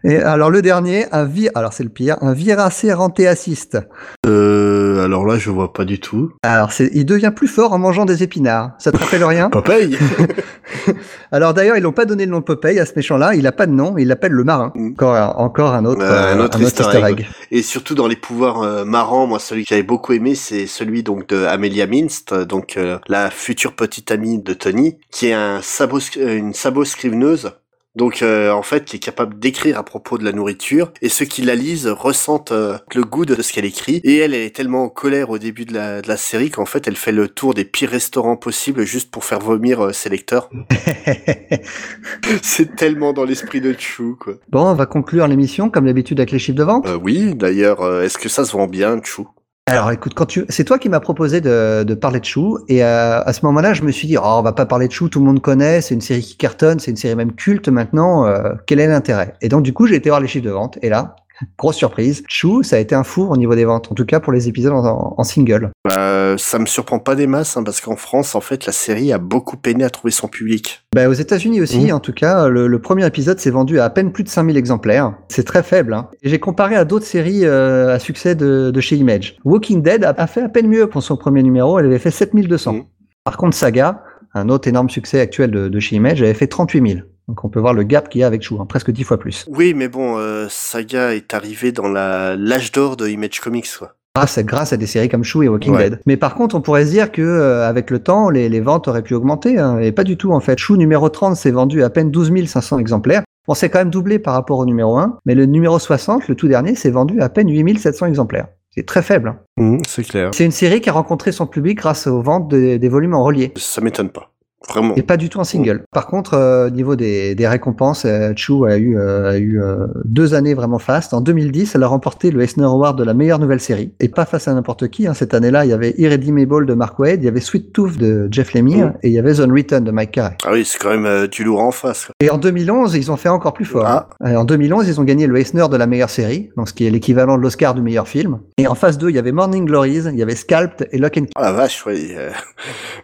Et 0.03 0.17
alors 0.17 0.49
le 0.49 0.61
dernier, 0.61 1.05
un 1.11 1.25
vi 1.25 1.49
alors 1.53 1.73
c'est 1.73 1.83
le 1.83 1.89
pire, 1.89 2.17
un 2.21 2.33
viracérantéaciste. 2.33 3.77
Euh, 4.25 4.90
alors 4.99 5.25
là, 5.25 5.37
je 5.37 5.49
vois 5.49 5.73
pas 5.73 5.85
du 5.85 5.99
tout. 5.99 6.31
Alors 6.43 6.71
c'est, 6.71 6.89
il 6.93 7.05
devient 7.05 7.31
plus 7.35 7.47
fort 7.47 7.73
en 7.73 7.79
mangeant 7.79 8.05
des 8.05 8.23
épinards. 8.23 8.71
Ça 8.79 8.91
te 8.91 8.97
rappelle 8.97 9.23
rien 9.23 9.49
Popeye 9.51 9.97
Alors 11.31 11.53
d'ailleurs 11.53 11.77
ils 11.77 11.83
n'ont 11.83 11.91
pas 11.91 12.05
donné 12.05 12.25
le 12.25 12.31
nom 12.31 12.39
de 12.39 12.43
Popeye 12.43 12.79
à 12.79 12.85
ce 12.85 12.93
méchant-là. 12.95 13.35
Il 13.35 13.47
a 13.47 13.51
pas 13.51 13.65
de 13.65 13.71
nom. 13.71 13.97
Il 13.97 14.07
l'appelle 14.07 14.31
le 14.31 14.43
marin. 14.43 14.71
Mm. 14.75 14.91
Encore 14.91 15.15
un- 15.15 15.29
encore 15.37 15.73
un 15.73 15.85
autre, 15.85 16.01
Euh, 16.01 16.33
un 16.33 16.39
euh, 16.39 16.45
autre 16.45 16.61
easter 16.61 16.83
egg. 17.05 17.27
Et 17.51 17.61
surtout 17.61 17.95
dans 17.95 18.07
les 18.07 18.15
pouvoirs 18.15 18.61
euh, 18.61 18.85
marrants, 18.85 19.27
moi 19.27 19.39
celui 19.39 19.63
que 19.63 19.69
j'avais 19.69 19.83
beaucoup 19.83 20.13
aimé, 20.13 20.35
c'est 20.35 20.67
celui 20.67 21.03
donc 21.03 21.27
de 21.27 21.45
Amelia 21.45 21.87
Minst, 21.87 22.33
donc 22.33 22.77
euh, 22.77 22.97
la 23.07 23.29
future 23.29 23.73
petite 23.75 24.11
amie 24.11 24.39
de 24.39 24.53
Tony, 24.53 24.97
qui 25.11 25.27
est 25.27 25.33
un 25.33 25.61
sabot, 25.61 25.99
euh, 26.17 26.37
une 26.37 26.53
sabot 26.53 26.85
scriveneuse. 26.85 27.51
Donc 27.95 28.21
euh, 28.21 28.51
en 28.51 28.63
fait, 28.63 28.85
qui 28.85 28.95
est 28.95 28.99
capable 28.99 29.37
d'écrire 29.39 29.77
à 29.77 29.83
propos 29.83 30.17
de 30.17 30.23
la 30.23 30.31
nourriture, 30.31 30.91
et 31.01 31.09
ceux 31.09 31.25
qui 31.25 31.41
la 31.41 31.55
lisent 31.55 31.87
ressentent 31.87 32.51
euh, 32.51 32.77
le 32.95 33.03
goût 33.03 33.25
de 33.25 33.41
ce 33.41 33.51
qu'elle 33.51 33.65
écrit. 33.65 34.01
Et 34.03 34.17
elle, 34.17 34.33
elle 34.33 34.45
est 34.45 34.55
tellement 34.55 34.85
en 34.85 34.89
colère 34.89 35.29
au 35.29 35.37
début 35.37 35.65
de 35.65 35.73
la, 35.73 36.01
de 36.01 36.07
la 36.07 36.17
série 36.17 36.49
qu'en 36.49 36.65
fait, 36.65 36.87
elle 36.87 36.95
fait 36.95 37.11
le 37.11 37.27
tour 37.27 37.53
des 37.53 37.65
pires 37.65 37.89
restaurants 37.89 38.37
possibles 38.37 38.85
juste 38.85 39.11
pour 39.11 39.25
faire 39.25 39.39
vomir 39.39 39.81
euh, 39.81 39.91
ses 39.93 40.09
lecteurs. 40.09 40.49
c'est 42.41 42.75
tellement 42.75 43.13
dans 43.13 43.25
l'esprit 43.25 43.61
de 43.61 43.75
Chou, 43.77 44.17
quoi. 44.19 44.35
bon, 44.49 44.67
on 44.67 44.73
va 44.73 44.85
conclure 44.85 45.27
l'émission 45.27 45.69
comme 45.69 45.85
d'habitude 45.85 46.19
avec 46.19 46.31
les 46.31 46.39
chiffres 46.39 46.57
de 46.57 46.63
vente. 46.63 46.87
Euh, 46.87 46.97
oui, 47.01 47.35
d'ailleurs, 47.35 47.81
euh, 47.81 48.03
est-ce 48.03 48.17
que 48.17 48.29
ça 48.29 48.45
se 48.45 48.53
vend 48.53 48.67
bien, 48.67 48.99
Chou? 49.03 49.27
Alors 49.71 49.89
écoute, 49.89 50.13
quand 50.13 50.25
tu, 50.25 50.43
c'est 50.49 50.65
toi 50.65 50.77
qui 50.77 50.89
m'as 50.89 50.99
proposé 50.99 51.39
de, 51.39 51.93
parler 51.93 52.19
de 52.19 52.25
Chou, 52.25 52.59
et 52.67 52.83
euh, 52.83 53.23
à 53.23 53.31
ce 53.31 53.45
moment-là, 53.45 53.71
je 53.73 53.83
me 53.83 53.91
suis 53.93 54.05
dit, 54.05 54.17
oh, 54.17 54.21
on 54.25 54.41
va 54.41 54.51
pas 54.51 54.65
parler 54.65 54.89
de 54.89 54.91
Chou, 54.91 55.07
tout 55.07 55.19
le 55.19 55.25
monde 55.25 55.39
connaît, 55.41 55.79
c'est 55.79 55.93
une 55.93 56.01
série 56.01 56.19
qui 56.19 56.35
cartonne, 56.35 56.79
c'est 56.79 56.91
une 56.91 56.97
série 56.97 57.15
même 57.15 57.31
culte 57.31 57.69
maintenant, 57.69 58.25
euh, 58.25 58.51
quel 58.67 58.81
est 58.81 58.87
l'intérêt? 58.87 59.35
Et 59.39 59.47
donc 59.47 59.63
du 59.63 59.71
coup, 59.71 59.87
j'ai 59.87 59.95
été 59.95 60.09
voir 60.09 60.19
les 60.19 60.27
chiffres 60.27 60.43
de 60.43 60.51
vente, 60.51 60.77
et 60.81 60.89
là, 60.89 61.15
grosse 61.57 61.75
surprise, 61.77 62.23
Chou, 62.27 62.63
ça 62.63 62.77
a 62.77 62.79
été 62.79 62.95
un 62.95 63.03
four 63.03 63.29
au 63.31 63.37
niveau 63.37 63.55
des 63.55 63.65
ventes, 63.65 63.91
en 63.91 63.95
tout 63.95 64.05
cas 64.05 64.19
pour 64.19 64.33
les 64.33 64.47
épisodes 64.47 64.73
en, 64.73 65.23
single. 65.23 65.69
Bah, 65.87 66.35
ça 66.37 66.57
me 66.59 66.65
surprend 66.65 66.99
pas 66.99 67.15
des 67.15 67.27
masses, 67.27 67.55
hein, 67.57 67.63
parce 67.63 67.81
qu'en 67.81 67.95
France, 67.95 68.35
en 68.35 68.41
fait, 68.41 68.65
la 68.65 68.71
série 68.73 69.13
a 69.13 69.17
beaucoup 69.17 69.57
peiné 69.57 69.83
à 69.83 69.89
trouver 69.89 70.11
son 70.11 70.27
public. 70.27 70.83
Bah, 70.95 71.07
aux 71.07 71.13
États-Unis 71.13 71.61
aussi, 71.61 71.85
Mhm. 71.85 71.93
en 71.93 71.99
tout 71.99 72.13
cas, 72.13 72.47
le, 72.47 72.67
le 72.67 72.79
premier 72.81 73.05
épisode 73.05 73.39
s'est 73.39 73.51
vendu 73.51 73.79
à 73.79 73.85
à 73.85 73.89
peine 73.89 74.11
plus 74.11 74.23
de 74.23 74.29
5000 74.29 74.55
exemplaires. 74.57 75.13
C'est 75.27 75.43
très 75.43 75.63
faible. 75.63 75.93
Hein. 75.93 76.07
Et 76.23 76.29
j'ai 76.29 76.39
comparé 76.39 76.75
à 76.75 76.85
d'autres 76.85 77.05
séries 77.05 77.45
euh, 77.45 77.93
à 77.93 77.99
succès 77.99 78.35
de, 78.35 78.71
de 78.71 78.79
chez 78.81 78.95
Image. 78.95 79.35
Walking 79.43 79.81
Dead 79.81 80.03
a, 80.05 80.11
a 80.17 80.27
fait 80.27 80.41
à 80.41 80.49
peine 80.49 80.67
mieux 80.67 80.87
pour 80.87 81.03
son 81.03 81.17
premier 81.17 81.43
numéro, 81.43 81.77
elle 81.77 81.87
avait 81.87 81.99
fait 81.99 82.11
7200. 82.11 82.73
Mhm. 82.73 82.83
Par 83.23 83.37
contre, 83.37 83.55
Saga, 83.57 84.03
un 84.33 84.47
autre 84.49 84.67
énorme 84.67 84.89
succès 84.89 85.19
actuel 85.19 85.51
de, 85.51 85.67
de 85.67 85.79
chez 85.79 85.95
Image, 85.97 86.21
avait 86.21 86.33
fait 86.33 86.47
38 86.47 86.87
000. 86.93 86.99
Donc 87.31 87.45
on 87.45 87.49
peut 87.49 87.61
voir 87.61 87.73
le 87.73 87.83
gap 87.83 88.09
qu'il 88.09 88.19
y 88.19 88.23
a 88.25 88.27
avec 88.27 88.41
Chou, 88.41 88.57
hein, 88.59 88.65
presque 88.65 88.91
10 88.91 89.05
fois 89.05 89.17
plus. 89.17 89.45
Oui, 89.47 89.73
mais 89.73 89.87
bon, 89.87 90.17
euh, 90.17 90.47
Saga 90.49 91.15
est 91.15 91.33
arrivé 91.33 91.71
dans 91.71 91.87
la 91.87 92.35
l'âge 92.35 92.73
d'or 92.73 92.97
de 92.97 93.07
Image 93.07 93.39
Comics, 93.39 93.69
quoi. 93.79 93.93
Grâce 94.17 94.37
à, 94.37 94.43
grâce 94.43 94.73
à 94.73 94.77
des 94.77 94.85
séries 94.85 95.07
comme 95.07 95.23
Chou 95.23 95.43
et 95.43 95.47
Walking 95.47 95.73
Ouais. 95.73 95.89
Dead. 95.91 96.01
Mais 96.05 96.17
par 96.17 96.35
contre, 96.35 96.55
on 96.55 96.61
pourrait 96.61 96.85
se 96.85 96.91
dire 96.91 97.09
que 97.13 97.21
euh, 97.21 97.65
avec 97.65 97.89
le 97.89 97.99
temps, 97.99 98.29
les, 98.29 98.49
les 98.49 98.59
ventes 98.59 98.89
auraient 98.89 99.01
pu 99.01 99.13
augmenter. 99.13 99.57
hein, 99.57 99.79
et 99.79 99.93
pas 99.93 100.03
du 100.03 100.17
tout, 100.17 100.33
en 100.33 100.41
fait. 100.41 100.59
Chou 100.59 100.75
numéro 100.75 101.07
30 101.07 101.37
s'est 101.37 101.51
vendu 101.51 101.83
à 101.83 101.89
peine 101.89 102.11
12 102.11 102.45
500 102.47 102.77
exemplaires. 102.79 103.23
Bon, 103.47 103.53
c'est 103.53 103.69
quand 103.69 103.79
même 103.79 103.89
doublé 103.89 104.19
par 104.19 104.33
rapport 104.33 104.59
au 104.59 104.65
numéro 104.65 104.97
1. 104.97 105.17
Mais 105.25 105.33
le 105.33 105.45
numéro 105.45 105.79
60, 105.79 106.27
le 106.27 106.35
tout 106.35 106.49
dernier, 106.49 106.75
s'est 106.75 106.91
vendu 106.91 107.21
à 107.21 107.29
peine 107.29 107.49
8 107.49 107.79
700 107.79 108.07
exemplaires. 108.07 108.47
C'est 108.75 108.85
très 108.85 109.01
faible. 109.01 109.29
hein. 109.29 109.37
Mhm, 109.55 109.81
c'est 109.87 110.03
clair. 110.03 110.31
C'est 110.33 110.43
une 110.43 110.51
série 110.51 110.81
qui 110.81 110.89
a 110.89 110.93
rencontré 110.93 111.31
son 111.31 111.47
public 111.47 111.77
grâce 111.77 112.07
aux 112.07 112.21
ventes 112.21 112.49
de- 112.49 112.75
des 112.75 112.89
volumes 112.89 113.13
en 113.13 113.23
relié. 113.23 113.53
Ça 113.55 113.79
m'étonne 113.79 114.09
pas. 114.09 114.31
Vraiment. 114.69 114.95
Et 114.95 115.01
pas 115.01 115.17
du 115.17 115.29
tout 115.29 115.39
en 115.39 115.43
single. 115.43 115.83
Par 115.91 116.07
contre, 116.07 116.35
euh, 116.35 116.67
au 116.67 116.69
niveau 116.69 116.95
des, 116.95 117.35
des 117.35 117.47
récompenses, 117.47 118.03
euh, 118.05 118.31
Chu 118.35 118.53
a 118.67 118.77
eu, 118.77 118.97
euh, 118.97 119.31
a 119.31 119.37
eu 119.37 119.61
euh, 119.61 119.87
deux 120.05 120.33
années 120.33 120.53
vraiment 120.53 120.77
fastes. 120.79 121.13
En 121.13 121.21
2010, 121.21 121.73
elle 121.75 121.83
a 121.83 121.87
remporté 121.87 122.29
le 122.31 122.41
Eisner 122.41 122.65
Award 122.65 122.97
de 122.97 123.03
la 123.03 123.13
meilleure 123.13 123.39
nouvelle 123.39 123.59
série. 123.59 123.91
Et 123.99 124.07
pas 124.07 124.25
face 124.25 124.47
à 124.47 124.53
n'importe 124.53 124.87
qui. 124.89 125.07
hein. 125.07 125.13
Cette 125.13 125.33
année-là, 125.33 125.65
il 125.65 125.69
y 125.69 125.73
avait 125.73 125.95
Irredeemable 125.97 126.65
de 126.67 126.73
Mark 126.73 126.97
Waid, 126.99 127.21
il 127.21 127.25
y 127.25 127.27
avait 127.27 127.39
Sweet 127.41 127.73
Tooth 127.73 127.97
de 127.97 128.27
Jeff 128.31 128.53
Lemire, 128.53 128.87
Mm. 128.87 128.93
et 129.03 129.07
il 129.09 129.13
y 129.13 129.19
avait 129.19 129.33
The 129.33 129.39
Unwritten 129.41 129.83
de 129.83 129.91
Mike 129.91 130.11
Carey. 130.11 130.37
Ah 130.45 130.49
oui, 130.53 130.63
c'est 130.65 130.77
quand 130.79 130.89
même 130.91 131.05
euh, 131.05 131.27
du 131.27 131.43
lourd 131.43 131.59
en 131.61 131.71
face. 131.71 132.05
quoi. 132.05 132.15
Et 132.19 132.29
en 132.29 132.37
2011, 132.37 132.95
ils 132.95 133.11
ont 133.11 133.17
fait 133.17 133.29
encore 133.29 133.53
plus 133.53 133.65
fort. 133.65 133.85
Ah. 133.85 134.09
Euh, 134.23 134.35
En 134.35 134.45
2011, 134.45 134.87
ils 134.87 134.99
ont 135.01 135.03
gagné 135.03 135.27
le 135.27 135.37
Eisner 135.39 135.65
de 135.71 135.75
la 135.77 135.87
meilleure 135.87 136.09
série, 136.09 136.49
donc 136.55 136.69
ce 136.69 136.73
qui 136.73 136.85
est 136.85 136.89
l'équivalent 136.91 137.37
de 137.37 137.41
l'Oscar 137.41 137.73
du 137.73 137.81
meilleur 137.81 138.07
film. 138.07 138.39
Et 138.57 138.67
en 138.67 138.75
phase 138.75 138.97
2, 138.97 139.09
il 139.09 139.15
y 139.15 139.19
avait 139.19 139.31
Morning 139.31 139.65
Glories, 139.65 140.03
il 140.11 140.17
y 140.17 140.21
avait 140.23 140.35
Scalped 140.35 140.87
et 140.91 140.97
Lock 140.97 141.17
and 141.17 141.21
Key. 141.25 141.31
Ah 141.35 141.41
la 141.43 141.51
vache, 141.51 141.83
euh, 141.87 142.29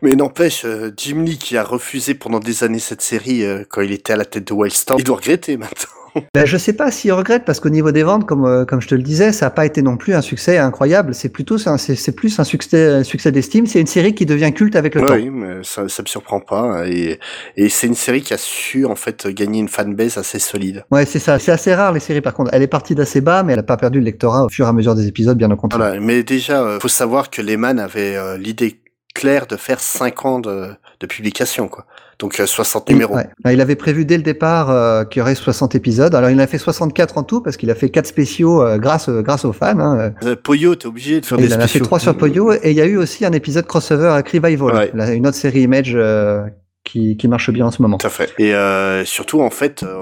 Mais 0.01 0.15
n'empêche, 0.15 0.65
Jim 0.97 1.23
Lee 1.23 1.37
qui 1.47 1.55
a 1.55 1.63
refusé 1.63 2.13
pendant 2.13 2.39
des 2.39 2.65
années 2.65 2.79
cette 2.79 3.01
série 3.01 3.45
euh, 3.45 3.63
quand 3.69 3.79
il 3.79 3.93
était 3.93 4.11
à 4.11 4.17
la 4.17 4.25
tête 4.25 4.45
de 4.45 4.53
Wildstorm, 4.53 4.99
il 4.99 5.05
doit 5.05 5.15
regretter 5.15 5.55
maintenant. 5.55 5.89
Ben, 6.33 6.47
je 6.47 6.57
sais 6.57 6.73
pas 6.73 6.89
s'ils 6.89 7.13
regrettent 7.13 7.45
parce 7.45 7.59
qu'au 7.59 7.69
niveau 7.69 7.91
des 7.91 8.01
ventes, 8.01 8.25
comme 8.25 8.43
euh, 8.43 8.65
comme 8.65 8.81
je 8.81 8.87
te 8.87 8.95
le 8.95 9.03
disais, 9.03 9.31
ça 9.31 9.45
n'a 9.45 9.49
pas 9.51 9.67
été 9.67 9.83
non 9.83 9.97
plus 9.97 10.15
un 10.15 10.21
succès 10.21 10.57
incroyable. 10.57 11.13
C'est 11.13 11.29
plutôt 11.29 11.59
c'est 11.59 12.15
plus 12.15 12.39
un 12.39 12.43
succès 12.43 12.87
un 12.87 13.03
succès 13.03 13.31
d'estime. 13.31 13.67
C'est 13.67 13.79
une 13.79 13.85
série 13.85 14.15
qui 14.15 14.25
devient 14.25 14.51
culte 14.51 14.75
avec 14.75 14.95
le 14.95 15.05
temps. 15.05 15.13
oui, 15.13 15.29
mais 15.29 15.57
ça, 15.61 15.87
ça 15.87 16.01
me 16.01 16.07
surprend 16.07 16.39
pas. 16.39 16.87
Et, 16.87 17.19
et 17.55 17.69
c'est 17.69 17.85
une 17.85 17.93
série 17.93 18.21
qui 18.21 18.33
a 18.33 18.37
su 18.39 18.85
en 18.85 18.95
fait 18.95 19.27
gagner 19.27 19.59
une 19.59 19.67
fanbase 19.67 20.17
assez 20.17 20.39
solide. 20.39 20.85
Ouais, 20.89 21.05
c'est 21.05 21.19
ça. 21.19 21.37
C'est 21.37 21.51
assez 21.51 21.75
rare 21.75 21.91
les 21.91 21.99
séries. 21.99 22.21
Par 22.21 22.33
contre, 22.33 22.49
elle 22.51 22.63
est 22.63 22.67
partie 22.67 22.95
d'assez 22.95 23.21
bas, 23.21 23.43
mais 23.43 23.53
elle 23.53 23.59
a 23.59 23.63
pas 23.63 23.77
perdu 23.77 23.99
le 23.99 24.05
lectorat 24.05 24.43
au 24.45 24.49
fur 24.49 24.65
et 24.65 24.69
à 24.69 24.73
mesure 24.73 24.95
des 24.95 25.05
épisodes, 25.05 25.37
bien 25.37 25.51
au 25.51 25.55
contraire. 25.55 25.85
Voilà. 25.85 26.01
Mais 26.01 26.23
déjà, 26.23 26.63
euh, 26.63 26.79
faut 26.79 26.87
savoir 26.87 27.29
que 27.29 27.43
Lehman 27.43 27.77
avait 27.77 28.15
euh, 28.15 28.37
l'idée 28.37 28.81
claire 29.13 29.47
de 29.47 29.55
faire 29.55 29.79
5 29.79 30.25
ans 30.25 30.39
de, 30.39 30.69
de 30.99 31.05
publication, 31.05 31.67
quoi. 31.67 31.85
Donc 32.19 32.33
60 32.43 32.89
numéros. 32.89 33.15
Ouais. 33.15 33.27
Il 33.53 33.61
avait 33.61 33.75
prévu 33.75 34.03
dès 34.03 34.17
le 34.17 34.23
départ 34.23 34.71
euh, 34.71 35.03
qu'il 35.05 35.19
y 35.19 35.21
aurait 35.21 35.35
60 35.35 35.75
épisodes. 35.75 36.15
Alors 36.15 36.31
il 36.31 36.35
en 36.37 36.39
a 36.39 36.47
fait 36.47 36.57
64 36.57 37.19
en 37.19 37.23
tout 37.23 37.41
parce 37.41 37.57
qu'il 37.57 37.69
a 37.69 37.75
fait 37.75 37.89
quatre 37.91 38.07
spéciaux 38.07 38.63
euh, 38.63 38.79
grâce 38.79 39.07
grâce 39.09 39.45
aux 39.45 39.53
fans. 39.53 39.77
Hein. 39.79 40.13
Euh, 40.23 40.35
Poyo, 40.35 40.73
t'es 40.75 40.87
obligé 40.87 41.21
de 41.21 41.25
faire 41.27 41.37
Et 41.37 41.41
des 41.43 41.47
il 41.49 41.53
en 41.53 41.57
a 41.57 41.61
fait 41.61 41.67
spéciaux. 41.67 41.85
trois 41.85 41.99
sur 41.99 42.17
Poyo 42.17 42.53
et 42.53 42.71
il 42.71 42.75
y 42.75 42.81
a 42.81 42.85
eu 42.85 42.97
aussi 42.97 43.23
un 43.25 43.33
épisode 43.33 43.67
crossover 43.67 44.07
avec 44.07 44.29
Revival, 44.29 44.73
Ouais. 44.95 45.15
une 45.15 45.27
autre 45.27 45.37
série 45.37 45.61
Image 45.61 45.91
euh, 45.93 46.41
qui, 46.83 47.17
qui 47.17 47.27
marche 47.27 47.51
bien 47.51 47.67
en 47.67 47.71
ce 47.71 47.81
moment. 47.83 47.97
Tout 47.99 48.07
à 48.07 48.09
fait. 48.09 48.33
Et 48.39 48.55
euh, 48.55 49.05
surtout, 49.05 49.41
en 49.41 49.49
fait, 49.51 49.83
euh, 49.83 49.95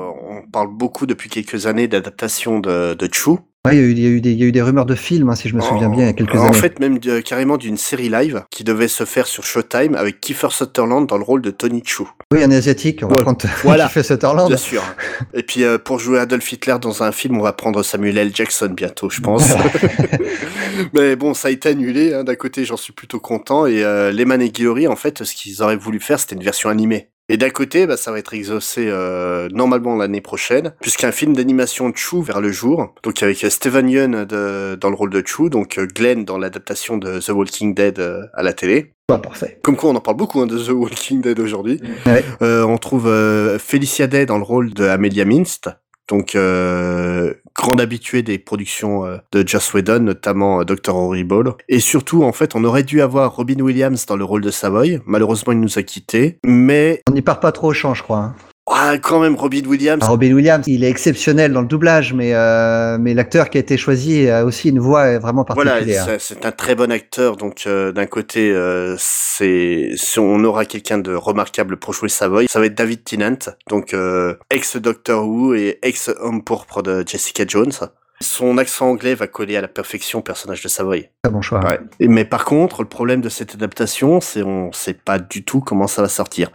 on 0.45 0.49
parle 0.51 0.67
beaucoup 0.71 1.05
depuis 1.05 1.29
quelques 1.29 1.65
années 1.67 1.87
d'adaptation 1.87 2.59
de, 2.59 2.93
de 2.93 3.09
Chu. 3.11 3.31
Ouais, 3.67 3.75
il, 3.75 3.79
y 3.79 3.81
a 3.81 3.87
eu, 3.87 3.91
il, 3.93 3.99
y 3.99 4.05
a 4.05 4.09
eu 4.09 4.21
des, 4.21 4.31
il 4.33 4.39
y 4.39 4.43
a 4.43 4.45
eu 4.45 4.51
des 4.51 4.61
rumeurs 4.61 4.85
de 4.85 4.93
films, 4.93 5.27
hein, 5.29 5.35
si 5.35 5.49
je 5.49 5.55
me 5.55 5.61
souviens 5.61 5.87
En- 5.87 5.89
bien, 5.89 6.03
il 6.03 6.05
y 6.05 6.09
a 6.09 6.13
quelques 6.13 6.35
en 6.35 6.49
années. 6.49 6.53
fait, 6.53 6.79
même 6.79 6.99
de- 6.99 7.19
carrément 7.19 7.57
d'une 7.57 7.77
série 7.77 8.09
live 8.09 8.43
qui 8.51 8.63
devait 8.63 8.87
se 8.87 9.05
faire 9.05 9.25
sur 9.25 9.43
Showtime 9.43 9.95
avec 9.95 10.21
Kiefer 10.21 10.49
Sutherland 10.51 11.07
dans 11.09 11.17
le 11.17 11.23
rôle 11.23 11.41
de 11.41 11.49
Tony 11.49 11.81
Chu. 11.83 12.03
Oui, 12.31 12.43
un 12.43 12.51
asiatique, 12.51 12.99
on 13.01 13.07
va 13.07 13.15
Ouais. 13.15 13.21
prendre 13.23 13.39
Voilà. 13.63 13.89
fait 13.89 14.03
Sutherland. 14.03 14.49
Bien 14.49 14.57
sûr. 14.57 14.83
Et 15.33 15.41
puis 15.41 15.63
euh, 15.63 15.79
pour 15.79 15.97
jouer 15.97 16.19
Adolf 16.19 16.51
Hitler 16.53 16.75
dans 16.79 17.01
un 17.01 17.11
film, 17.11 17.39
on 17.39 17.41
va 17.41 17.53
prendre 17.53 17.81
Samuel 17.81 18.19
L. 18.19 18.31
Jackson 18.35 18.71
bientôt, 18.71 19.09
je 19.09 19.21
pense. 19.21 19.49
Mais 20.93 21.15
bon, 21.15 21.33
ça 21.33 21.47
a 21.47 21.51
été 21.51 21.69
annulé. 21.69 22.13
Hein. 22.13 22.23
D'un 22.23 22.35
côté, 22.35 22.65
j'en 22.65 22.77
suis 22.77 22.93
plutôt 22.93 23.19
content. 23.19 23.65
Et 23.65 23.83
euh, 23.83 24.11
Lehman 24.11 24.41
et 24.43 24.49
Guillory, 24.51 24.87
en 24.87 24.95
fait, 24.95 25.23
ce 25.23 25.33
qu'ils 25.33 25.63
auraient 25.63 25.75
voulu 25.77 25.99
faire, 25.99 26.19
c'était 26.19 26.35
une 26.35 26.43
version 26.43 26.69
animée. 26.69 27.09
Et 27.27 27.37
d'un 27.37 27.49
côté, 27.49 27.87
bah, 27.87 27.97
ça 27.97 28.11
va 28.11 28.19
être 28.19 28.35
exaucé 28.35 28.85
euh, 28.87 29.49
normalement 29.51 29.95
l'année 29.95 30.21
prochaine, 30.21 30.73
puisqu'un 30.79 31.11
film 31.11 31.33
d'animation 31.35 31.91
Chu 31.95 32.21
vers 32.21 32.39
le 32.39 32.51
jour, 32.51 32.93
donc 33.01 33.23
avec 33.23 33.37
Steven 33.49 33.89
Yeun 33.89 34.25
de- 34.25 34.75
dans 34.75 34.89
le 34.89 34.95
rôle 34.95 35.09
de 35.09 35.23
Chu, 35.25 35.49
donc 35.49 35.79
euh, 35.79 35.87
Glenn 35.87 36.23
dans 36.23 36.37
l'adaptation 36.37 36.97
de 36.97 37.19
The 37.19 37.29
Walking 37.29 37.73
Dead 37.73 37.97
euh, 37.97 38.21
à 38.35 38.43
la 38.43 38.53
télé. 38.53 38.93
Bah, 39.09 39.17
parfait. 39.17 39.59
Comme 39.63 39.75
quoi, 39.75 39.89
on 39.89 39.95
en 39.95 40.01
parle 40.01 40.17
beaucoup 40.17 40.39
hein, 40.39 40.45
de 40.45 40.57
The 40.57 40.69
Walking 40.69 41.21
Dead 41.21 41.39
aujourd'hui. 41.39 41.81
Ouais. 42.05 42.23
Euh, 42.43 42.63
on 42.63 42.77
trouve 42.77 43.07
euh, 43.07 43.57
Felicia 43.57 44.05
Day 44.05 44.27
dans 44.27 44.37
le 44.37 44.43
rôle 44.43 44.73
de 44.73 44.85
Amelia 44.85 45.25
Minst, 45.25 45.69
donc 46.07 46.35
euh, 46.35 47.33
grande 47.55 47.81
habituée 47.81 48.21
des 48.21 48.37
productions 48.37 49.05
euh, 49.05 49.17
de 49.31 49.47
Joss 49.47 49.73
Whedon, 49.73 49.99
notamment 50.01 50.61
euh, 50.61 50.63
Dr. 50.65 50.95
Horrible. 50.95 51.53
Et 51.69 51.79
surtout, 51.79 52.23
en 52.23 52.31
fait, 52.31 52.55
on 52.55 52.63
aurait 52.63 52.83
dû 52.83 53.01
avoir 53.01 53.35
Robin 53.35 53.59
Williams 53.59 54.05
dans 54.05 54.17
le 54.17 54.23
rôle 54.23 54.41
de 54.41 54.51
Savoy. 54.51 54.99
Malheureusement, 55.05 55.53
il 55.53 55.59
nous 55.59 55.79
a 55.79 55.83
quittés. 55.83 56.37
Mais 56.45 57.01
On 57.09 57.13
n'y 57.13 57.21
part 57.21 57.39
pas 57.39 57.51
trop 57.51 57.69
au 57.69 57.73
champ, 57.73 57.93
je 57.93 58.03
crois. 58.03 58.17
hein. 58.17 58.35
Ah, 58.67 58.97
quand 59.01 59.19
même, 59.19 59.35
Robin 59.35 59.61
Williams. 59.67 60.01
Alors, 60.01 60.11
Robin 60.11 60.33
Williams, 60.33 60.63
il 60.67 60.83
est 60.83 60.89
exceptionnel 60.89 61.53
dans 61.53 61.61
le 61.61 61.67
doublage, 61.67 62.13
mais, 62.13 62.33
euh, 62.33 62.97
mais 62.99 63.13
l'acteur 63.13 63.49
qui 63.49 63.57
a 63.57 63.61
été 63.61 63.77
choisi 63.77 64.27
a 64.29 64.43
aussi 64.43 64.69
une 64.69 64.79
voix 64.79 65.19
vraiment 65.19 65.45
Voilà, 65.53 65.71
particulière. 65.73 66.05
c'est- 66.05 66.19
c'est 66.19 66.45
un 66.45 66.51
très 66.51 66.73
bon 66.75 66.91
acteur. 66.91 67.37
Donc, 67.37 67.63
euh, 67.67 67.91
d'un 67.91 68.07
côté, 68.07 68.51
euh, 68.51 68.95
c'est 68.97 69.91
si 69.95 70.19
on 70.19 70.43
aura 70.43 70.65
quelqu'un 70.65 70.97
de 70.97 71.13
remarquable 71.13 71.77
pour 71.77 71.93
jouer 71.93 72.09
Savoy, 72.09 72.47
ça 72.47 72.59
va 72.59 72.65
être 72.65 72.75
David 72.75 73.03
Tennant, 73.03 73.37
donc 73.69 73.93
euh, 73.93 74.35
ex 74.49 74.77
Doctor 74.77 75.27
Who 75.27 75.53
et 75.53 75.77
ex 75.83 76.09
homme 76.19 76.43
pourpre 76.43 76.81
de 76.81 77.03
Jessica 77.05 77.43
Jones. 77.47 77.71
Son 78.21 78.57
accent 78.57 78.87
anglais 78.89 79.13
va 79.13 79.27
coller 79.27 79.57
à 79.57 79.61
la 79.61 79.67
perfection 79.67 80.19
au 80.19 80.21
personnage 80.21 80.63
de 80.63 80.69
Savoy. 80.69 81.09
Très 81.21 81.31
bon 81.31 81.41
choix. 81.41 81.59
Ouais. 81.65 81.79
Mais 81.99 82.23
par 82.23 82.45
contre, 82.45 82.81
le 82.81 82.87
problème 82.87 83.19
de 83.19 83.27
cette 83.29 83.53
adaptation, 83.55 84.21
c'est 84.21 84.41
on 84.41 84.71
sait 84.71 84.93
pas 84.93 85.19
du 85.19 85.43
tout 85.43 85.59
comment 85.59 85.85
ça 85.87 86.01
va 86.01 86.07
sortir. 86.07 86.49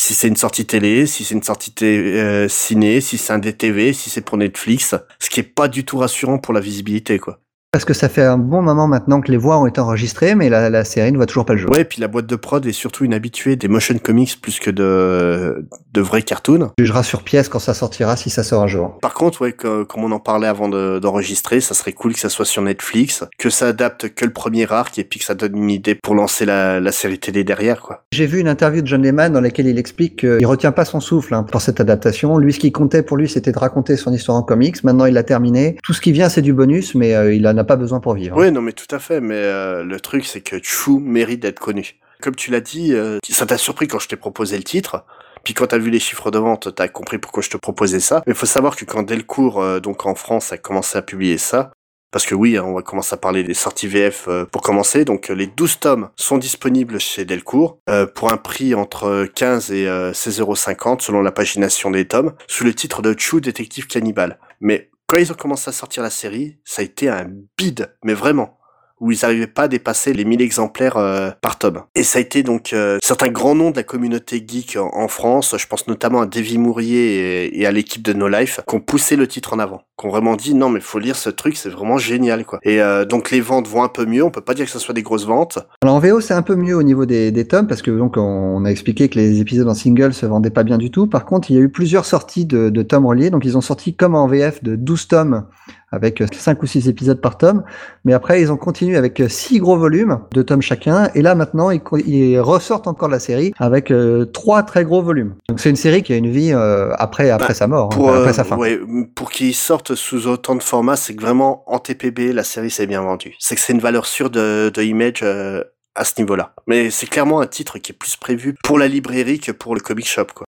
Si 0.00 0.14
c'est 0.14 0.28
une 0.28 0.36
sortie 0.36 0.64
télé, 0.64 1.06
si 1.06 1.24
c'est 1.24 1.34
une 1.34 1.42
sortie 1.42 1.74
euh, 1.82 2.48
ciné, 2.48 3.00
si 3.00 3.18
c'est 3.18 3.32
un 3.32 3.40
DTV, 3.40 3.92
si 3.92 4.10
c'est 4.10 4.20
pour 4.20 4.38
Netflix, 4.38 4.94
ce 5.18 5.28
qui 5.28 5.40
est 5.40 5.42
pas 5.42 5.66
du 5.66 5.84
tout 5.84 5.98
rassurant 5.98 6.38
pour 6.38 6.54
la 6.54 6.60
visibilité, 6.60 7.18
quoi. 7.18 7.40
Parce 7.70 7.84
que 7.84 7.92
ça 7.92 8.08
fait 8.08 8.22
un 8.22 8.38
bon 8.38 8.62
moment 8.62 8.88
maintenant 8.88 9.20
que 9.20 9.30
les 9.30 9.36
voix 9.36 9.58
ont 9.60 9.66
été 9.66 9.78
enregistrées, 9.78 10.34
mais 10.34 10.48
la, 10.48 10.70
la 10.70 10.84
série 10.84 11.12
ne 11.12 11.18
voit 11.18 11.26
toujours 11.26 11.44
pas 11.44 11.52
le 11.52 11.58
jour. 11.58 11.70
Ouais, 11.70 11.84
puis 11.84 12.00
la 12.00 12.08
boîte 12.08 12.24
de 12.26 12.34
prod 12.34 12.64
est 12.64 12.72
surtout 12.72 13.04
une 13.04 13.12
habituée 13.12 13.56
des 13.56 13.68
motion 13.68 13.98
comics 13.98 14.40
plus 14.40 14.58
que 14.58 14.70
de, 14.70 15.66
de 15.92 16.00
vrais 16.00 16.22
cartoons. 16.22 16.70
Tu 16.78 16.84
jugeras 16.86 17.02
sur 17.02 17.22
pièce 17.22 17.50
quand 17.50 17.58
ça 17.58 17.74
sortira, 17.74 18.16
si 18.16 18.30
ça 18.30 18.42
sort 18.42 18.62
un 18.62 18.66
jour. 18.68 18.96
Par 19.02 19.12
contre, 19.12 19.42
ouais, 19.42 19.52
que- 19.52 19.82
comme 19.82 20.02
on 20.02 20.12
en 20.12 20.18
parlait 20.18 20.46
avant 20.46 20.70
de- 20.70 20.98
d'enregistrer, 20.98 21.60
ça 21.60 21.74
serait 21.74 21.92
cool 21.92 22.14
que 22.14 22.20
ça 22.20 22.30
soit 22.30 22.46
sur 22.46 22.62
Netflix, 22.62 23.24
que 23.38 23.50
ça 23.50 23.66
adapte 23.68 24.14
que 24.14 24.24
le 24.24 24.32
premier 24.32 24.72
arc 24.72 24.98
et 24.98 25.04
puis 25.04 25.20
que 25.20 25.26
ça 25.26 25.34
donne 25.34 25.54
une 25.58 25.70
idée 25.70 25.94
pour 25.94 26.14
lancer 26.14 26.46
la, 26.46 26.80
la 26.80 26.90
série 26.92 27.18
télé 27.18 27.44
derrière, 27.44 27.82
quoi. 27.82 28.02
J'ai 28.12 28.24
vu 28.24 28.40
une 28.40 28.48
interview 28.48 28.80
de 28.80 28.86
John 28.86 29.02
Lehman 29.02 29.30
dans 29.30 29.42
laquelle 29.42 29.66
il 29.66 29.78
explique 29.78 30.20
qu'il 30.20 30.46
retient 30.46 30.72
pas 30.72 30.86
son 30.86 31.00
souffle 31.00 31.34
hein, 31.34 31.42
pour 31.42 31.60
cette 31.60 31.80
adaptation. 31.80 32.38
Lui, 32.38 32.54
ce 32.54 32.60
qui 32.60 32.72
comptait 32.72 33.02
pour 33.02 33.18
lui, 33.18 33.28
c'était 33.28 33.52
de 33.52 33.58
raconter 33.58 33.98
son 33.98 34.14
histoire 34.14 34.38
en 34.38 34.42
comics. 34.42 34.82
Maintenant, 34.84 35.04
il 35.04 35.12
l'a 35.12 35.22
terminé. 35.22 35.76
Tout 35.84 35.92
ce 35.92 36.00
qui 36.00 36.12
vient, 36.12 36.30
c'est 36.30 36.40
du 36.40 36.54
bonus, 36.54 36.94
mais 36.94 37.14
euh, 37.14 37.34
il 37.34 37.46
en 37.46 37.57
a 37.58 37.64
pas 37.64 37.76
besoin 37.76 38.00
pour 38.00 38.14
vivre. 38.14 38.36
Oui, 38.36 38.50
non, 38.50 38.62
mais 38.62 38.72
tout 38.72 38.92
à 38.94 38.98
fait. 38.98 39.20
Mais 39.20 39.34
euh, 39.34 39.84
le 39.84 40.00
truc, 40.00 40.26
c'est 40.26 40.40
que 40.40 40.56
Chu 40.62 40.92
mérite 40.92 41.40
d'être 41.40 41.60
connu. 41.60 41.96
Comme 42.20 42.34
tu 42.34 42.50
l'as 42.50 42.60
dit, 42.60 42.94
euh, 42.94 43.18
ça 43.28 43.46
t'a 43.46 43.58
surpris 43.58 43.86
quand 43.86 43.98
je 43.98 44.08
t'ai 44.08 44.16
proposé 44.16 44.56
le 44.56 44.64
titre. 44.64 45.04
Puis 45.44 45.54
quand 45.54 45.68
t'as 45.68 45.78
vu 45.78 45.90
les 45.90 46.00
chiffres 46.00 46.30
de 46.30 46.38
vente, 46.38 46.74
t'as 46.74 46.88
compris 46.88 47.18
pourquoi 47.18 47.42
je 47.42 47.50
te 47.50 47.56
proposais 47.56 48.00
ça. 48.00 48.22
Mais 48.26 48.32
il 48.32 48.36
faut 48.36 48.46
savoir 48.46 48.76
que 48.76 48.84
quand 48.84 49.02
Delcourt, 49.02 49.60
euh, 49.60 49.80
donc 49.80 50.04
en 50.04 50.14
France, 50.14 50.52
a 50.52 50.58
commencé 50.58 50.98
à 50.98 51.02
publier 51.02 51.38
ça, 51.38 51.70
parce 52.10 52.26
que 52.26 52.34
oui, 52.34 52.58
on 52.58 52.74
va 52.74 52.82
commencer 52.82 53.14
à 53.14 53.18
parler 53.18 53.44
des 53.44 53.54
sorties 53.54 53.86
VF 53.86 54.28
pour 54.50 54.62
commencer. 54.62 55.04
Donc 55.04 55.28
les 55.28 55.46
12 55.46 55.78
tomes 55.78 56.08
sont 56.16 56.38
disponibles 56.38 56.98
chez 56.98 57.26
Delcourt 57.26 57.80
pour 58.14 58.32
un 58.32 58.38
prix 58.38 58.74
entre 58.74 59.26
15 59.26 59.70
et 59.72 59.86
euh, 59.86 60.12
16,50€ 60.12 61.02
selon 61.02 61.20
la 61.20 61.32
pagination 61.32 61.90
des 61.90 62.08
tomes, 62.08 62.32
sous 62.46 62.64
le 62.64 62.74
titre 62.74 63.02
de 63.02 63.14
Chu 63.16 63.42
Détective 63.42 63.86
Cannibale. 63.86 64.38
Mais 64.60 64.90
quand 65.08 65.16
ils 65.16 65.32
ont 65.32 65.36
commencé 65.36 65.70
à 65.70 65.72
sortir 65.72 66.02
la 66.02 66.10
série, 66.10 66.60
ça 66.64 66.82
a 66.82 66.84
été 66.84 67.08
un 67.08 67.26
bide, 67.56 67.96
mais 68.04 68.12
vraiment 68.12 68.57
où 69.00 69.12
ils 69.12 69.18
n'arrivaient 69.22 69.46
pas 69.46 69.62
à 69.62 69.68
dépasser 69.68 70.12
les 70.12 70.24
1000 70.24 70.42
exemplaires 70.42 70.96
euh, 70.96 71.30
par 71.40 71.58
tome. 71.58 71.82
Et 71.94 72.02
ça 72.02 72.18
a 72.18 72.22
été 72.22 72.42
donc 72.42 72.72
euh, 72.72 72.98
certains 73.02 73.28
grands 73.28 73.54
noms 73.54 73.70
de 73.70 73.76
la 73.76 73.82
communauté 73.82 74.44
geek 74.46 74.76
en, 74.80 75.08
France, 75.08 75.54
je 75.58 75.66
pense 75.66 75.88
notamment 75.88 76.20
à 76.20 76.26
Davy 76.26 76.58
Mourier 76.58 77.58
et, 77.58 77.66
à 77.66 77.72
l'équipe 77.72 78.02
de 78.02 78.12
No 78.12 78.28
Life, 78.28 78.60
qui 78.68 78.74
ont 78.74 78.80
poussé 78.80 79.16
le 79.16 79.26
titre 79.26 79.54
en 79.54 79.58
avant, 79.58 79.82
qui 79.98 80.06
ont 80.06 80.10
vraiment 80.10 80.36
dit 80.36 80.54
non 80.54 80.68
mais 80.68 80.80
faut 80.80 80.98
lire 80.98 81.16
ce 81.16 81.30
truc, 81.30 81.56
c'est 81.56 81.70
vraiment 81.70 81.96
génial 81.96 82.44
quoi. 82.44 82.60
Et 82.62 82.82
euh, 82.82 83.04
donc 83.04 83.30
les 83.30 83.40
ventes 83.40 83.66
vont 83.66 83.82
un 83.82 83.88
peu 83.88 84.04
mieux, 84.04 84.22
on 84.22 84.30
peut 84.30 84.42
pas 84.42 84.54
dire 84.54 84.66
que 84.66 84.70
ce 84.70 84.78
soit 84.78 84.94
des 84.94 85.02
grosses 85.02 85.26
ventes. 85.26 85.58
Alors 85.82 85.94
en 85.94 85.98
VO, 85.98 86.20
c'est 86.20 86.34
un 86.34 86.42
peu 86.42 86.56
mieux 86.56 86.76
au 86.76 86.82
niveau 86.82 87.06
des, 87.06 87.30
des 87.30 87.46
tomes 87.46 87.66
parce 87.66 87.82
que 87.82 87.90
donc 87.90 88.16
on 88.16 88.64
a 88.64 88.70
expliqué 88.70 89.08
que 89.08 89.18
les 89.18 89.40
épisodes 89.40 89.68
en 89.68 89.74
single 89.74 90.12
se 90.12 90.26
vendaient 90.26 90.50
pas 90.50 90.64
bien 90.64 90.78
du 90.78 90.90
tout. 90.90 91.06
Par 91.06 91.24
contre, 91.24 91.50
il 91.50 91.56
y 91.56 91.58
a 91.58 91.62
eu 91.62 91.70
plusieurs 91.70 92.04
sorties 92.04 92.46
de, 92.46 92.68
de 92.68 92.82
tomes 92.82 93.06
reliés. 93.06 93.30
Donc 93.30 93.44
ils 93.44 93.56
ont 93.56 93.62
sorti 93.62 93.94
comme 93.94 94.14
en 94.14 94.26
VF 94.26 94.62
de 94.62 94.76
12 94.76 95.08
tomes 95.08 95.44
avec 95.90 96.22
5 96.32 96.62
ou 96.62 96.66
6 96.66 96.88
épisodes 96.88 97.20
par 97.20 97.38
tome. 97.38 97.62
Mais 98.04 98.12
après, 98.12 98.40
ils 98.40 98.52
ont 98.52 98.56
continué 98.56 98.96
avec 98.96 99.22
6 99.26 99.58
gros 99.58 99.76
volumes, 99.78 100.20
2 100.32 100.44
tomes 100.44 100.62
chacun. 100.62 101.10
Et 101.14 101.22
là, 101.22 101.34
maintenant, 101.34 101.70
ils, 101.70 102.40
ressortent 102.40 102.86
encore 102.86 103.08
la 103.08 103.18
série 103.18 103.52
avec 103.58 103.92
3 104.32 104.62
très 104.64 104.84
gros 104.84 105.02
volumes. 105.02 105.34
Donc 105.48 105.60
c'est 105.60 105.70
une 105.70 105.76
série 105.76 106.02
qui 106.02 106.12
a 106.12 106.16
une 106.16 106.30
vie 106.30 106.52
euh, 106.52 106.92
après, 106.98 107.30
après 107.30 107.48
Bah, 107.48 107.54
sa 107.54 107.66
mort, 107.66 107.86
hein, 107.92 107.96
Pour, 107.96 108.10
après 108.10 108.30
euh, 108.30 108.32
sa 108.32 108.44
fin. 108.44 108.56
ouais, 108.56 108.78
pour 109.14 109.30
qu'ils 109.30 109.54
sortent 109.54 109.94
sous 109.94 110.26
autant 110.26 110.54
de 110.54 110.62
formats, 110.62 110.96
c'est 110.96 111.14
que 111.14 111.22
vraiment 111.22 111.62
en 111.66 111.78
TPB, 111.78 112.32
la 112.32 112.44
série 112.44 112.70
s'est 112.70 112.86
bien 112.86 113.02
vendue. 113.02 113.34
C'est 113.38 113.54
que 113.54 113.60
c'est 113.60 113.72
une 113.72 113.80
valeur 113.80 114.06
sûre 114.06 114.30
de, 114.30 114.70
de 114.72 114.82
image 114.82 115.20
euh, 115.22 115.62
à 115.98 116.04
ce 116.04 116.14
niveau-là. 116.18 116.54
Mais 116.66 116.90
c'est 116.90 117.06
clairement 117.08 117.40
un 117.40 117.46
titre 117.46 117.78
qui 117.78 117.92
est 117.92 117.94
plus 117.94 118.16
prévu 118.16 118.54
pour 118.62 118.78
la 118.78 118.86
librairie 118.88 119.40
que 119.40 119.52
pour 119.52 119.74
le 119.74 119.80
comic 119.80 120.06
shop 120.06 120.26
quoi. 120.34 120.46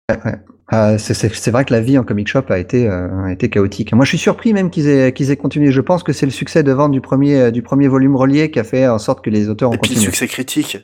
Euh, 0.72 0.98
c'est- 0.98 1.14
c'est 1.14 1.32
c'est 1.34 1.50
vrai 1.52 1.64
que 1.64 1.72
la 1.72 1.80
vie 1.80 1.96
en 1.96 2.02
comic 2.02 2.26
shop 2.26 2.42
a 2.48 2.58
été, 2.58 2.88
euh, 2.88 3.24
a 3.24 3.32
été 3.32 3.48
chaotique. 3.48 3.92
Moi, 3.92 4.04
je 4.04 4.08
suis 4.10 4.18
surpris 4.18 4.52
même 4.52 4.70
qu'ils 4.70 4.88
aient, 4.88 5.12
qu'ils 5.12 5.30
aient 5.30 5.36
continué. 5.36 5.70
Je 5.70 5.80
pense 5.80 6.02
que 6.02 6.12
c'est 6.12 6.26
le 6.26 6.32
succès 6.32 6.64
de 6.64 6.72
vente 6.72 6.90
du 6.90 7.00
premier, 7.00 7.36
euh, 7.40 7.50
du 7.52 7.62
premier 7.62 7.86
volume 7.86 8.16
relié 8.16 8.50
qui 8.50 8.58
a 8.58 8.64
fait 8.64 8.88
en 8.88 8.98
sorte 8.98 9.24
que 9.24 9.30
les 9.30 9.48
auteurs 9.48 9.70
ont 9.70 9.74
Et 9.74 9.78
puis 9.78 9.90
le 9.90 9.94
continué. 9.94 10.12
succès 10.12 10.26
critique, 10.26 10.78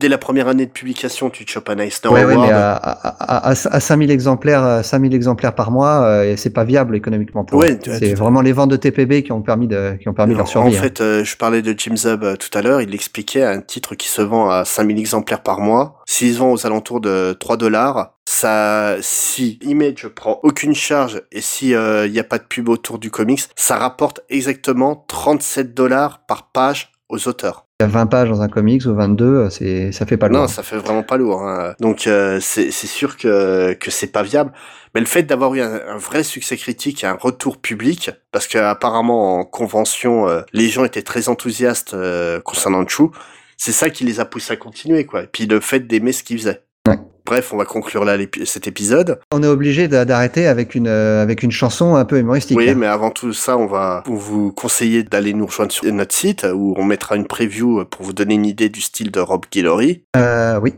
dès 0.00 0.08
la 0.08 0.18
première 0.18 0.48
année 0.48 0.66
de 0.66 0.70
publication, 0.70 1.30
tu 1.30 1.44
te 1.44 1.50
chopes 1.50 1.68
un 1.68 1.78
Eisner 1.78 2.10
Ouais, 2.10 2.24
ouais, 2.24 2.32
Award. 2.34 2.48
mais 2.48 2.52
à, 2.52 2.72
à, 2.72 3.48
à, 3.48 3.50
à 3.50 3.80
5000 3.80 4.10
exemplaires, 4.10 4.64
euh, 4.64 4.82
5000 4.82 5.14
exemplaires 5.14 5.54
par 5.54 5.70
mois, 5.70 6.02
euh, 6.02 6.34
c'est 6.36 6.50
pas 6.50 6.64
viable 6.64 6.96
économiquement 6.96 7.44
pour 7.44 7.58
Ouais, 7.60 7.78
C'est 7.84 8.14
vraiment 8.14 8.40
les 8.40 8.52
ventes 8.52 8.70
de 8.70 8.76
TPB 8.76 9.22
qui 9.22 9.32
ont 9.32 9.42
permis 9.42 9.68
de, 9.68 9.96
qui 10.00 10.08
ont 10.08 10.14
permis 10.14 10.34
leur 10.34 10.44
en 10.44 10.46
survie. 10.46 10.76
hein. 10.76 10.80
fait, 10.80 11.00
euh, 11.00 11.22
je 11.24 11.36
parlais 11.36 11.62
de 11.62 11.74
Jim 11.76 11.96
Zub 11.96 12.24
euh, 12.24 12.36
tout 12.36 12.56
à 12.58 12.62
l'heure, 12.62 12.80
il 12.80 12.94
expliquait 12.94 13.44
un 13.44 13.60
titre 13.60 13.94
qui 13.94 14.08
se 14.08 14.22
vend 14.22 14.50
à 14.50 14.64
5000 14.64 14.98
exemplaires 14.98 15.42
par 15.42 15.60
mois. 15.60 16.00
S'ils 16.06 16.34
se 16.34 16.38
vendent 16.38 16.54
aux 16.54 16.66
alentours 16.66 17.00
de 17.00 17.36
3 17.38 17.56
dollars, 17.58 18.14
ça, 18.28 18.96
si 19.00 19.58
Image 19.62 20.06
prend 20.08 20.40
aucune 20.42 20.74
charge 20.74 21.20
et 21.32 21.40
si 21.40 21.74
euh, 21.74 22.06
il 22.06 22.12
n'y 22.12 22.18
a 22.20 22.24
pas 22.24 22.38
de 22.38 22.44
pub 22.44 22.68
autour 22.68 22.98
du 22.98 23.10
comics, 23.10 23.42
ça 23.56 23.76
rapporte 23.76 24.20
exactement 24.30 25.04
37 25.08 25.74
dollars 25.74 26.20
par 26.26 26.50
page 26.52 26.92
aux 27.08 27.28
auteurs. 27.28 27.66
Il 27.80 27.84
y 27.84 27.86
a 27.86 27.88
20 27.88 28.06
pages 28.08 28.28
dans 28.28 28.42
un 28.42 28.48
comics 28.48 28.84
ou 28.84 28.94
22, 28.94 29.24
euh, 29.24 29.48
c'est, 29.48 29.90
ça 29.90 30.04
fait 30.04 30.18
pas 30.18 30.28
loin. 30.28 30.40
Non, 30.42 30.48
ça 30.48 30.62
fait 30.62 30.76
vraiment 30.76 31.02
pas 31.02 31.16
lourd. 31.16 31.42
hein. 31.48 31.74
Donc 31.80 32.06
euh, 32.06 32.38
c'est 32.38 32.70
c'est 32.70 32.86
sûr 32.86 33.16
que 33.16 33.72
que 33.72 33.90
c'est 33.90 34.08
pas 34.12 34.22
viable. 34.22 34.52
Mais 34.94 35.00
le 35.00 35.06
fait 35.06 35.22
d'avoir 35.22 35.54
eu 35.54 35.62
un, 35.62 35.80
un 35.88 35.96
vrai 35.96 36.22
succès 36.22 36.58
critique 36.58 37.04
et 37.04 37.06
un 37.06 37.14
retour 37.18 37.56
public, 37.56 38.10
parce 38.32 38.46
que 38.46 38.58
apparemment 38.58 39.38
en 39.38 39.44
convention, 39.46 40.28
euh, 40.28 40.42
les 40.52 40.68
gens 40.68 40.84
étaient 40.84 41.00
très 41.00 41.30
enthousiastes 41.30 41.94
euh, 41.94 42.38
concernant 42.40 42.86
Chou, 42.86 43.12
c'est 43.56 43.72
ça 43.72 43.88
qui 43.88 44.04
les 44.04 44.20
a 44.20 44.26
poussés 44.26 44.52
à 44.52 44.56
continuer, 44.56 45.06
quoi. 45.06 45.22
Et 45.22 45.26
puis 45.26 45.46
le 45.46 45.58
fait 45.60 45.80
d'aimer 45.80 46.12
ce 46.12 46.22
qu'ils 46.22 46.36
faisaient. 46.38 46.60
Ouais. 46.86 46.98
Bref, 47.30 47.52
on 47.52 47.58
va 47.58 47.64
conclure 47.64 48.04
là 48.04 48.16
cet 48.44 48.66
épisode. 48.66 49.20
On 49.32 49.40
est 49.44 49.46
obligé 49.46 49.86
d'a- 49.86 50.04
d'arrêter 50.04 50.48
avec 50.48 50.74
une, 50.74 50.88
euh, 50.88 51.22
avec 51.22 51.44
une 51.44 51.52
chanson 51.52 51.94
un 51.94 52.04
peu 52.04 52.18
humoristique. 52.18 52.58
Oui, 52.58 52.68
hein. 52.70 52.74
mais 52.76 52.88
avant 52.88 53.12
tout 53.12 53.32
ça, 53.32 53.56
on 53.56 53.66
va 53.68 54.02
vous 54.06 54.50
conseiller 54.50 55.04
d'aller 55.04 55.32
nous 55.32 55.46
rejoindre 55.46 55.70
sur 55.70 55.84
notre 55.92 56.12
site 56.12 56.44
où 56.52 56.74
on 56.76 56.82
mettra 56.82 57.14
une 57.14 57.28
preview 57.28 57.84
pour 57.84 58.04
vous 58.04 58.12
donner 58.12 58.34
une 58.34 58.46
idée 58.46 58.68
du 58.68 58.80
style 58.80 59.12
de 59.12 59.20
Rob 59.20 59.44
Guillory. 59.52 60.02
Euh, 60.16 60.58
oui. 60.60 60.74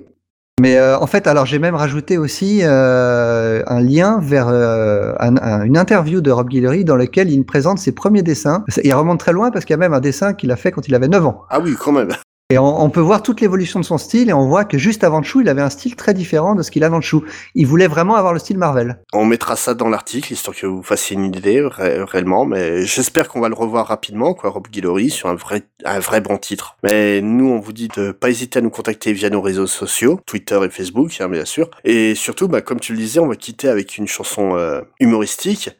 Mais 0.60 0.76
euh, 0.76 0.98
en 0.98 1.06
fait, 1.06 1.26
alors 1.26 1.46
j'ai 1.46 1.58
même 1.58 1.74
rajouté 1.74 2.18
aussi 2.18 2.60
euh, 2.62 3.62
un 3.66 3.80
lien 3.80 4.20
vers 4.22 4.48
euh, 4.48 5.14
un- 5.20 5.36
un- 5.38 5.62
une 5.64 5.78
interview 5.78 6.20
de 6.20 6.30
Rob 6.30 6.50
Guillory 6.50 6.84
dans 6.84 6.96
lequel 6.96 7.30
il 7.30 7.42
présente 7.46 7.78
ses 7.78 7.92
premiers 7.92 8.22
dessins. 8.22 8.62
Il 8.84 8.92
remonte 8.92 9.18
très 9.20 9.32
loin 9.32 9.50
parce 9.50 9.64
qu'il 9.64 9.72
y 9.72 9.74
a 9.74 9.78
même 9.78 9.94
un 9.94 10.00
dessin 10.00 10.34
qu'il 10.34 10.50
a 10.52 10.56
fait 10.56 10.70
quand 10.70 10.86
il 10.86 10.94
avait 10.94 11.08
9 11.08 11.24
ans. 11.24 11.44
Ah 11.48 11.60
oui, 11.60 11.74
quand 11.80 11.92
même. 11.92 12.10
Et 12.52 12.58
on, 12.58 12.90
peut 12.90 13.00
voir 13.00 13.22
toute 13.22 13.40
l'évolution 13.40 13.80
de 13.80 13.84
son 13.86 13.96
style 13.96 14.28
et 14.28 14.34
on 14.34 14.46
voit 14.46 14.66
que 14.66 14.76
juste 14.76 15.04
avant 15.04 15.22
Chou, 15.22 15.40
il 15.40 15.48
avait 15.48 15.62
un 15.62 15.70
style 15.70 15.96
très 15.96 16.12
différent 16.12 16.54
de 16.54 16.62
ce 16.62 16.70
qu'il 16.70 16.84
a 16.84 16.90
dans 16.90 16.96
le 16.96 17.02
Chou. 17.02 17.24
Il 17.54 17.66
voulait 17.66 17.86
vraiment 17.86 18.14
avoir 18.14 18.34
le 18.34 18.38
style 18.38 18.58
Marvel. 18.58 19.00
On 19.14 19.24
mettra 19.24 19.56
ça 19.56 19.72
dans 19.72 19.88
l'article, 19.88 20.34
histoire 20.34 20.54
que 20.54 20.66
vous 20.66 20.82
fassiez 20.82 21.16
une 21.16 21.24
idée 21.24 21.62
ré- 21.64 22.02
réellement, 22.02 22.44
mais 22.44 22.84
j'espère 22.84 23.28
qu'on 23.28 23.40
va 23.40 23.48
le 23.48 23.54
revoir 23.54 23.86
rapidement, 23.86 24.34
quoi, 24.34 24.50
Rob 24.50 24.68
Guillory, 24.70 25.08
sur 25.08 25.30
un 25.30 25.34
vrai, 25.34 25.62
un 25.86 25.98
vrai 25.98 26.20
bon 26.20 26.36
titre. 26.36 26.76
Mais 26.82 27.22
nous, 27.22 27.48
on 27.48 27.58
vous 27.58 27.72
dit 27.72 27.88
de 27.96 28.12
pas 28.12 28.28
hésiter 28.28 28.58
à 28.58 28.62
nous 28.62 28.68
contacter 28.68 29.14
via 29.14 29.30
nos 29.30 29.40
réseaux 29.40 29.66
sociaux, 29.66 30.20
Twitter 30.26 30.60
et 30.62 30.68
Facebook, 30.68 31.22
hein, 31.22 31.30
bien 31.30 31.46
sûr. 31.46 31.70
Et 31.84 32.14
surtout, 32.14 32.48
bah, 32.48 32.60
comme 32.60 32.80
tu 32.80 32.92
le 32.92 32.98
disais, 32.98 33.18
on 33.18 33.28
va 33.28 33.36
quitter 33.36 33.70
avec 33.70 33.96
une 33.96 34.06
chanson 34.06 34.56
euh, 34.58 34.82
humoristique. 35.00 35.70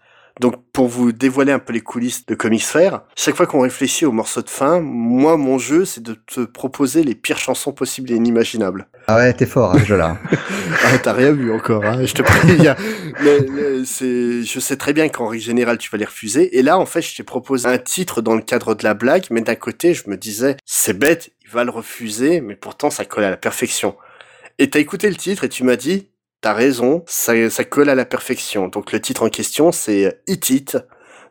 Donc, 0.41 0.55
pour 0.73 0.89
vous 0.89 1.13
dévoiler 1.13 1.53
un 1.53 1.59
peu 1.59 1.73
les 1.73 1.81
coulisses 1.81 2.25
de 2.27 2.35
Comics 2.35 2.65
Fair, 2.65 3.03
chaque 3.17 3.37
fois 3.37 3.47
qu'on 3.47 3.61
réfléchit 3.61 4.07
au 4.07 4.13
morceau 4.13 4.43
de 4.43 4.49
fin, 4.49 4.81
moi, 4.81 5.37
mon 5.37 5.59
jeu, 5.59 5.85
c'est 5.85 6.03
de 6.03 6.15
te 6.15 6.41
proposer 6.41 7.03
les 7.05 7.15
pires 7.15 7.39
chansons 7.39 7.73
possibles 7.73 8.11
et 8.11 8.15
inimaginables. 8.15 8.89
Ah 9.07 9.17
ouais, 9.17 9.33
t'es 9.35 9.47
fort, 9.47 9.75
hein, 9.75 9.85
jeu-là. 9.85 10.19
Ah, 10.85 10.99
t'as 10.99 11.13
rien 11.13 11.33
vu 11.33 11.53
encore, 11.53 11.85
hein, 11.85 12.05
je 12.05 12.13
te 12.13 12.23
préviens. 12.23 12.75
mais, 13.23 13.39
mais 13.51 13.85
c'est, 13.85 14.43
je 14.43 14.61
sais 14.61 14.77
très 14.77 14.93
bien 14.93 15.09
qu'en 15.09 15.29
règle 15.29 15.43
générale, 15.43 15.79
tu 15.79 15.91
vas 15.91 15.99
les 15.99 16.05
refuser. 16.05 16.59
Et 16.59 16.63
là, 16.63 16.79
en 16.79 16.87
fait, 16.87 17.03
je 17.03 17.15
t'ai 17.15 17.23
proposé 17.23 17.69
un 17.69 17.79
titre 17.79 18.21
dans 18.21 18.35
le 18.35 18.43
cadre 18.43 18.75
de 18.75 18.83
la 18.83 18.95
blague, 18.95 19.27
mais 19.31 19.43
d'un 19.43 19.55
côté, 19.55 19.95
je 19.95 20.09
me 20.09 20.17
disais, 20.17 20.57
c'est 20.65 20.99
bête, 20.99 21.31
il 21.45 21.51
va 21.51 21.65
le 21.65 21.71
refuser, 21.71 22.41
mais 22.41 22.57
pourtant, 22.57 22.91
ça 22.91 23.05
colle 23.05 23.25
à 23.25 23.31
la 23.31 23.37
perfection. 23.37 23.95
Et 24.59 24.71
t'as 24.71 24.81
écouté 24.81 25.09
le 25.09 25.17
titre 25.17 25.45
et 25.45 25.49
tu 25.49 25.65
m'as 25.65 25.77
dit, 25.77 26.09
t'as 26.43 26.53
raison, 26.53 27.03
ça, 27.07 27.49
ça 27.49 27.65
colle 27.65 27.89
à 27.89 27.95
la 27.95 28.05
perfection. 28.05 28.69
Donc, 28.69 28.93
le 28.93 29.01
titre 29.01 29.23
en 29.23 29.31
question, 29.31 29.73
c'est 29.73 30.21
Hit 30.27 30.51
It 30.51 30.79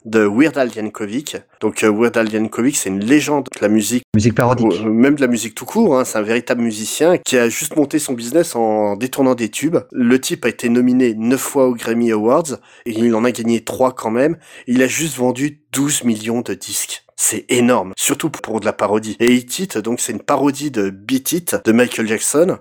de 0.05 0.25
Weird 0.25 0.57
Al 0.57 0.73
Yankovic. 0.73 1.37
Donc, 1.59 1.83
euh, 1.83 1.91
Weird 1.91 2.17
Al 2.17 2.31
Yankovic, 2.31 2.75
c'est 2.75 2.89
une 2.89 3.03
légende 3.03 3.47
de 3.55 3.61
la 3.61 3.67
musique 3.67 4.03
Musique 4.15 4.33
parodique. 4.33 4.81
même 4.83 5.15
de 5.15 5.21
la 5.21 5.27
musique 5.27 5.53
tout 5.53 5.65
court, 5.65 5.99
hein, 5.99 6.05
c'est 6.05 6.17
un 6.17 6.23
véritable 6.23 6.61
musicien 6.61 7.17
qui 7.17 7.37
a 7.37 7.49
juste 7.49 7.75
monté 7.75 7.99
son 7.99 8.13
business 8.13 8.55
en 8.55 8.95
détournant 8.95 9.35
des 9.35 9.49
tubes. 9.49 9.77
Le 9.91 10.19
type 10.19 10.45
a 10.45 10.49
été 10.49 10.69
nominé 10.69 11.13
9 11.13 11.39
fois 11.39 11.67
aux 11.67 11.75
Grammy 11.75 12.11
Awards 12.11 12.57
et 12.85 12.91
il 12.91 13.13
en 13.13 13.23
a 13.25 13.31
gagné 13.31 13.63
3 13.63 13.93
quand 13.93 14.11
même. 14.11 14.37
Il 14.65 14.81
a 14.81 14.87
juste 14.87 15.17
vendu 15.17 15.61
12 15.73 16.05
millions 16.05 16.41
de 16.41 16.55
disques. 16.55 17.03
C'est 17.15 17.45
énorme, 17.49 17.93
surtout 17.95 18.31
pour 18.31 18.59
de 18.59 18.65
la 18.65 18.73
parodie. 18.73 19.17
Et 19.19 19.35
Hit 19.35 19.59
It, 19.59 19.77
donc 19.77 19.99
c'est 19.99 20.13
une 20.13 20.21
parodie 20.23 20.71
de 20.71 20.89
Beat 20.89 21.31
It 21.33 21.57
de 21.63 21.71
Michael 21.71 22.07
Jackson 22.07 22.57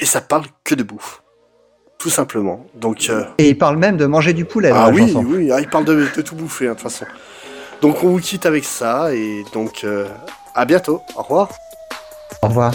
et 0.00 0.06
ça 0.06 0.20
parle 0.20 0.46
que 0.64 0.74
de 0.74 0.82
bouffe. 0.82 1.23
Tout 2.04 2.10
simplement. 2.10 2.66
Donc 2.74 3.06
euh, 3.08 3.24
Et 3.38 3.48
il 3.48 3.56
parle 3.56 3.78
même 3.78 3.96
de 3.96 4.04
manger 4.04 4.34
du 4.34 4.44
poulet 4.44 4.68
dans 4.68 4.76
ah 4.76 4.86
la 4.88 4.94
oui, 4.94 5.06
chanson. 5.08 5.24
oui, 5.26 5.50
ah, 5.50 5.58
il 5.58 5.68
parle 5.70 5.86
de, 5.86 6.06
de 6.14 6.20
tout 6.20 6.34
bouffer, 6.36 6.66
hein, 6.66 6.72
de 6.72 6.74
toute 6.74 6.82
façon. 6.82 7.06
Donc 7.80 8.04
on 8.04 8.08
vous 8.08 8.18
quitte 8.20 8.44
avec 8.44 8.66
ça, 8.66 9.14
et 9.14 9.42
donc 9.54 9.84
euh, 9.84 10.06
à 10.54 10.66
bientôt. 10.66 11.00
Au 11.16 11.22
revoir. 11.22 11.48
Au 12.42 12.48
revoir. 12.48 12.74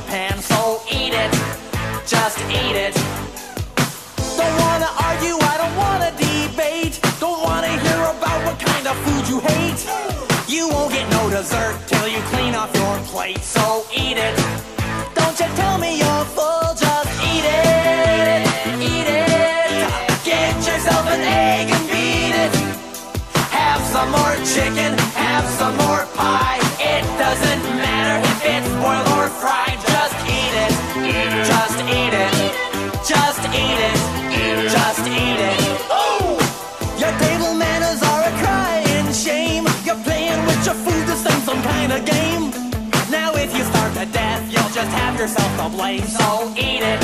Japan? 0.00 0.38
So 0.38 0.80
eat 0.92 1.12
it, 1.12 1.32
just 2.06 2.38
eat 2.58 2.76
it. 2.86 2.94
Don't 4.38 4.56
wanna 4.62 4.90
argue, 5.08 5.36
I 5.52 5.54
don't 5.58 5.76
wanna 5.84 6.10
debate. 6.14 7.00
Don't 7.18 7.42
wanna 7.42 7.72
hear 7.84 8.02
about 8.14 8.38
what 8.46 8.60
kind 8.60 8.86
of 8.86 8.94
food 9.04 9.24
you 9.26 9.40
hate. 9.50 9.80
You 10.46 10.68
won't 10.68 10.92
get 10.92 11.10
no 11.10 11.28
dessert 11.30 11.74
till 11.88 12.06
you 12.06 12.20
clean 12.30 12.54
off 12.54 12.70
your 12.76 12.96
plate. 13.10 13.42
So 13.42 13.84
eat 13.92 14.18
it. 14.28 14.36
Don't 15.18 15.36
you 15.40 15.48
tell 15.60 15.78
me 15.78 15.98
you're 15.98 16.26
full, 16.36 16.68
just 16.84 17.10
eat 17.30 17.46
it. 17.58 18.46
Eat 18.92 19.08
it. 19.22 19.90
Get 20.22 20.54
yourself 20.68 21.04
an 21.10 21.22
egg 21.22 21.66
and 21.74 21.84
beat 21.90 22.36
it. 22.44 22.52
Have 23.50 23.82
some 23.94 24.10
more 24.12 24.36
chicken, 24.54 24.96
have 25.26 25.46
some 25.58 25.76
more 25.76 26.06
pie. 26.14 26.57
Just 44.78 44.92
have 44.92 45.18
yourself 45.18 45.56
to 45.56 45.76
blame. 45.76 46.02
So 46.02 46.52
eat 46.56 46.82
it. 46.82 47.00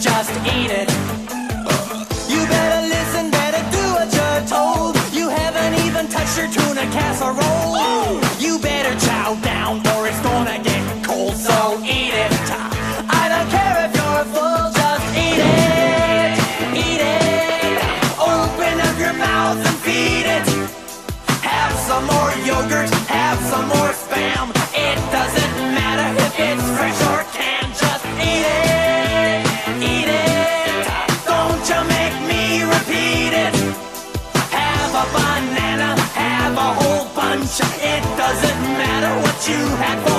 Just 0.00 0.30
eat 0.46 0.70
it. 0.70 1.21
You 39.48 39.54
had 39.54 40.11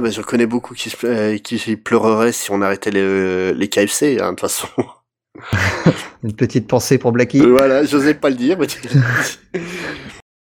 Ah 0.00 0.02
ben 0.04 0.10
je 0.10 0.22
connais 0.22 0.46
beaucoup 0.46 0.72
qui, 0.72 0.90
euh, 1.04 1.36
qui 1.36 1.76
pleureraient 1.76 2.32
si 2.32 2.50
on 2.50 2.62
arrêtait 2.62 2.90
les, 2.90 3.52
les 3.52 3.68
KFC, 3.68 4.18
hein, 4.18 4.30
de 4.30 4.30
toute 4.30 4.40
façon. 4.40 4.66
Une 6.24 6.32
petite 6.32 6.66
pensée 6.66 6.96
pour 6.96 7.12
Blackie. 7.12 7.40
voilà, 7.40 7.84
j'osais 7.84 8.14
pas 8.14 8.30
le 8.30 8.36
dire, 8.36 8.56
mais 8.58 8.66